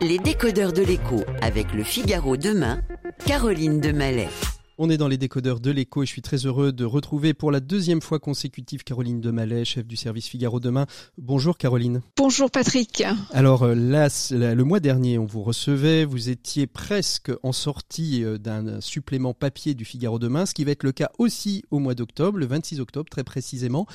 Les 0.00 0.18
décodeurs 0.18 0.72
de 0.72 0.82
l'écho 0.82 1.24
avec 1.40 1.72
le 1.72 1.82
Figaro 1.82 2.36
Demain, 2.36 2.80
Caroline 3.26 3.80
Demallet. 3.80 4.28
On 4.76 4.90
est 4.90 4.96
dans 4.96 5.06
les 5.06 5.18
décodeurs 5.18 5.60
de 5.60 5.70
l'écho 5.70 6.02
et 6.02 6.06
je 6.06 6.10
suis 6.10 6.20
très 6.20 6.46
heureux 6.46 6.72
de 6.72 6.84
retrouver 6.84 7.32
pour 7.32 7.52
la 7.52 7.60
deuxième 7.60 8.02
fois 8.02 8.18
consécutive 8.18 8.82
Caroline 8.82 9.20
Demallet, 9.20 9.64
chef 9.64 9.86
du 9.86 9.94
service 9.94 10.26
Figaro 10.26 10.58
Demain. 10.58 10.86
Bonjour 11.16 11.56
Caroline. 11.58 12.02
Bonjour 12.16 12.50
Patrick. 12.50 13.04
Alors 13.30 13.62
euh, 13.62 13.76
là, 13.76 14.08
le 14.32 14.62
mois 14.64 14.80
dernier, 14.80 15.16
on 15.16 15.26
vous 15.26 15.44
recevait, 15.44 16.04
vous 16.04 16.28
étiez 16.28 16.66
presque 16.66 17.30
en 17.44 17.52
sortie 17.52 18.24
euh, 18.24 18.36
d'un 18.36 18.80
supplément 18.80 19.32
papier 19.32 19.74
du 19.74 19.84
Figaro 19.84 20.18
Demain, 20.18 20.44
ce 20.44 20.54
qui 20.54 20.64
va 20.64 20.72
être 20.72 20.82
le 20.82 20.90
cas 20.90 21.12
aussi 21.18 21.62
au 21.70 21.78
mois 21.78 21.94
d'octobre, 21.94 22.38
le 22.38 22.46
26 22.46 22.80
octobre 22.80 23.08
très 23.08 23.22
précisément. 23.22 23.86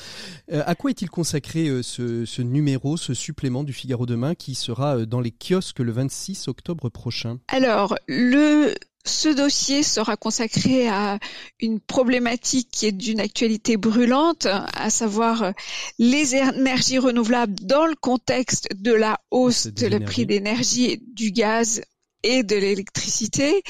Euh, 0.54 0.64
à 0.66 0.76
quoi 0.76 0.92
est-il 0.92 1.10
consacré 1.10 1.70
ce, 1.84 2.24
ce 2.24 2.42
numéro, 2.42 2.96
ce 2.96 3.14
supplément 3.14 3.66
du 3.66 3.74
Figaro 3.74 4.06
Demain 4.06 4.34
qui 4.34 4.56
sera 4.56 5.06
dans 5.06 5.20
les 5.20 5.32
kiosques 5.32 5.80
le 5.80 5.92
26 5.92 6.48
octobre 6.48 6.88
prochain? 6.88 7.40
Alors, 7.50 7.96
le 8.08 8.76
ce 9.06 9.30
dossier 9.30 9.84
sera 9.84 10.18
consacré 10.18 10.88
à 10.88 11.20
une 11.60 11.80
problématique 11.80 12.70
qui 12.72 12.86
est 12.86 12.92
d'une 12.92 13.20
actualité 13.20 13.78
brûlante, 13.78 14.46
à 14.46 14.90
savoir 14.90 15.54
les 15.98 16.36
énergies 16.36 17.00
renouvelables 17.00 17.56
dans 17.62 17.86
le 17.86 17.96
contexte 17.96 18.68
de 18.76 18.94
la 18.94 19.20
hausse 19.32 19.68
de 19.68 19.88
le 19.88 20.00
prix 20.00 20.26
d'énergie, 20.26 21.02
du 21.14 21.32
gaz 21.32 21.82
et 22.24 22.44
de 22.44 22.56
l'électricité. 22.56 23.64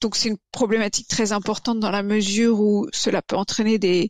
Donc 0.00 0.16
c'est 0.16 0.28
une 0.28 0.38
problématique 0.52 1.08
très 1.08 1.32
importante 1.32 1.80
dans 1.80 1.90
la 1.90 2.02
mesure 2.02 2.60
où 2.60 2.86
cela 2.92 3.22
peut 3.22 3.36
entraîner 3.36 3.78
des, 3.78 4.08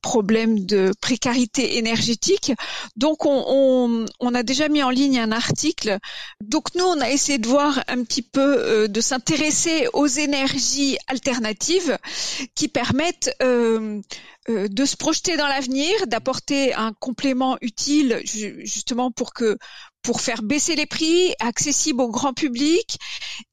problèmes 0.00 0.64
de 0.64 0.92
précarité 1.00 1.76
énergétique. 1.76 2.52
Donc 2.96 3.26
on, 3.26 3.44
on, 3.46 4.06
on, 4.20 4.34
a 4.34 4.42
déjà 4.42 4.68
mis 4.68 4.82
en 4.82 4.90
ligne 4.90 5.18
un 5.18 5.32
article. 5.32 5.98
Donc 6.40 6.74
nous 6.76 6.84
on 6.84 7.00
a 7.00 7.10
essayé 7.10 7.38
de 7.38 7.48
voir 7.48 7.82
un 7.88 8.04
petit 8.04 8.22
peu, 8.22 8.58
euh, 8.58 8.88
de 8.88 9.00
s'intéresser 9.00 9.88
aux 9.92 10.06
énergies 10.06 10.96
alternatives 11.08 11.98
qui 12.54 12.68
permettent 12.68 13.34
euh, 13.42 14.00
euh, 14.48 14.66
de 14.68 14.84
se 14.86 14.96
projeter 14.96 15.36
dans 15.36 15.46
l'avenir, 15.46 16.06
d'apporter 16.06 16.72
un 16.72 16.92
complément 16.94 17.58
utile 17.60 18.22
justement 18.24 19.10
pour 19.10 19.34
que 19.34 19.58
pour 20.02 20.20
faire 20.20 20.42
baisser 20.42 20.76
les 20.76 20.86
prix, 20.86 21.34
accessibles 21.40 22.00
au 22.00 22.10
grand 22.10 22.32
public 22.32 22.98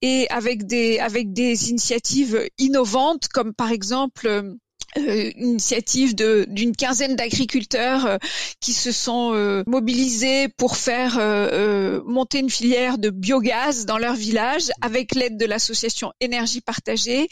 et 0.02 0.28
avec 0.30 0.66
des 0.66 1.00
avec 1.00 1.34
des 1.34 1.70
initiatives 1.70 2.48
innovantes 2.58 3.28
comme 3.28 3.54
par 3.54 3.72
exemple 3.72 4.56
euh, 4.98 5.32
initiative 5.38 6.16
d'une 6.16 6.76
quinzaine 6.76 7.16
d'agriculteurs 7.16 8.06
euh, 8.06 8.18
qui 8.60 8.74
se 8.74 8.92
sont 8.92 9.34
euh, 9.34 9.64
mobilisés 9.68 10.48
pour 10.50 10.78
faire 10.78 11.18
euh, 11.20 12.02
monter 12.06 12.40
une 12.40 12.50
filière 12.50 12.98
de 12.98 13.10
biogaz 13.10 13.86
dans 13.86 13.98
leur 13.98 14.16
village 14.16 14.72
avec 14.82 15.16
l'aide 15.16 15.38
de 15.38 15.46
l'association 15.46 16.12
Énergie 16.20 16.62
Partagée. 16.62 17.28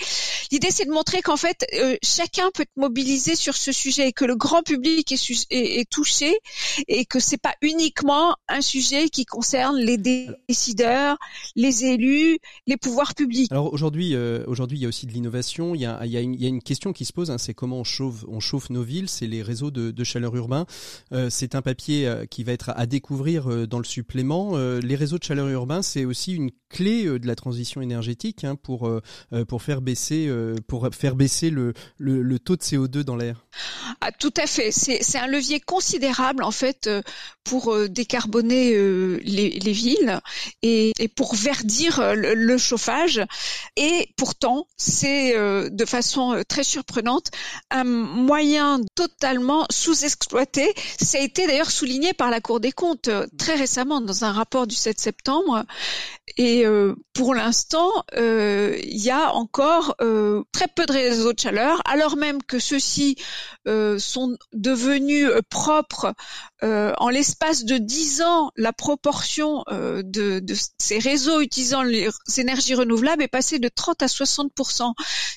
L'idée, 0.51 0.69
c'est 0.71 0.85
de 0.85 0.91
montrer 0.91 1.21
qu'en 1.21 1.37
fait, 1.37 1.65
chacun 2.03 2.49
peut 2.53 2.63
être 2.63 2.77
mobilisé 2.77 3.35
sur 3.35 3.55
ce 3.55 3.71
sujet 3.71 4.09
et 4.09 4.13
que 4.13 4.25
le 4.25 4.35
grand 4.35 4.61
public 4.61 5.11
est, 5.11 5.29
est, 5.49 5.79
est 5.79 5.89
touché 5.89 6.37
et 6.87 7.05
que 7.05 7.19
c'est 7.19 7.41
pas 7.41 7.55
uniquement 7.61 8.35
un 8.47 8.61
sujet 8.61 9.09
qui 9.09 9.25
concerne 9.25 9.77
les 9.77 9.97
décideurs, 9.97 11.17
les 11.55 11.85
élus, 11.85 12.37
les 12.67 12.77
pouvoirs 12.77 13.15
publics. 13.15 13.51
Alors 13.51 13.73
aujourd'hui, 13.73 14.15
aujourd'hui, 14.45 14.77
il 14.77 14.81
y 14.81 14.85
a 14.85 14.89
aussi 14.89 15.05
de 15.05 15.11
l'innovation. 15.11 15.75
Il 15.75 15.81
y 15.81 15.85
a, 15.85 16.05
il 16.05 16.15
une, 16.19 16.33
il 16.35 16.41
y 16.41 16.45
a 16.45 16.49
une 16.49 16.61
question 16.61 16.93
qui 16.93 17.05
se 17.05 17.13
pose, 17.13 17.31
hein, 17.31 17.37
c'est 17.37 17.52
comment 17.55 17.79
on 17.79 17.83
chauffe, 17.83 18.69
nos 18.69 18.83
villes, 18.83 19.09
c'est 19.09 19.27
les 19.27 19.41
réseaux 19.41 19.71
de, 19.71 20.03
chaleur 20.03 20.35
urbain. 20.35 20.65
Euh, 21.11 21.29
c'est 21.29 21.55
un 21.55 21.61
papier 21.61 22.07
euh, 22.07 22.25
qui 22.25 22.43
va 22.43 22.51
être 22.51 22.71
à 22.75 22.85
découvrir 22.85 23.49
euh, 23.49 23.65
dans 23.67 23.79
le 23.79 23.85
supplément. 23.85 24.57
les 24.57 24.95
réseaux 24.95 25.17
de 25.17 25.23
chaleur 25.23 25.47
urbain, 25.47 25.81
c'est 25.81 26.05
aussi 26.05 26.33
une 26.33 26.51
clé 26.69 27.05
de 27.05 27.27
la 27.27 27.35
transition 27.35 27.81
énergétique 27.81 28.43
hein, 28.43 28.55
pour 28.55 28.89
faire 29.61 29.81
baisser 29.81 30.29
pour 30.67 30.89
faire 30.93 31.15
baisser 31.15 31.49
le, 31.49 31.73
taux 32.39 32.55
de 32.55 32.61
CO2 32.61 33.01
dans 33.01 33.15
l'air. 33.15 33.45
Ah, 34.01 34.11
tout 34.11 34.33
à 34.37 34.47
fait. 34.47 34.71
C'est 34.71 35.17
un 35.17 35.27
levier 35.27 35.59
considérable 35.59 36.43
en 36.43 36.51
fait 36.51 36.89
pour 37.43 37.75
décarboner 37.87 38.71
les, 39.19 39.49
les, 39.51 39.71
villes 39.71 40.19
et, 40.61 40.93
pour 41.15 41.35
verdir 41.35 42.01
le 42.15 42.57
chauffage. 42.57 43.21
Et 43.75 44.09
pourtant, 44.17 44.67
c'est 44.77 45.33
de 45.69 45.85
façon 45.85 46.43
très 46.47 46.63
surprenante 46.63 47.31
un 47.71 47.83
moyen 47.83 48.79
totalement 48.95 49.65
sous-exploité. 49.69 50.73
Ça 50.99 51.17
a 51.17 51.21
été 51.21 51.47
d'ailleurs 51.47 51.71
souligné 51.71 52.13
par 52.13 52.29
la 52.29 52.41
Cour 52.41 52.59
des 52.59 52.71
comptes 52.71 53.07
euh, 53.07 53.25
très 53.37 53.55
récemment 53.55 54.01
dans 54.01 54.25
un 54.25 54.31
rapport 54.31 54.67
du 54.67 54.75
7 54.75 54.99
septembre. 54.99 55.63
Et 56.37 56.65
euh, 56.65 56.95
pour 57.13 57.33
l'instant, 57.35 57.91
euh, 58.15 58.77
il 58.83 59.01
y 59.01 59.11
a 59.11 59.33
encore 59.33 59.95
très 60.51 60.67
peu 60.67 60.85
de 60.85 60.91
réseaux 60.91 61.33
de 61.33 61.39
chaleur, 61.39 61.81
alors 61.85 62.15
même 62.17 62.41
que 62.41 62.59
ceux-ci 62.59 63.17
sont 63.65 64.37
devenus 64.53 65.29
propres 65.49 66.13
en 66.63 67.09
l'espace 67.09 67.65
de 67.65 67.77
10 67.77 68.21
ans. 68.21 68.51
La 68.55 68.73
proportion 68.73 69.63
de, 69.69 70.39
de, 70.39 70.55
ces 70.77 70.97
réseaux 70.97 71.41
utilisant 71.41 71.83
les 71.83 72.09
énergies 72.37 72.75
renouvelables 72.75 73.23
est 73.23 73.27
passée 73.27 73.59
de 73.59 73.67
30 73.67 74.01
à 74.03 74.07
60% 74.07 74.93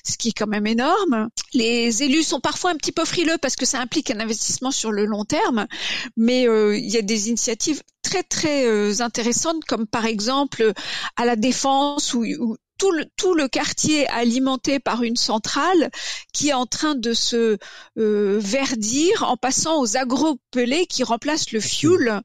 ce 0.07 0.17
qui 0.17 0.29
est 0.29 0.33
quand 0.33 0.47
même 0.47 0.67
énorme. 0.67 1.29
Les 1.53 2.03
élus 2.03 2.23
sont 2.23 2.39
parfois 2.39 2.71
un 2.71 2.75
petit 2.75 2.91
peu 2.91 3.05
frileux 3.05 3.37
parce 3.41 3.55
que 3.55 3.65
ça 3.65 3.79
implique 3.79 4.11
un 4.11 4.19
investissement 4.19 4.71
sur 4.71 4.91
le 4.91 5.05
long 5.05 5.25
terme, 5.25 5.67
mais 6.15 6.47
euh, 6.47 6.77
il 6.77 6.89
y 6.89 6.97
a 6.97 7.01
des 7.01 7.29
initiatives 7.29 7.81
très 8.03 8.23
très 8.23 8.65
euh, 8.65 9.01
intéressantes 9.01 9.65
comme 9.65 9.85
par 9.85 10.05
exemple 10.05 10.71
à 11.15 11.25
la 11.25 11.35
défense 11.35 12.13
où, 12.13 12.57
tout 12.77 12.91
le, 12.91 13.05
tout 13.15 13.33
le 13.33 13.47
quartier 13.47 14.07
alimenté 14.09 14.79
par 14.79 15.03
une 15.03 15.15
centrale 15.15 15.89
qui 16.33 16.49
est 16.49 16.53
en 16.53 16.65
train 16.65 16.95
de 16.95 17.13
se 17.13 17.57
euh, 17.97 18.39
verdir 18.39 19.23
en 19.23 19.37
passant 19.37 19.81
aux 19.81 19.97
agropelés 19.97 20.85
qui 20.85 21.03
remplacent 21.03 21.51
le 21.51 21.59
fuel 21.59 22.21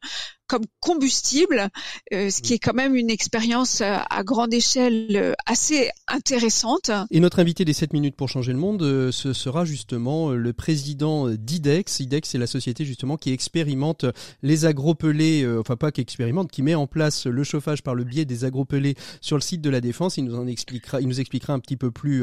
comme 0.52 0.66
combustible, 0.80 1.70
euh, 2.12 2.28
ce 2.28 2.42
qui 2.42 2.52
est 2.52 2.58
quand 2.58 2.74
même 2.74 2.94
une 2.94 3.08
expérience 3.08 3.80
euh, 3.80 3.96
à 4.10 4.22
grande 4.22 4.52
échelle 4.52 5.06
euh, 5.16 5.32
assez 5.46 5.88
intéressante. 6.08 6.90
Et 7.10 7.20
notre 7.20 7.38
invité 7.38 7.64
des 7.64 7.72
7 7.72 7.94
minutes 7.94 8.16
pour 8.16 8.28
changer 8.28 8.52
le 8.52 8.58
monde, 8.58 8.82
ce 9.12 9.32
sera 9.32 9.64
justement 9.64 10.32
le 10.32 10.52
président 10.52 11.30
d'IDEX. 11.30 12.00
IDEX, 12.00 12.28
c'est 12.28 12.38
la 12.38 12.46
société 12.46 12.84
justement 12.84 13.16
qui 13.16 13.32
expérimente 13.32 14.04
les 14.42 14.66
agropelés, 14.66 15.46
enfin 15.58 15.76
pas 15.76 15.90
qui 15.90 16.02
expérimente, 16.02 16.50
qui 16.50 16.60
met 16.60 16.74
en 16.74 16.86
place 16.86 17.24
le 17.24 17.44
chauffage 17.44 17.82
par 17.82 17.94
le 17.94 18.04
biais 18.04 18.26
des 18.26 18.44
agropelés 18.44 18.94
sur 19.22 19.38
le 19.38 19.42
site 19.42 19.62
de 19.62 19.70
la 19.70 19.80
Défense. 19.80 20.18
Il 20.18 20.24
nous 20.24 20.34
en 20.34 20.46
expliquera, 20.46 21.00
il 21.00 21.08
nous 21.08 21.20
expliquera 21.20 21.54
un 21.54 21.60
petit 21.60 21.78
peu 21.78 21.90
plus 21.90 22.22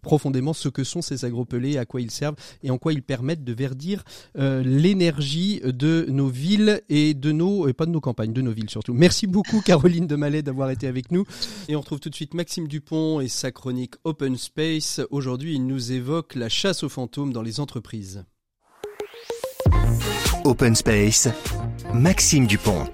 profondément 0.00 0.52
ce 0.52 0.68
que 0.68 0.84
sont 0.84 1.02
ces 1.02 1.24
agropelés, 1.24 1.76
à 1.76 1.86
quoi 1.86 2.00
ils 2.00 2.12
servent 2.12 2.36
et 2.62 2.70
en 2.70 2.78
quoi 2.78 2.92
ils 2.92 3.02
permettent 3.02 3.42
de 3.42 3.52
verdir 3.52 4.04
l'énergie 4.36 5.60
de 5.64 6.06
nos 6.08 6.28
villes 6.28 6.82
et 6.88 7.14
de 7.14 7.32
nos 7.32 7.63
et 7.68 7.72
pas 7.72 7.86
de 7.86 7.90
nos 7.90 8.00
campagnes, 8.00 8.32
de 8.32 8.42
nos 8.42 8.52
villes 8.52 8.70
surtout. 8.70 8.94
Merci 8.94 9.26
beaucoup 9.26 9.60
Caroline 9.64 10.06
de 10.06 10.16
Mallet 10.16 10.42
d'avoir 10.42 10.70
été 10.70 10.86
avec 10.86 11.10
nous. 11.10 11.24
Et 11.68 11.76
on 11.76 11.80
retrouve 11.80 12.00
tout 12.00 12.10
de 12.10 12.14
suite 12.14 12.34
Maxime 12.34 12.68
Dupont 12.68 13.20
et 13.20 13.28
sa 13.28 13.52
chronique 13.52 13.94
Open 14.04 14.36
Space. 14.36 15.00
Aujourd'hui, 15.10 15.54
il 15.54 15.66
nous 15.66 15.92
évoque 15.92 16.34
la 16.34 16.48
chasse 16.48 16.82
aux 16.82 16.88
fantômes 16.88 17.32
dans 17.32 17.42
les 17.42 17.60
entreprises. 17.60 18.24
Open 20.44 20.74
Space, 20.74 21.28
Maxime 21.94 22.46
Dupont. 22.46 22.84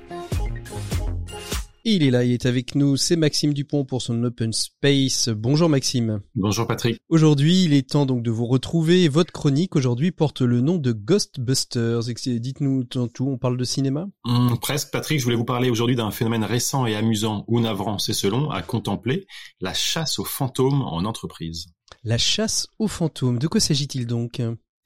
Il 1.84 2.02
est 2.02 2.10
là, 2.10 2.24
il 2.24 2.32
est 2.32 2.44
avec 2.44 2.74
nous, 2.74 2.98
c'est 2.98 3.16
Maxime 3.16 3.54
Dupont 3.54 3.86
pour 3.86 4.02
son 4.02 4.22
Open 4.24 4.52
Space. 4.52 5.30
Bonjour 5.30 5.70
Maxime. 5.70 6.20
Bonjour 6.34 6.66
Patrick. 6.66 6.98
Aujourd'hui, 7.08 7.64
il 7.64 7.72
est 7.72 7.88
temps 7.88 8.04
donc 8.04 8.22
de 8.22 8.30
vous 8.30 8.44
retrouver. 8.46 9.08
Votre 9.08 9.32
chronique 9.32 9.76
aujourd'hui 9.76 10.10
porte 10.10 10.42
le 10.42 10.60
nom 10.60 10.76
de 10.76 10.92
Ghostbusters. 10.92 12.00
Dites-nous 12.26 12.84
tout, 12.84 13.08
on 13.26 13.38
parle 13.38 13.56
de 13.56 13.64
cinéma? 13.64 14.06
Hum, 14.24 14.58
Presque 14.60 14.90
Patrick, 14.90 15.20
je 15.20 15.24
voulais 15.24 15.36
vous 15.36 15.46
parler 15.46 15.70
aujourd'hui 15.70 15.96
d'un 15.96 16.10
phénomène 16.10 16.44
récent 16.44 16.84
et 16.84 16.94
amusant 16.94 17.44
ou 17.48 17.60
navrant, 17.60 17.98
c'est 17.98 18.12
selon, 18.12 18.50
à 18.50 18.60
contempler, 18.60 19.26
la 19.62 19.72
chasse 19.72 20.18
aux 20.18 20.24
fantômes 20.24 20.82
en 20.82 21.04
entreprise. 21.06 21.68
La 22.04 22.18
chasse 22.18 22.68
aux 22.78 22.88
fantômes, 22.88 23.38
de 23.38 23.48
quoi 23.48 23.60
s'agit-il 23.60 24.06
donc? 24.06 24.42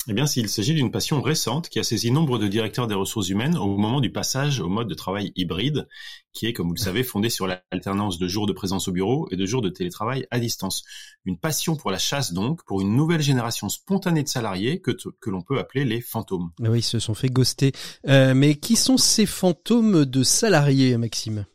Eh 0.06 0.12
bien, 0.12 0.26
s'il 0.26 0.50
s'agit 0.50 0.74
d'une 0.74 0.90
passion 0.90 1.22
récente 1.22 1.70
qui 1.70 1.78
a 1.78 1.82
saisi 1.82 2.10
nombre 2.10 2.38
de 2.38 2.46
directeurs 2.46 2.86
des 2.86 2.94
ressources 2.94 3.30
humaines 3.30 3.56
au 3.56 3.78
moment 3.78 4.02
du 4.02 4.12
passage 4.12 4.60
au 4.60 4.68
mode 4.68 4.86
de 4.86 4.94
travail 4.94 5.32
hybride, 5.34 5.88
qui 6.34 6.46
est, 6.46 6.52
comme 6.52 6.68
vous 6.68 6.74
le 6.74 6.80
savez, 6.80 7.02
fondé 7.02 7.30
sur 7.30 7.46
l'alternance 7.46 8.18
de 8.18 8.28
jours 8.28 8.46
de 8.46 8.52
présence 8.52 8.86
au 8.86 8.92
bureau 8.92 9.26
et 9.30 9.36
de 9.36 9.46
jours 9.46 9.62
de 9.62 9.70
télétravail 9.70 10.26
à 10.30 10.40
distance. 10.40 10.84
Une 11.24 11.38
passion 11.38 11.74
pour 11.74 11.90
la 11.90 11.96
chasse 11.96 12.34
donc, 12.34 12.62
pour 12.64 12.82
une 12.82 12.94
nouvelle 12.94 13.22
génération 13.22 13.70
spontanée 13.70 14.22
de 14.22 14.28
salariés 14.28 14.82
que, 14.82 14.94
l'on 15.26 15.40
peut 15.40 15.58
appeler 15.58 15.86
les 15.86 16.02
fantômes. 16.02 16.50
Oui, 16.60 16.80
ils 16.80 16.82
se 16.82 16.98
sont 16.98 17.14
fait 17.14 17.30
ghoster. 17.30 17.72
Euh, 18.06 18.34
mais 18.34 18.56
qui 18.56 18.76
sont 18.76 18.98
ces 18.98 19.24
fantômes 19.24 20.04
de 20.04 20.22
salariés, 20.22 20.98
Maxime? 20.98 21.46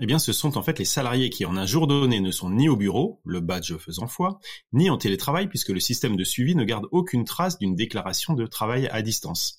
Eh 0.00 0.06
bien, 0.06 0.18
ce 0.18 0.32
sont 0.32 0.56
en 0.56 0.62
fait 0.62 0.78
les 0.78 0.86
salariés 0.86 1.28
qui, 1.28 1.44
en 1.44 1.56
un 1.56 1.66
jour 1.66 1.86
donné, 1.86 2.20
ne 2.20 2.30
sont 2.30 2.48
ni 2.48 2.70
au 2.70 2.76
bureau, 2.76 3.20
le 3.24 3.40
badge 3.40 3.76
faisant 3.76 4.06
foi, 4.06 4.40
ni 4.72 4.88
en 4.88 4.96
télétravail, 4.96 5.48
puisque 5.48 5.68
le 5.68 5.80
système 5.80 6.16
de 6.16 6.24
suivi 6.24 6.54
ne 6.54 6.64
garde 6.64 6.86
aucune 6.90 7.24
trace 7.24 7.58
d'une 7.58 7.74
déclaration 7.74 8.32
de 8.32 8.46
travail 8.46 8.88
à 8.88 9.02
distance. 9.02 9.58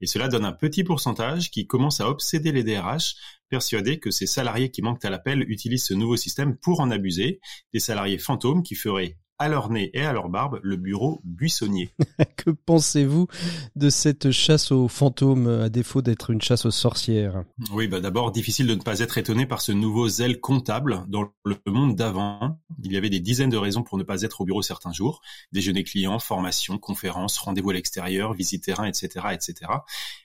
Et 0.00 0.06
cela 0.06 0.28
donne 0.28 0.46
un 0.46 0.52
petit 0.52 0.82
pourcentage 0.82 1.50
qui 1.50 1.66
commence 1.66 2.00
à 2.00 2.08
obséder 2.08 2.52
les 2.52 2.64
DRH, 2.64 3.14
persuadés 3.50 4.00
que 4.00 4.10
ces 4.10 4.26
salariés 4.26 4.70
qui 4.70 4.80
manquent 4.80 5.04
à 5.04 5.10
l'appel 5.10 5.44
utilisent 5.48 5.84
ce 5.84 5.94
nouveau 5.94 6.16
système 6.16 6.56
pour 6.56 6.80
en 6.80 6.90
abuser, 6.90 7.40
des 7.74 7.78
salariés 7.78 8.18
fantômes 8.18 8.62
qui 8.62 8.74
feraient 8.74 9.18
à 9.42 9.48
leur 9.48 9.70
nez 9.70 9.90
et 9.92 10.02
à 10.02 10.12
leur 10.12 10.28
barbe 10.28 10.60
le 10.62 10.76
bureau 10.76 11.20
buissonnier. 11.24 11.90
que 12.36 12.50
pensez-vous 12.50 13.26
de 13.74 13.90
cette 13.90 14.30
chasse 14.30 14.70
aux 14.70 14.86
fantômes 14.86 15.48
à 15.48 15.68
défaut 15.68 16.00
d'être 16.00 16.30
une 16.30 16.40
chasse 16.40 16.64
aux 16.64 16.70
sorcières? 16.70 17.42
Oui, 17.72 17.88
bah 17.88 18.00
d'abord 18.00 18.30
difficile 18.30 18.68
de 18.68 18.74
ne 18.76 18.80
pas 18.80 19.00
être 19.00 19.18
étonné 19.18 19.44
par 19.46 19.60
ce 19.60 19.72
nouveau 19.72 20.08
zèle 20.08 20.38
comptable 20.38 21.04
dans 21.08 21.28
le 21.44 21.56
monde 21.66 21.96
d'avant. 21.96 22.60
Il 22.84 22.92
y 22.92 22.96
avait 22.96 23.10
des 23.10 23.18
dizaines 23.18 23.50
de 23.50 23.56
raisons 23.56 23.82
pour 23.82 23.98
ne 23.98 24.04
pas 24.04 24.22
être 24.22 24.40
au 24.40 24.44
bureau 24.44 24.62
certains 24.62 24.92
jours 24.92 25.20
déjeuner 25.50 25.82
client, 25.82 26.18
formation, 26.20 26.78
conférence, 26.78 27.36
rendez-vous 27.38 27.70
à 27.70 27.74
l'extérieur, 27.74 28.34
visite 28.34 28.64
terrain, 28.64 28.86
etc., 28.86 29.26
etc. 29.32 29.54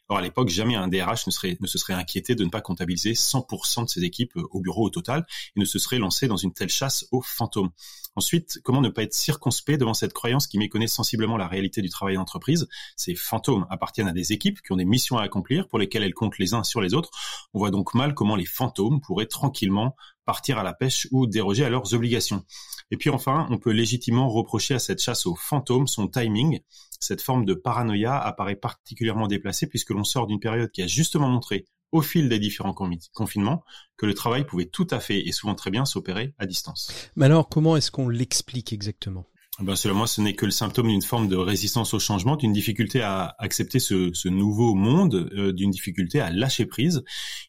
Or, 0.09 0.17
à 0.17 0.21
l'époque, 0.21 0.49
jamais 0.49 0.75
un 0.75 0.87
DRH 0.87 1.27
ne, 1.27 1.31
serait, 1.31 1.57
ne 1.59 1.67
se 1.67 1.77
serait 1.77 1.93
inquiété 1.93 2.35
de 2.35 2.45
ne 2.45 2.49
pas 2.49 2.61
comptabiliser 2.61 3.13
100% 3.13 3.85
de 3.85 3.89
ses 3.89 4.03
équipes 4.03 4.33
au 4.35 4.61
bureau 4.61 4.85
au 4.85 4.89
total 4.89 5.25
et 5.55 5.59
ne 5.59 5.65
se 5.65 5.79
serait 5.79 5.97
lancé 5.97 6.27
dans 6.27 6.37
une 6.37 6.53
telle 6.53 6.69
chasse 6.69 7.07
aux 7.11 7.21
fantômes. 7.21 7.71
Ensuite, 8.17 8.59
comment 8.63 8.81
ne 8.81 8.89
pas 8.89 9.03
être 9.03 9.13
circonspect 9.13 9.79
devant 9.79 9.93
cette 9.93 10.11
croyance 10.11 10.47
qui 10.47 10.57
méconnaît 10.57 10.87
sensiblement 10.87 11.37
la 11.37 11.47
réalité 11.47 11.83
du 11.83 11.89
travail 11.89 12.15
d'entreprise? 12.15 12.67
Ces 12.95 13.13
fantômes 13.13 13.67
appartiennent 13.69 14.07
à 14.07 14.11
des 14.11 14.33
équipes 14.33 14.59
qui 14.63 14.71
ont 14.71 14.75
des 14.75 14.85
missions 14.85 15.19
à 15.19 15.21
accomplir 15.21 15.67
pour 15.67 15.77
lesquelles 15.77 16.01
elles 16.01 16.15
comptent 16.15 16.39
les 16.39 16.55
uns 16.55 16.63
sur 16.63 16.81
les 16.81 16.95
autres. 16.95 17.11
On 17.53 17.59
voit 17.59 17.69
donc 17.69 17.93
mal 17.93 18.15
comment 18.15 18.35
les 18.35 18.47
fantômes 18.47 19.01
pourraient 19.01 19.27
tranquillement 19.27 19.95
partir 20.25 20.57
à 20.57 20.63
la 20.63 20.73
pêche 20.73 21.07
ou 21.11 21.27
déroger 21.27 21.63
à 21.63 21.69
leurs 21.69 21.93
obligations. 21.93 22.43
Et 22.89 22.97
puis 22.97 23.11
enfin, 23.11 23.45
on 23.51 23.59
peut 23.59 23.71
légitimement 23.71 24.29
reprocher 24.29 24.73
à 24.73 24.79
cette 24.79 24.99
chasse 24.99 25.27
aux 25.27 25.35
fantômes 25.35 25.85
son 25.85 26.07
timing. 26.07 26.61
Cette 26.99 27.21
forme 27.21 27.45
de 27.45 27.53
paranoïa 27.53 28.17
apparaît 28.17 28.55
particulièrement 28.55 29.27
déplacée 29.27 29.67
puisque 29.67 29.91
l'on 29.91 30.03
sort 30.03 30.25
d'une 30.25 30.39
période 30.39 30.71
qui 30.71 30.81
a 30.81 30.87
justement 30.87 31.29
montré 31.29 31.67
au 31.91 32.01
fil 32.01 32.29
des 32.29 32.39
différents 32.39 32.73
confinements 33.13 33.63
que 33.97 34.05
le 34.05 34.13
travail 34.13 34.45
pouvait 34.45 34.65
tout 34.65 34.87
à 34.91 34.99
fait 34.99 35.27
et 35.27 35.31
souvent 35.31 35.55
très 35.55 35.71
bien 35.71 35.85
s'opérer 35.85 36.33
à 36.37 36.45
distance. 36.45 36.91
Mais 37.15 37.25
alors, 37.25 37.49
comment 37.49 37.77
est-ce 37.77 37.91
qu'on 37.91 38.09
l'explique 38.09 38.73
exactement? 38.73 39.25
Ben, 39.59 39.75
selon 39.75 39.95
moi, 39.95 40.05
ce 40.05 40.21
n'est 40.21 40.35
que 40.35 40.45
le 40.45 40.51
symptôme 40.51 40.87
d'une 40.87 41.01
forme 41.01 41.27
de 41.27 41.35
résistance 41.35 41.95
au 41.95 41.99
changement, 41.99 42.35
d'une 42.35 42.53
difficulté 42.53 43.01
à 43.01 43.35
accepter 43.39 43.79
ce, 43.79 44.11
ce 44.13 44.29
nouveau 44.29 44.75
monde, 44.75 45.31
euh, 45.33 45.51
d'une 45.51 45.71
difficulté 45.71 46.19
à 46.19 46.29
lâcher 46.29 46.67
prise. 46.67 47.03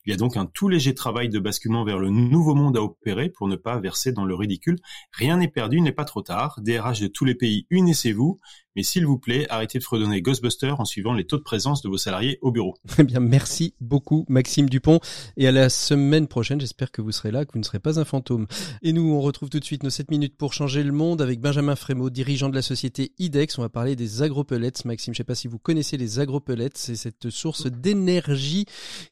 Il 0.06 0.10
y 0.10 0.14
a 0.14 0.16
donc 0.16 0.38
un 0.38 0.46
tout 0.46 0.70
léger 0.70 0.94
travail 0.94 1.28
de 1.28 1.38
basculement 1.38 1.84
vers 1.84 1.98
le 1.98 2.08
nouveau 2.08 2.54
monde 2.54 2.78
à 2.78 2.82
opérer 2.82 3.28
pour 3.28 3.46
ne 3.46 3.56
pas 3.56 3.78
verser 3.78 4.12
dans 4.12 4.24
le 4.24 4.34
ridicule. 4.34 4.78
Rien 5.12 5.36
n'est 5.36 5.48
perdu, 5.48 5.76
il 5.76 5.82
n'est 5.82 5.92
pas 5.92 6.06
trop 6.06 6.22
tard. 6.22 6.58
DRH 6.62 7.00
de 7.00 7.08
tous 7.08 7.26
les 7.26 7.34
pays, 7.34 7.66
unissez-vous 7.68 8.40
mais 8.78 8.84
s'il 8.84 9.06
vous 9.06 9.18
plaît, 9.18 9.44
arrêtez 9.50 9.80
de 9.80 9.82
fredonner 9.82 10.22
Ghostbuster 10.22 10.72
en 10.78 10.84
suivant 10.84 11.12
les 11.12 11.24
taux 11.24 11.36
de 11.36 11.42
présence 11.42 11.82
de 11.82 11.88
vos 11.88 11.98
salariés 11.98 12.38
au 12.42 12.52
bureau. 12.52 12.76
Eh 13.00 13.02
bien, 13.02 13.18
merci 13.18 13.74
beaucoup, 13.80 14.24
Maxime 14.28 14.68
Dupont. 14.68 15.00
Et 15.36 15.48
à 15.48 15.50
la 15.50 15.68
semaine 15.68 16.28
prochaine, 16.28 16.60
j'espère 16.60 16.92
que 16.92 17.02
vous 17.02 17.10
serez 17.10 17.32
là, 17.32 17.44
que 17.44 17.54
vous 17.54 17.58
ne 17.58 17.64
serez 17.64 17.80
pas 17.80 17.98
un 17.98 18.04
fantôme. 18.04 18.46
Et 18.82 18.92
nous, 18.92 19.12
on 19.12 19.20
retrouve 19.20 19.50
tout 19.50 19.58
de 19.58 19.64
suite 19.64 19.82
nos 19.82 19.90
7 19.90 20.12
minutes 20.12 20.36
pour 20.36 20.52
changer 20.52 20.84
le 20.84 20.92
monde 20.92 21.20
avec 21.20 21.40
Benjamin 21.40 21.74
Frémaux, 21.74 22.08
dirigeant 22.08 22.48
de 22.50 22.54
la 22.54 22.62
société 22.62 23.10
IDEX. 23.18 23.58
On 23.58 23.62
va 23.62 23.68
parler 23.68 23.96
des 23.96 24.22
agropellets. 24.22 24.70
Maxime, 24.84 25.12
je 25.12 25.18
ne 25.18 25.24
sais 25.24 25.26
pas 25.26 25.34
si 25.34 25.48
vous 25.48 25.58
connaissez 25.58 25.96
les 25.96 26.20
agropellets. 26.20 26.70
C'est 26.74 26.94
cette 26.94 27.30
source 27.30 27.66
d'énergie 27.66 28.66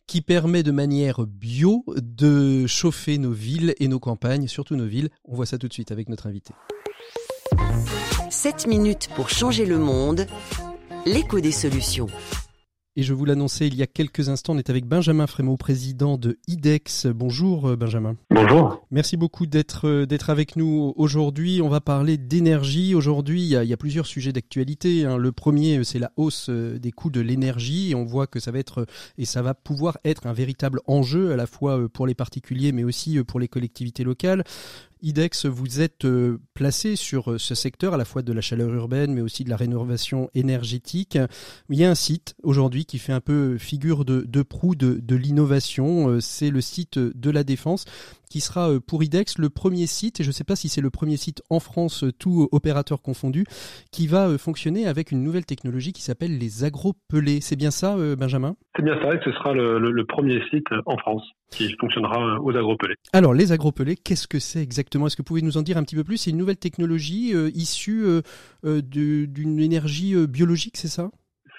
qui 0.07 0.21
permet 0.21 0.63
de 0.63 0.71
manière 0.71 1.27
bio 1.27 1.85
de 1.97 2.69
chauffer 2.69 3.19
nos 3.19 3.33
villes 3.33 3.75
et 3.81 3.89
nos 3.89 3.99
campagnes, 3.99 4.47
surtout 4.47 4.77
nos 4.77 4.87
villes. 4.87 5.09
On 5.25 5.35
voit 5.35 5.47
ça 5.47 5.59
tout 5.59 5.67
de 5.67 5.73
suite 5.73 5.91
avec 5.91 6.09
notre 6.09 6.29
invité. 6.29 6.55
7 8.37 8.67
minutes 8.67 9.09
pour 9.17 9.31
changer 9.31 9.65
le 9.65 9.79
monde, 9.79 10.27
l'écho 11.07 11.41
des 11.41 11.53
solutions. 11.53 12.09
Et 12.99 13.03
je 13.03 13.13
vous 13.13 13.27
l'annonçais 13.27 13.67
il 13.67 13.75
y 13.75 13.83
a 13.83 13.87
quelques 13.87 14.31
instants, 14.31 14.55
on 14.55 14.59
est 14.59 14.71
avec 14.71 14.87
Benjamin 14.87 15.27
Frémaux, 15.27 15.59
président 15.59 16.17
de 16.17 16.39
IDEX. 16.47 17.07
Bonjour 17.07 17.69
euh, 17.69 17.77
Benjamin. 17.77 18.17
Bonjour. 18.31 18.87
Merci 18.91 19.19
beaucoup 19.19 19.45
d'être 19.45 19.87
euh, 19.87 20.07
d'être 20.07 20.31
avec 20.31 20.57
nous 20.57 20.95
aujourd'hui. 20.97 21.61
On 21.63 21.69
va 21.69 21.83
parler 21.83 22.17
d'énergie. 22.17 22.95
Aujourd'hui, 22.95 23.43
il, 23.43 23.53
il, 23.53 23.69
y 23.69 23.73
a 23.75 23.77
plusieurs 23.77 24.07
sujets 24.07 24.33
d'actualité. 24.33 25.05
Hein. 25.05 25.19
Le 25.19 25.31
premier, 25.31 25.85
c'est 25.85 25.99
la 25.99 26.11
hausse 26.17 26.47
euh, 26.49 26.79
des 26.79 26.91
coûts 26.91 27.11
de 27.11 27.21
l'énergie. 27.21 27.93
On 27.95 28.05
voit 28.05 28.27
que 28.27 28.41
ça 28.41 28.51
va 28.51 28.59
être 28.59 28.87
et 29.19 29.27
ça 29.27 29.43
va 29.43 29.53
pouvoir 29.53 29.99
être 30.07 30.27
un 30.27 30.33
véritable 30.33 30.81
enjeu 30.87 31.33
à 31.33 31.37
la 31.37 31.47
fois 31.47 31.91
pour 31.91 32.07
les 32.07 32.15
particuliers, 32.15 32.73
mais 32.73 32.85
aussi 32.85 33.23
pour 33.25 33.41
les 33.41 33.49
collectivités 33.49 34.05
locales. 34.05 34.43
IDEX, 35.03 35.47
vous 35.47 35.81
êtes 35.81 36.05
euh, 36.05 36.39
placé 36.55 36.97
sur 36.97 37.33
euh, 37.33 37.39
ce 37.39 37.55
secteur 37.55 37.95
à 37.95 37.97
la 37.97 38.05
fois 38.05 38.23
de 38.23 38.33
la 38.33 38.41
chaleur 38.41 38.73
urbaine, 38.73 39.13
mais 39.13 39.21
aussi 39.21 39.45
de 39.45 39.51
la 39.51 39.57
rénovation 39.57 40.31
énergétique. 40.35 41.19
Il 41.69 41.79
y 41.79 41.85
a 41.85 41.91
un 41.91 41.95
site 41.95 42.35
aujourd'hui 42.43 42.87
qui 42.87 42.99
fait 42.99 43.13
un 43.13 43.21
peu 43.21 43.59
figure 43.59 44.05
de, 44.05 44.43
proue 44.43 44.75
de, 44.75 45.17
l'innovation. 45.17 46.09
Euh, 46.09 46.21
c'est 46.21 46.51
le 46.51 46.61
site 46.61 46.99
de 46.99 47.31
la 47.31 47.45
Défense 47.45 47.85
qui 48.31 48.41
sera 48.41 48.71
pour 48.81 49.05
IDEX 49.05 49.39
le 49.39 49.51
premier 49.51 49.87
site, 49.87 50.19
et 50.19 50.25
je 50.25 50.31
ne 50.31 50.33
sais 50.33 50.43
pas 50.43 50.57
si 50.57 50.69
c'est 50.69 50.81
le 50.81 50.91
premier 50.91 51.17
site 51.17 51.43
en 51.49 51.61
France, 51.61 52.05
tout 52.19 52.49
opérateur 52.51 53.01
confondu, 53.01 53.45
qui 53.93 54.09
va 54.09 54.37
fonctionner 54.37 54.89
avec 54.89 55.13
une 55.13 55.23
nouvelle 55.23 55.47
technologie 55.47 55.93
qui 55.93 56.03
s'appelle 56.03 56.37
les 56.37 56.65
agropelés. 56.65 57.41
C'est 57.41 57.55
bien 57.55 57.71
ça, 57.71 57.97
Benjamin? 58.19 58.57
C'est 58.75 58.83
bien 58.83 59.01
ça, 59.01 59.15
et 59.15 59.21
ce 59.25 59.31
sera 59.31 59.55
le 59.55 60.05
premier 60.07 60.43
site 60.51 60.67
en 60.87 60.97
France 60.99 61.23
qui 61.51 61.75
fonctionnera 61.79 62.41
aux 62.41 62.57
agropelés. 62.57 62.97
Alors, 63.13 63.35
les 63.35 63.53
agropelés, 63.53 63.97
qu'est-ce 63.97 64.29
que 64.29 64.39
c'est 64.39 64.63
exactement? 64.63 65.07
Est-ce 65.07 65.17
que 65.17 65.23
vous 65.23 65.27
pouvez 65.27 65.43
nous 65.43 65.57
en 65.57 65.63
dire 65.63 65.77
un 65.77 65.83
petit 65.83 65.97
peu 65.97 66.05
plus? 66.05 66.17
C'est 66.19 66.31
une 66.31 66.37
nouvelle 66.37 66.59
technologie 66.59 67.35
euh, 67.35 67.51
issue 67.55 68.03
euh, 68.05 68.23
euh 68.65 68.83
d'une 68.83 69.61
énergie 69.61 70.15
euh, 70.15 70.27
biologique, 70.27 70.77
c'est 70.77 70.89
ça? 70.89 71.09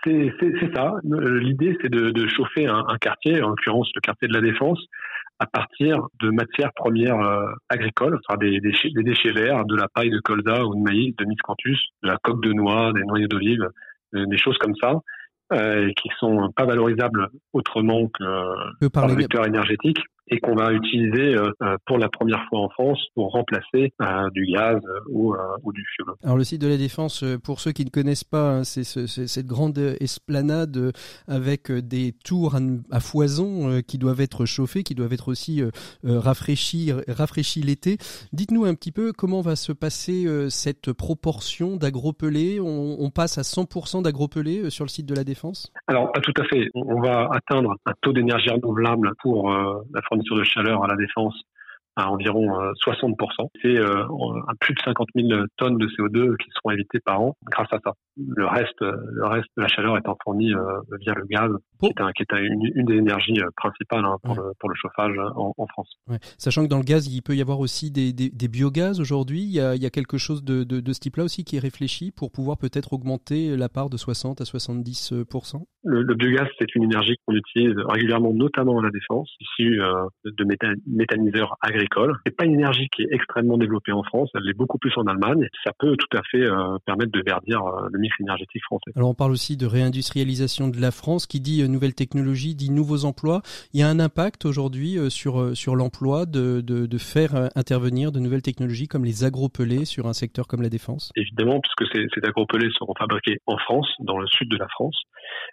C'est 0.04 0.32
ça. 0.74 0.94
L'idée, 1.04 1.78
c'est 1.82 1.90
de, 1.90 2.12
de, 2.12 2.28
chauffer 2.28 2.66
un, 2.66 2.86
un, 2.88 2.98
quartier, 2.98 3.42
en 3.42 3.50
l'occurrence 3.50 3.90
le 3.94 4.00
quartier 4.00 4.30
de 4.30 4.34
la 4.34 4.40
Défense, 4.40 4.80
à 5.40 5.46
partir 5.48 6.08
de 6.22 6.30
matières 6.30 6.72
premières 6.74 7.20
agricoles, 7.68 8.18
enfin 8.26 8.38
des, 8.38 8.62
des, 8.62 8.72
des, 8.96 9.04
déchets 9.04 9.34
verts, 9.34 9.66
de 9.66 9.76
la 9.76 9.90
paille 9.90 10.10
de 10.10 10.20
colza 10.20 10.64
ou 10.64 10.76
de 10.76 10.80
maïs, 10.80 11.14
de 11.18 11.26
miscanthus, 11.26 11.78
de 12.04 12.08
la 12.08 12.18
coque 12.24 12.42
de 12.42 12.54
noix, 12.54 12.94
des 12.94 13.04
noyaux 13.04 13.28
d'olive, 13.28 13.68
des 14.14 14.38
choses 14.38 14.58
comme 14.60 14.76
ça, 14.82 14.94
euh, 15.54 15.92
qui 16.02 16.10
sont 16.20 16.52
pas 16.56 16.66
valorisables 16.66 17.30
autrement 17.54 18.08
que 18.08 18.88
par 18.88 19.08
le 19.08 19.16
vecteur 19.16 19.46
énergétique 19.46 20.00
et 20.30 20.40
qu'on 20.40 20.56
va 20.56 20.74
utiliser 20.74 21.36
euh, 21.36 21.52
euh, 21.62 21.78
pour 21.86 21.98
la 21.98 22.10
première 22.10 22.44
fois 22.50 22.60
en 22.60 22.70
France 22.70 23.00
pour 23.16 23.32
remplacer 23.32 23.94
euh, 24.02 24.30
du 24.32 24.46
gaz 24.46 24.82
ou, 25.10 25.36
ou, 25.64 25.72
du 25.72 25.86
fioul. 25.96 26.14
Alors 26.24 26.38
le 26.38 26.44
site 26.44 26.62
de 26.62 26.68
la 26.68 26.78
Défense, 26.78 27.24
pour 27.44 27.60
ceux 27.60 27.72
qui 27.72 27.86
ne 27.86 27.90
connaissent 27.90 28.24
pas, 28.24 28.58
hein, 28.58 28.64
c'est 28.64 28.84
ce, 28.84 29.08
cette 29.08 29.46
grande 29.46 29.78
esplanade 30.00 30.92
avec 31.28 31.72
des 31.72 32.14
tours 32.26 32.56
à, 32.92 33.00
foison 33.00 33.82
qui 33.88 33.98
doivent 33.98 34.22
être 34.22 34.46
chauffées, 34.46 34.84
qui 34.84 34.96
doivent 34.96 35.14
être 35.14 35.30
aussi 35.30 35.62
rafraîchies, 36.04 36.92
rafraîchies 37.08 37.62
l'été. 37.62 37.98
Dites-nous 38.34 38.66
un 38.66 38.74
petit 38.74 38.92
peu 38.92 39.14
comment 39.14 39.42
va 39.42 39.56
se 39.56 39.72
passer 39.72 40.26
cette 40.50 40.94
proportion 40.94 41.78
d'agropelés. 41.78 42.60
On, 42.60 42.98
on, 43.00 43.10
passe 43.10 43.38
à 43.38 43.42
100% 43.42 44.04
d'agropelés 44.04 44.70
sur 44.70 44.84
le 44.84 44.90
site 44.90 45.06
de 45.06 45.16
la 45.16 45.24
Défense? 45.24 45.72
Alors 45.88 46.12
pas 46.12 46.22
tout 46.22 46.34
à 46.40 46.44
fait. 46.46 46.70
On 46.74 47.02
va 47.02 47.30
atteindre 47.32 47.76
un 47.86 47.94
taux 48.02 48.14
d'énergie 48.14 48.50
renouvelable 48.50 49.12
pour 49.22 49.50
la 49.50 50.02
fourniture 50.18 50.38
de 50.38 50.44
chaleur 50.44 50.84
à 50.84 50.88
la 50.88 50.96
défense 50.96 51.36
à 51.96 52.12
environ 52.12 52.48
60%. 52.86 53.16
Euh, 53.18 53.48
C'est 53.62 53.80
euh, 53.80 54.06
plus 54.60 54.76
de 54.76 54.80
50 54.82 55.08
000 55.16 55.30
tonnes 55.58 55.78
de 55.78 55.88
CO2 55.88 56.38
qui 56.38 56.50
seront 56.56 56.72
évitées 56.72 57.00
par 57.00 57.22
an 57.22 57.36
grâce 57.52 57.72
à 57.72 57.80
ça. 57.84 57.94
Le 58.18 58.46
reste, 58.46 58.82
le 58.82 59.26
reste 59.26 59.50
de 59.58 59.64
la 59.64 59.68
chaleur 59.68 59.98
étant 59.98 60.16
fournie 60.24 60.54
euh, 60.54 60.80
via 61.00 61.14
le 61.16 61.26
gaz 61.26 61.50
qui 61.80 62.24
est, 62.24 62.38
une, 62.40 62.86
des 62.86 62.96
énergies 62.96 63.40
principales 63.56 64.06
hein, 64.06 64.18
pour, 64.24 64.36
le, 64.36 64.52
pour, 64.60 64.70
le, 64.70 64.76
chauffage 64.76 65.18
en, 65.36 65.54
en 65.58 65.68
France. 65.68 65.90
Sachant 66.38 66.64
que 66.64 66.70
dans 66.70 66.78
le 66.78 66.84
gaz, 66.84 67.08
il 67.08 67.22
peut 67.22 67.36
y 67.36 67.42
avoir 67.42 67.60
aussi 67.60 67.92
des, 67.92 68.14
des, 68.14 68.30
des 68.30 68.48
biogaz 68.48 69.00
aujourd'hui. 69.00 69.42
Il, 69.42 69.72
il, 69.76 69.84
y 69.84 69.86
a 69.86 69.90
quelque 69.90 70.18
chose 70.18 70.44
de, 70.44 70.64
de, 70.64 70.80
de 70.80 70.94
ce 70.94 71.00
type-là 71.00 71.24
aussi 71.24 71.44
qui 71.44 71.56
est 71.56 71.60
réfléchi 71.60 72.12
pour 72.12 72.32
pouvoir 72.32 72.58
peut-être 72.58 72.94
augmenter 72.94 73.56
la 73.56 73.70
part 73.70 73.90
de 73.90 73.98
60 73.98 74.42
à 74.42 74.46
70 74.46 75.14
le, 75.84 76.04
le, 76.04 76.16
biogaz, 76.16 76.48
c'est 76.60 76.76
une 76.76 76.84
énergie 76.84 77.16
qu'on 77.26 77.34
utilise 77.34 77.76
régulièrement, 77.88 78.34
notamment 78.34 78.80
à 78.80 78.84
la 78.84 78.90
défense, 78.90 79.30
issue 79.40 79.82
euh, 79.82 80.08
de 80.26 80.46
méthaniseurs 80.86 81.56
agricoles. 81.62 82.18
C'est 82.26 82.36
pas 82.36 82.46
une 82.46 82.56
énergie 82.56 82.90
qui 82.90 83.04
est 83.04 83.08
extrêmement 83.12 83.58
développée 83.58 83.94
en 83.94 84.04
France, 84.04 84.30
elle 84.36 84.50
est 84.50 84.58
beaucoup 84.58 84.78
plus 84.78 84.92
en 84.98 85.06
Allemagne. 85.06 85.48
Ça 85.64 85.72
peut 85.78 85.96
tout 85.96 86.18
à 86.18 86.22
fait 86.30 86.44
euh, 86.44 86.78
permettre 86.86 87.12
de 87.12 87.22
verdir 87.26 87.66
euh, 87.66 87.88
le 87.92 88.00
mix 88.00 88.14
énergétique 88.20 88.64
français. 88.64 88.92
Alors 88.96 89.10
on 89.10 89.14
parle 89.14 89.32
aussi 89.32 89.56
de 89.56 89.66
réindustrialisation 89.66 90.68
de 90.68 90.80
la 90.82 90.92
France, 90.92 91.26
qui 91.26 91.40
dit 91.40 91.67
nouvelle 91.68 91.94
technologie, 91.94 92.56
dit 92.56 92.72
nouveaux 92.72 93.06
emplois. 93.06 93.42
Il 93.74 93.80
y 93.80 93.84
a 93.84 93.88
un 93.88 94.00
impact 94.00 94.46
aujourd'hui 94.46 94.98
sur 95.10 95.56
sur 95.56 95.76
l'emploi 95.76 96.26
de, 96.26 96.62
de, 96.62 96.98
faire 96.98 97.50
intervenir 97.56 98.12
de 98.12 98.20
nouvelles 98.20 98.42
technologies 98.42 98.88
comme 98.88 99.06
les 99.06 99.24
agropelés 99.24 99.86
sur 99.86 100.08
un 100.08 100.14
secteur 100.14 100.48
comme 100.48 100.62
la 100.62 100.70
défense? 100.70 101.12
Évidemment, 101.16 101.60
puisque 101.60 101.94
ces, 101.94 102.08
ces 102.14 102.28
agropelés 102.28 102.70
seront 102.78 102.94
fabriqués 102.98 103.38
en 103.46 103.58
France, 103.58 103.88
dans 104.00 104.18
le 104.18 104.28
sud 104.28 104.50
de 104.50 104.58
la 104.58 104.68
France. 104.68 105.00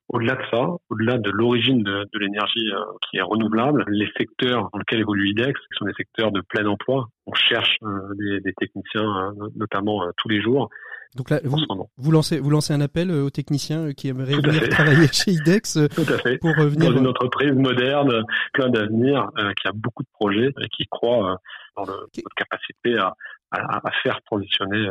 Au-delà 0.09 0.35
de 0.35 0.43
ça, 0.51 0.69
au-delà 0.91 1.19
de 1.19 1.31
l'origine 1.31 1.83
de, 1.83 2.07
de 2.13 2.19
l'énergie 2.19 2.71
euh, 2.73 2.81
qui 3.09 3.17
est 3.17 3.23
renouvelable, 3.23 3.85
les 3.89 4.09
secteurs 4.17 4.69
dans 4.73 4.79
lesquels 4.79 5.01
évolue 5.01 5.31
IDEX, 5.31 5.59
sont 5.73 5.87
des 5.87 5.95
secteurs 5.95 6.31
de 6.31 6.41
plein 6.41 6.67
emploi, 6.67 7.09
on 7.27 7.35
cherche 7.35 7.77
euh, 7.83 8.41
des, 8.45 8.53
techniciens, 8.55 9.33
euh, 9.41 9.49
notamment 9.57 10.03
tous 10.19 10.29
les 10.29 10.41
jours. 10.41 10.69
Donc 11.15 11.31
là, 11.31 11.41
vous, 11.45 11.59
vous, 11.97 12.11
lancez, 12.11 12.39
vous 12.39 12.51
lancez 12.51 12.73
un 12.73 12.81
appel 12.81 13.11
aux 13.11 13.31
techniciens 13.31 13.93
qui 13.93 14.09
aimeraient 14.09 14.35
venir 14.35 14.69
travailler 14.69 15.07
chez 15.13 15.33
IDEX 15.33 15.79
Tout 15.95 16.13
à 16.13 16.19
fait. 16.19 16.39
pour 16.39 16.51
revenir 16.57 16.91
dans 16.91 16.99
une 16.99 17.07
entreprise 17.07 17.53
moderne, 17.53 18.25
plein 18.53 18.69
d'avenir, 18.69 19.31
qui 19.61 19.69
a 19.69 19.73
beaucoup 19.73 20.03
de 20.03 20.09
projets 20.13 20.51
et 20.61 20.69
qui 20.77 20.87
croit 20.91 21.39
dans 21.77 21.85
le, 21.85 21.93
notre 21.93 22.35
capacité 22.37 22.99
à, 22.99 23.15
à, 23.53 23.89
à 23.89 23.91
faire 24.03 24.21
transitionner 24.25 24.89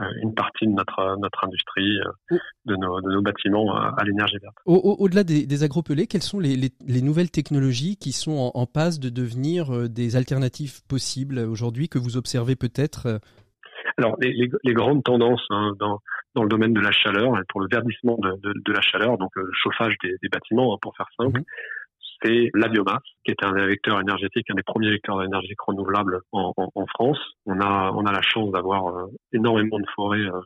euh, 0.00 0.04
une 0.22 0.34
partie 0.34 0.66
de 0.66 0.72
notre, 0.72 1.18
notre 1.18 1.44
industrie, 1.44 1.98
euh, 1.98 2.38
de 2.64 2.76
nos, 2.76 3.00
de 3.02 3.10
nos 3.10 3.22
bâtiments 3.22 3.74
à, 3.74 4.02
l'énergie 4.04 4.38
verte. 4.40 4.56
Au-delà 4.64 5.24
des, 5.24 5.46
des 5.46 5.62
agropelés, 5.62 6.06
quelles 6.06 6.22
sont 6.22 6.40
les, 6.40 6.56
les, 6.56 6.70
les, 6.86 7.02
nouvelles 7.02 7.30
technologies 7.30 7.96
qui 7.96 8.12
sont 8.12 8.50
en, 8.54 8.66
passe 8.66 8.98
de 8.98 9.10
devenir 9.10 9.74
euh, 9.74 9.88
des 9.88 10.16
alternatives 10.16 10.82
possibles 10.86 11.40
aujourd'hui 11.40 11.88
que 11.88 11.98
vous 11.98 12.16
observez 12.16 12.56
peut-être 12.56 13.20
alors, 14.00 14.16
les, 14.20 14.32
les, 14.32 14.48
les, 14.64 14.74
grandes 14.74 15.02
tendances 15.04 15.44
hein, 15.50 15.72
dans, 15.78 15.98
dans 16.34 16.42
le 16.42 16.48
domaine 16.48 16.72
de 16.72 16.80
la 16.80 16.92
chaleur, 16.92 17.32
pour 17.48 17.60
le 17.60 17.68
verdissement 17.70 18.16
de, 18.18 18.32
de, 18.42 18.52
de 18.64 18.72
la 18.72 18.80
chaleur, 18.80 19.18
donc 19.18 19.30
le 19.36 19.48
chauffage 19.52 19.94
des, 20.02 20.14
des 20.22 20.28
bâtiments, 20.28 20.74
hein, 20.74 20.78
pour 20.80 20.96
faire 20.96 21.08
simple, 21.16 21.38
mhm 21.38 21.44
c'est 22.22 22.50
la 22.54 22.68
biomasse, 22.68 23.02
qui 23.24 23.30
est 23.30 23.44
un 23.44 23.52
vecteur 23.52 24.00
énergétique, 24.00 24.50
un 24.50 24.54
des 24.54 24.62
premiers 24.62 24.90
vecteurs 24.90 25.22
énergétiques 25.22 25.60
renouvelables 25.60 26.20
en, 26.32 26.52
en, 26.56 26.70
en 26.74 26.86
France. 26.86 27.18
On 27.46 27.60
a, 27.60 27.92
on 27.94 28.04
a 28.04 28.12
la 28.12 28.22
chance 28.22 28.50
d'avoir 28.52 28.88
euh, 28.88 29.06
énormément 29.32 29.78
de 29.78 29.86
forêts 29.94 30.18
euh, 30.18 30.40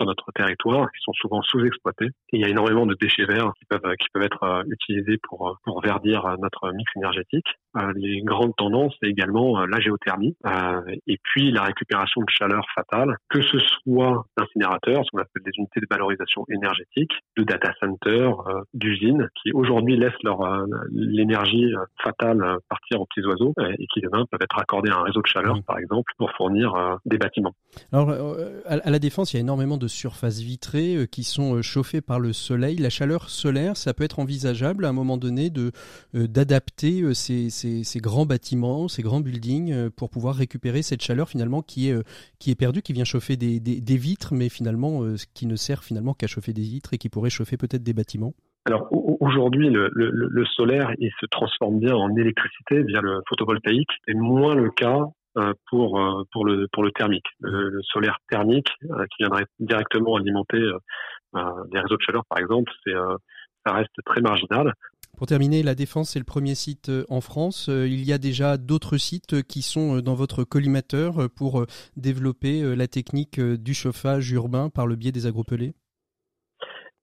sur 0.00 0.06
notre 0.06 0.32
territoire, 0.32 0.90
qui 0.92 1.02
sont 1.02 1.12
souvent 1.12 1.42
sous-exploités. 1.42 2.06
Et 2.06 2.38
il 2.38 2.40
y 2.40 2.44
a 2.44 2.48
énormément 2.48 2.86
de 2.86 2.96
déchets 2.98 3.26
verts 3.26 3.52
qui 3.58 3.66
peuvent, 3.66 3.94
qui 3.96 4.06
peuvent 4.12 4.22
être 4.22 4.42
euh, 4.42 4.62
utilisés 4.70 5.18
pour, 5.28 5.58
pour 5.64 5.82
verdir 5.82 6.24
notre 6.40 6.72
mix 6.72 6.90
énergétique. 6.96 7.46
Euh, 7.76 7.92
les 7.96 8.22
grandes 8.22 8.56
tendances, 8.56 8.94
c'est 9.00 9.08
également 9.08 9.60
euh, 9.60 9.66
la 9.66 9.78
géothermie 9.80 10.34
et 11.06 11.18
puis 11.22 11.52
la 11.52 11.62
récupération 11.62 12.22
de 12.22 12.30
chaleur 12.30 12.64
fatale, 12.74 13.16
que 13.28 13.42
ce 13.42 13.58
soit 13.58 14.24
d'incinérateurs, 14.36 15.04
ce 15.04 15.10
qu'on 15.10 15.18
appelle 15.18 15.42
des 15.44 15.52
unités 15.56 15.80
de 15.80 15.86
valorisation 15.90 16.44
énergétique, 16.50 17.12
de 17.36 17.44
data 17.44 17.72
centers, 17.80 18.36
d'usines, 18.74 19.28
qui 19.40 19.52
aujourd'hui 19.52 19.96
laissent 19.96 20.22
leur 20.22 20.40
l'énergie 20.90 21.72
fatale 22.02 22.58
partir 22.68 23.00
aux 23.00 23.06
petits 23.06 23.26
oiseaux 23.26 23.54
et 23.78 23.86
qui 23.92 24.00
demain 24.00 24.24
peuvent 24.30 24.42
être 24.42 24.58
accordés 24.58 24.90
à 24.90 24.96
un 24.96 25.02
réseau 25.02 25.20
de 25.20 25.26
chaleur, 25.26 25.56
par 25.66 25.78
exemple, 25.78 26.12
pour 26.18 26.30
fournir 26.32 26.98
des 27.04 27.18
bâtiments. 27.18 27.54
Alors, 27.92 28.10
à 28.66 28.90
la 28.90 28.98
défense, 28.98 29.32
il 29.32 29.36
y 29.36 29.40
a 29.40 29.42
énormément 29.42 29.76
de 29.76 29.88
surfaces 29.90 30.40
vitrées 30.40 30.96
euh, 30.96 31.06
qui 31.06 31.24
sont 31.24 31.56
euh, 31.56 31.62
chauffées 31.62 32.00
par 32.00 32.20
le 32.20 32.32
soleil. 32.32 32.76
La 32.76 32.90
chaleur 32.90 33.28
solaire, 33.28 33.76
ça 33.76 33.94
peut 33.94 34.04
être 34.04 34.18
envisageable 34.18 34.84
à 34.84 34.88
un 34.88 34.92
moment 34.92 35.16
donné 35.16 35.50
de 35.50 35.72
euh, 36.14 36.26
d'adapter 36.26 37.02
ces, 37.14 38.00
grands 38.00 38.26
bâtiments, 38.26 38.88
ces 38.88 39.02
grands 39.02 39.20
buildings 39.20 39.90
pour 39.90 40.10
pouvoir 40.10 40.34
récupérer 40.34 40.82
cette 40.82 41.02
chaleur 41.02 41.28
finalement 41.28 41.62
qui 41.62 41.90
est 41.90 41.96
qui 42.38 42.50
est 42.50 42.54
perdue, 42.54 42.82
qui 42.82 42.92
vient 42.92 43.04
chauffer 43.04 43.36
des, 43.36 43.96
vitres, 43.96 44.32
mais 44.34 44.48
finalement 44.48 45.02
qui 45.34 45.46
ne 45.46 45.56
sert 45.56 45.84
finalement 45.84 46.14
qu'à 46.14 46.26
chauffer 46.26 46.52
des 46.52 46.62
vitres 46.62 46.94
et 46.94 46.98
qui 46.98 47.08
pourrait 47.08 47.30
chauffer 47.30 47.56
peut-être 47.56 47.82
des 47.82 47.92
bâtiments. 47.92 48.34
Alors 48.66 48.88
aujourd'hui, 49.20 49.70
le, 49.70 50.44
solaire, 50.56 50.92
il 50.98 51.10
se 51.20 51.26
transforme 51.26 51.80
bien 51.80 51.94
en 51.94 52.14
électricité 52.16 52.82
via 52.82 53.00
le 53.00 53.20
photovoltaïque, 53.28 53.90
et 54.06 54.14
moins 54.14 54.54
le 54.54 54.70
cas 54.70 55.06
pour 55.68 56.00
euh, 56.00 56.24
pour 56.32 56.44
le 56.44 56.66
pour 56.72 56.82
le 56.82 56.90
thermique, 56.92 57.26
le, 57.40 57.80
solaire 57.82 58.18
thermique 58.30 58.68
euh, 58.84 59.04
qui 59.10 59.22
viendrait 59.22 59.46
directement 59.58 60.16
alimenter 60.16 60.60
des 61.32 61.78
réseaux 61.78 61.96
de 61.96 62.02
chaleur 62.02 62.24
par 62.28 62.38
exemple, 62.38 62.72
c'est 62.84 62.92
ça 63.64 63.74
reste 63.74 63.94
très 64.04 64.20
marginal. 64.20 64.72
Pour 65.16 65.26
terminer, 65.26 65.62
la 65.62 65.74
Défense 65.74 66.16
est 66.16 66.18
le 66.18 66.24
premier 66.24 66.54
site 66.54 66.90
en 67.08 67.20
France. 67.20 67.68
Il 67.68 68.04
y 68.04 68.12
a 68.12 68.18
déjà 68.18 68.56
d'autres 68.56 68.96
sites 68.96 69.42
qui 69.42 69.62
sont 69.62 70.00
dans 70.00 70.14
votre 70.14 70.44
collimateur 70.44 71.28
pour 71.36 71.66
développer 71.96 72.74
la 72.74 72.88
technique 72.88 73.38
du 73.38 73.74
chauffage 73.74 74.32
urbain 74.32 74.70
par 74.70 74.86
le 74.86 74.96
biais 74.96 75.12
des 75.12 75.26
agropelés? 75.26 75.74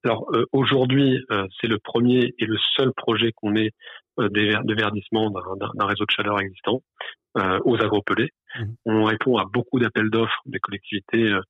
Alors 0.04 0.30
aujourd'hui, 0.52 1.24
c'est 1.62 1.68
le 1.68 1.80
premier 1.80 2.34
et 2.40 2.46
le 2.46 2.58
seul 2.76 2.92
projet 2.94 3.32
qu'on 3.34 3.56
ait 3.56 3.72
de 4.18 4.74
verdissement 4.74 5.30
d'un 5.30 5.86
réseau 5.86 6.06
de 6.06 6.12
chaleur 6.12 6.40
existant. 6.40 6.82
Euh, 7.38 7.60
aux 7.66 7.76
agropelés. 7.76 8.32
Mmh. 8.58 8.64
On 8.86 9.04
répond 9.04 9.38
à 9.38 9.46
beaucoup 9.46 9.80
d'appels 9.80 10.10
d'offres 10.10 10.42
des 10.48 10.60
collectivités 10.60 11.24
euh, 11.24 11.42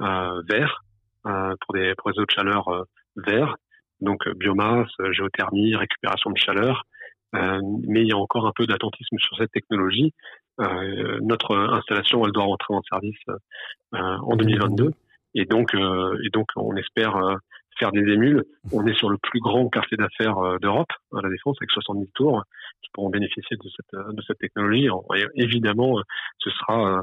euh 0.00 0.42
verts 0.48 0.82
pour 1.22 1.74
des 1.74 1.94
pour 1.96 2.10
des 2.10 2.18
eaux 2.18 2.24
de 2.24 2.30
chaleur 2.30 2.84
verts, 3.16 3.56
donc 4.00 4.28
biomasse, 4.36 4.90
géothermie, 5.10 5.76
récupération 5.76 6.30
de 6.30 6.38
chaleur. 6.38 6.84
mais 7.32 8.02
il 8.02 8.08
y 8.08 8.12
a 8.12 8.16
encore 8.16 8.46
un 8.46 8.52
peu 8.54 8.66
d'attentisme 8.66 9.18
sur 9.18 9.36
cette 9.36 9.50
technologie. 9.50 10.14
notre 10.58 11.56
installation, 11.56 12.24
elle 12.24 12.32
doit 12.32 12.44
rentrer 12.44 12.74
en 12.74 12.82
service 12.82 13.24
en 13.92 14.36
2022, 14.36 14.92
et 15.34 15.46
donc 15.46 15.74
et 15.74 16.30
donc 16.32 16.46
on 16.54 16.76
espère 16.76 17.38
faire 17.78 17.92
des 17.92 18.00
émules. 18.00 18.44
On 18.72 18.86
est 18.86 18.94
sur 18.94 19.08
le 19.08 19.18
plus 19.18 19.40
grand 19.40 19.68
quartier 19.68 19.96
d'affaires 19.96 20.38
euh, 20.38 20.58
d'Europe, 20.58 20.90
à 21.14 21.20
la 21.22 21.28
Défense, 21.28 21.56
avec 21.60 21.70
70 21.70 22.10
tours 22.12 22.42
qui 22.82 22.90
pourront 22.92 23.10
bénéficier 23.10 23.56
de 23.56 23.68
cette, 23.68 23.94
euh, 23.94 24.12
de 24.12 24.22
cette 24.22 24.38
technologie. 24.38 24.88
évidemment, 25.34 25.98
euh, 25.98 26.02
ce 26.38 26.50
sera, 26.50 27.02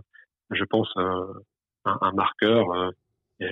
je 0.51 0.63
pense, 0.65 0.91
un, 1.85 2.11
marqueur. 2.13 2.91
Et 3.39 3.49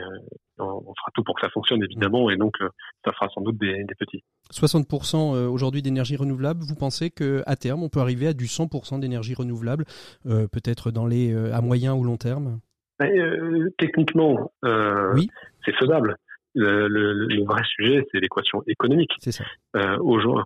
on 0.60 0.94
fera 0.96 1.12
tout 1.16 1.24
pour 1.24 1.36
que 1.36 1.42
ça 1.42 1.50
fonctionne, 1.50 1.84
évidemment, 1.84 2.30
et 2.30 2.38
donc 2.38 2.56
ça 3.04 3.12
fera 3.12 3.28
sans 3.30 3.42
doute 3.42 3.58
des, 3.58 3.84
des 3.84 3.96
petits. 3.96 4.24
60% 4.54 5.48
aujourd'hui 5.48 5.82
d'énergie 5.82 6.16
renouvelable, 6.16 6.62
vous 6.62 6.76
pensez 6.76 7.10
qu'à 7.10 7.56
terme, 7.56 7.84
on 7.84 7.90
peut 7.90 8.00
arriver 8.00 8.28
à 8.28 8.34
du 8.34 8.46
100% 8.46 9.00
d'énergie 9.00 9.34
renouvelable, 9.34 9.86
peut-être 10.24 10.92
dans 10.92 11.08
les 11.08 11.36
à 11.52 11.62
moyen 11.62 11.94
ou 11.94 12.04
long 12.04 12.18
terme? 12.18 12.60
Ben, 13.00 13.70
Techniquement, 13.78 14.52
oui. 14.64 15.30
c'est 15.66 15.76
faisable. 15.76 16.16
Le, 16.54 16.88
le, 16.88 17.14
le, 17.14 17.46
vrai 17.46 17.62
sujet, 17.64 18.06
c'est 18.12 18.20
l'équation 18.20 18.62
économique. 18.68 19.14
Ça. 19.20 19.44
Euh, 19.78 19.98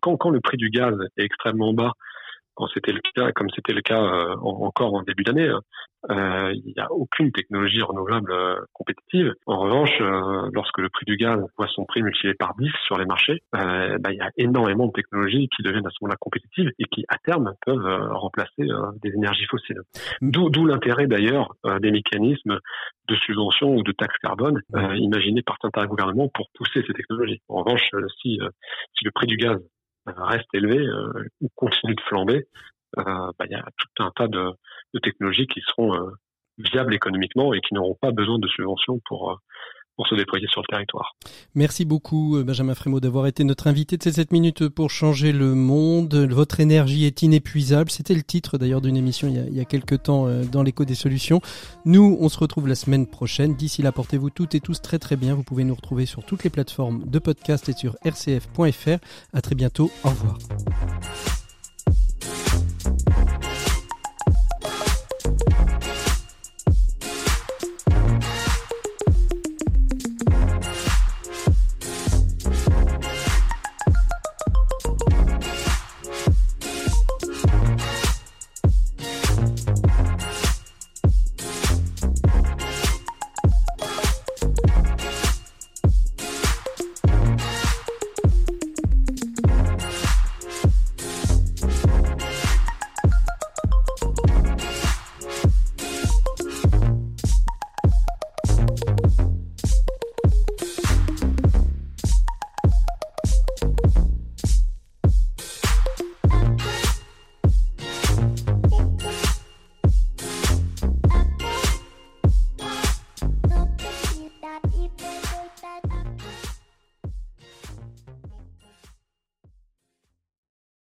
quand, 0.01 0.17
quand 0.17 0.29
le 0.29 0.39
prix 0.39 0.57
du 0.57 0.69
gaz 0.69 0.93
est 1.17 1.23
extrêmement 1.23 1.73
bas, 1.73 1.93
quand 2.55 2.67
c'était 2.73 2.91
le 2.91 3.01
cas, 3.13 3.31
comme 3.33 3.49
c'était 3.55 3.73
le 3.73 3.81
cas 3.81 4.01
euh, 4.01 4.35
encore 4.41 4.93
en 4.93 5.03
début 5.03 5.23
d'année, 5.23 5.49
hein, 5.49 5.61
euh, 6.11 6.53
il 6.53 6.73
n'y 6.75 6.79
a 6.81 6.91
aucune 6.91 7.31
technologie 7.31 7.81
renouvelable 7.81 8.31
euh, 8.31 8.55
compétitive. 8.73 9.33
En 9.45 9.59
revanche, 9.59 9.89
euh, 10.01 10.49
lorsque 10.53 10.77
le 10.77 10.89
prix 10.89 11.05
du 11.05 11.17
gaz 11.17 11.39
voit 11.57 11.67
son 11.67 11.85
prix 11.85 12.03
multiplié 12.03 12.35
par 12.35 12.53
10 12.59 12.69
sur 12.85 12.97
les 12.97 13.05
marchés, 13.05 13.41
bah, 13.51 14.11
il 14.11 14.17
y 14.17 14.21
a 14.21 14.29
énormément 14.37 14.87
de 14.87 14.91
technologies 14.91 15.49
qui 15.55 15.63
deviennent 15.63 15.87
à 15.87 15.89
ce 15.89 15.97
moment-là 16.01 16.17
compétitives 16.19 16.71
et 16.79 16.85
qui, 16.85 17.05
à 17.07 17.17
terme, 17.17 17.53
peuvent 17.65 18.11
remplacer 18.11 18.67
des 19.01 19.09
énergies 19.11 19.45
fossiles. 19.45 19.81
D'où 20.21 20.65
l'intérêt 20.65 21.07
d'ailleurs 21.07 21.53
des 21.79 21.91
mécanismes 21.91 22.59
de 23.07 23.15
subvention 23.15 23.75
ou 23.75 23.83
de 23.83 23.91
taxes 23.91 24.17
carbone 24.21 24.61
imaginés 24.95 25.41
par 25.41 25.57
certains 25.61 25.85
gouvernements 25.85 26.29
pour 26.33 26.47
pousser 26.55 26.83
ces 26.85 26.93
technologies. 26.93 27.41
En 27.49 27.63
revanche, 27.63 27.89
si, 28.21 28.39
si 28.97 29.05
le 29.05 29.11
prix 29.11 29.27
du 29.27 29.37
gaz 29.37 29.57
reste 30.07 30.47
élevé 30.53 30.87
ou 31.41 31.49
continue 31.55 31.95
de 31.95 32.01
flamber, 32.01 32.47
bah, 32.95 33.33
il 33.45 33.51
y 33.51 33.55
a 33.55 33.65
tout 33.77 34.03
un 34.03 34.11
tas 34.11 34.27
de, 34.27 34.51
technologies 35.03 35.47
qui 35.47 35.61
seront 35.61 35.93
euh, 35.93 36.11
viables 36.57 36.93
économiquement 36.93 37.53
et 37.53 37.61
qui 37.61 37.73
n'auront 37.73 37.97
pas 37.99 38.11
besoin 38.11 38.39
de 38.39 38.47
subventions 38.47 39.01
pour, 39.05 39.31
euh, 39.31 39.35
pour 39.95 40.07
se 40.07 40.15
déployer 40.15 40.47
sur 40.47 40.61
le 40.61 40.67
territoire. 40.67 41.15
Merci 41.55 41.85
beaucoup 41.85 42.41
Benjamin 42.43 42.75
Frémaux 42.75 42.99
d'avoir 42.99 43.27
été 43.27 43.43
notre 43.43 43.67
invité 43.67 43.97
de 43.97 44.03
ces 44.03 44.13
7 44.13 44.31
minutes 44.31 44.67
pour 44.67 44.89
changer 44.89 45.31
le 45.31 45.55
monde. 45.55 46.15
Votre 46.15 46.59
énergie 46.59 47.05
est 47.05 47.21
inépuisable. 47.21 47.89
C'était 47.89 48.13
le 48.13 48.23
titre 48.23 48.57
d'ailleurs 48.57 48.81
d'une 48.81 48.97
émission 48.97 49.27
il 49.27 49.35
y, 49.35 49.39
a, 49.39 49.61
il 49.61 49.65
quelques 49.65 50.03
temps 50.03 50.27
dans 50.51 50.63
l'écho 50.63 50.85
des 50.85 50.95
solutions. 50.95 51.41
Nous, 51.85 52.17
on 52.19 52.29
se 52.29 52.37
retrouve 52.37 52.67
la 52.67 52.75
semaine 52.75 53.07
prochaine. 53.07 53.55
D'ici 53.55 53.81
là, 53.81 53.91
portez-vous 53.91 54.29
toutes 54.29 54.55
et 54.55 54.59
tous 54.59 54.81
très 54.81 54.99
très 54.99 55.15
bien. 55.15 55.33
Vous 55.33 55.43
pouvez 55.43 55.63
nous 55.63 55.75
retrouver 55.75 56.05
sur 56.05 56.23
toutes 56.23 56.43
les 56.43 56.49
plateformes 56.49 57.03
de 57.05 57.19
podcast 57.19 57.69
et 57.69 57.73
sur 57.73 57.95
rcf.fr. 58.05 58.99
À 59.33 59.41
très 59.41 59.55
bientôt. 59.55 59.91
Au 60.03 60.09
revoir. 60.09 60.37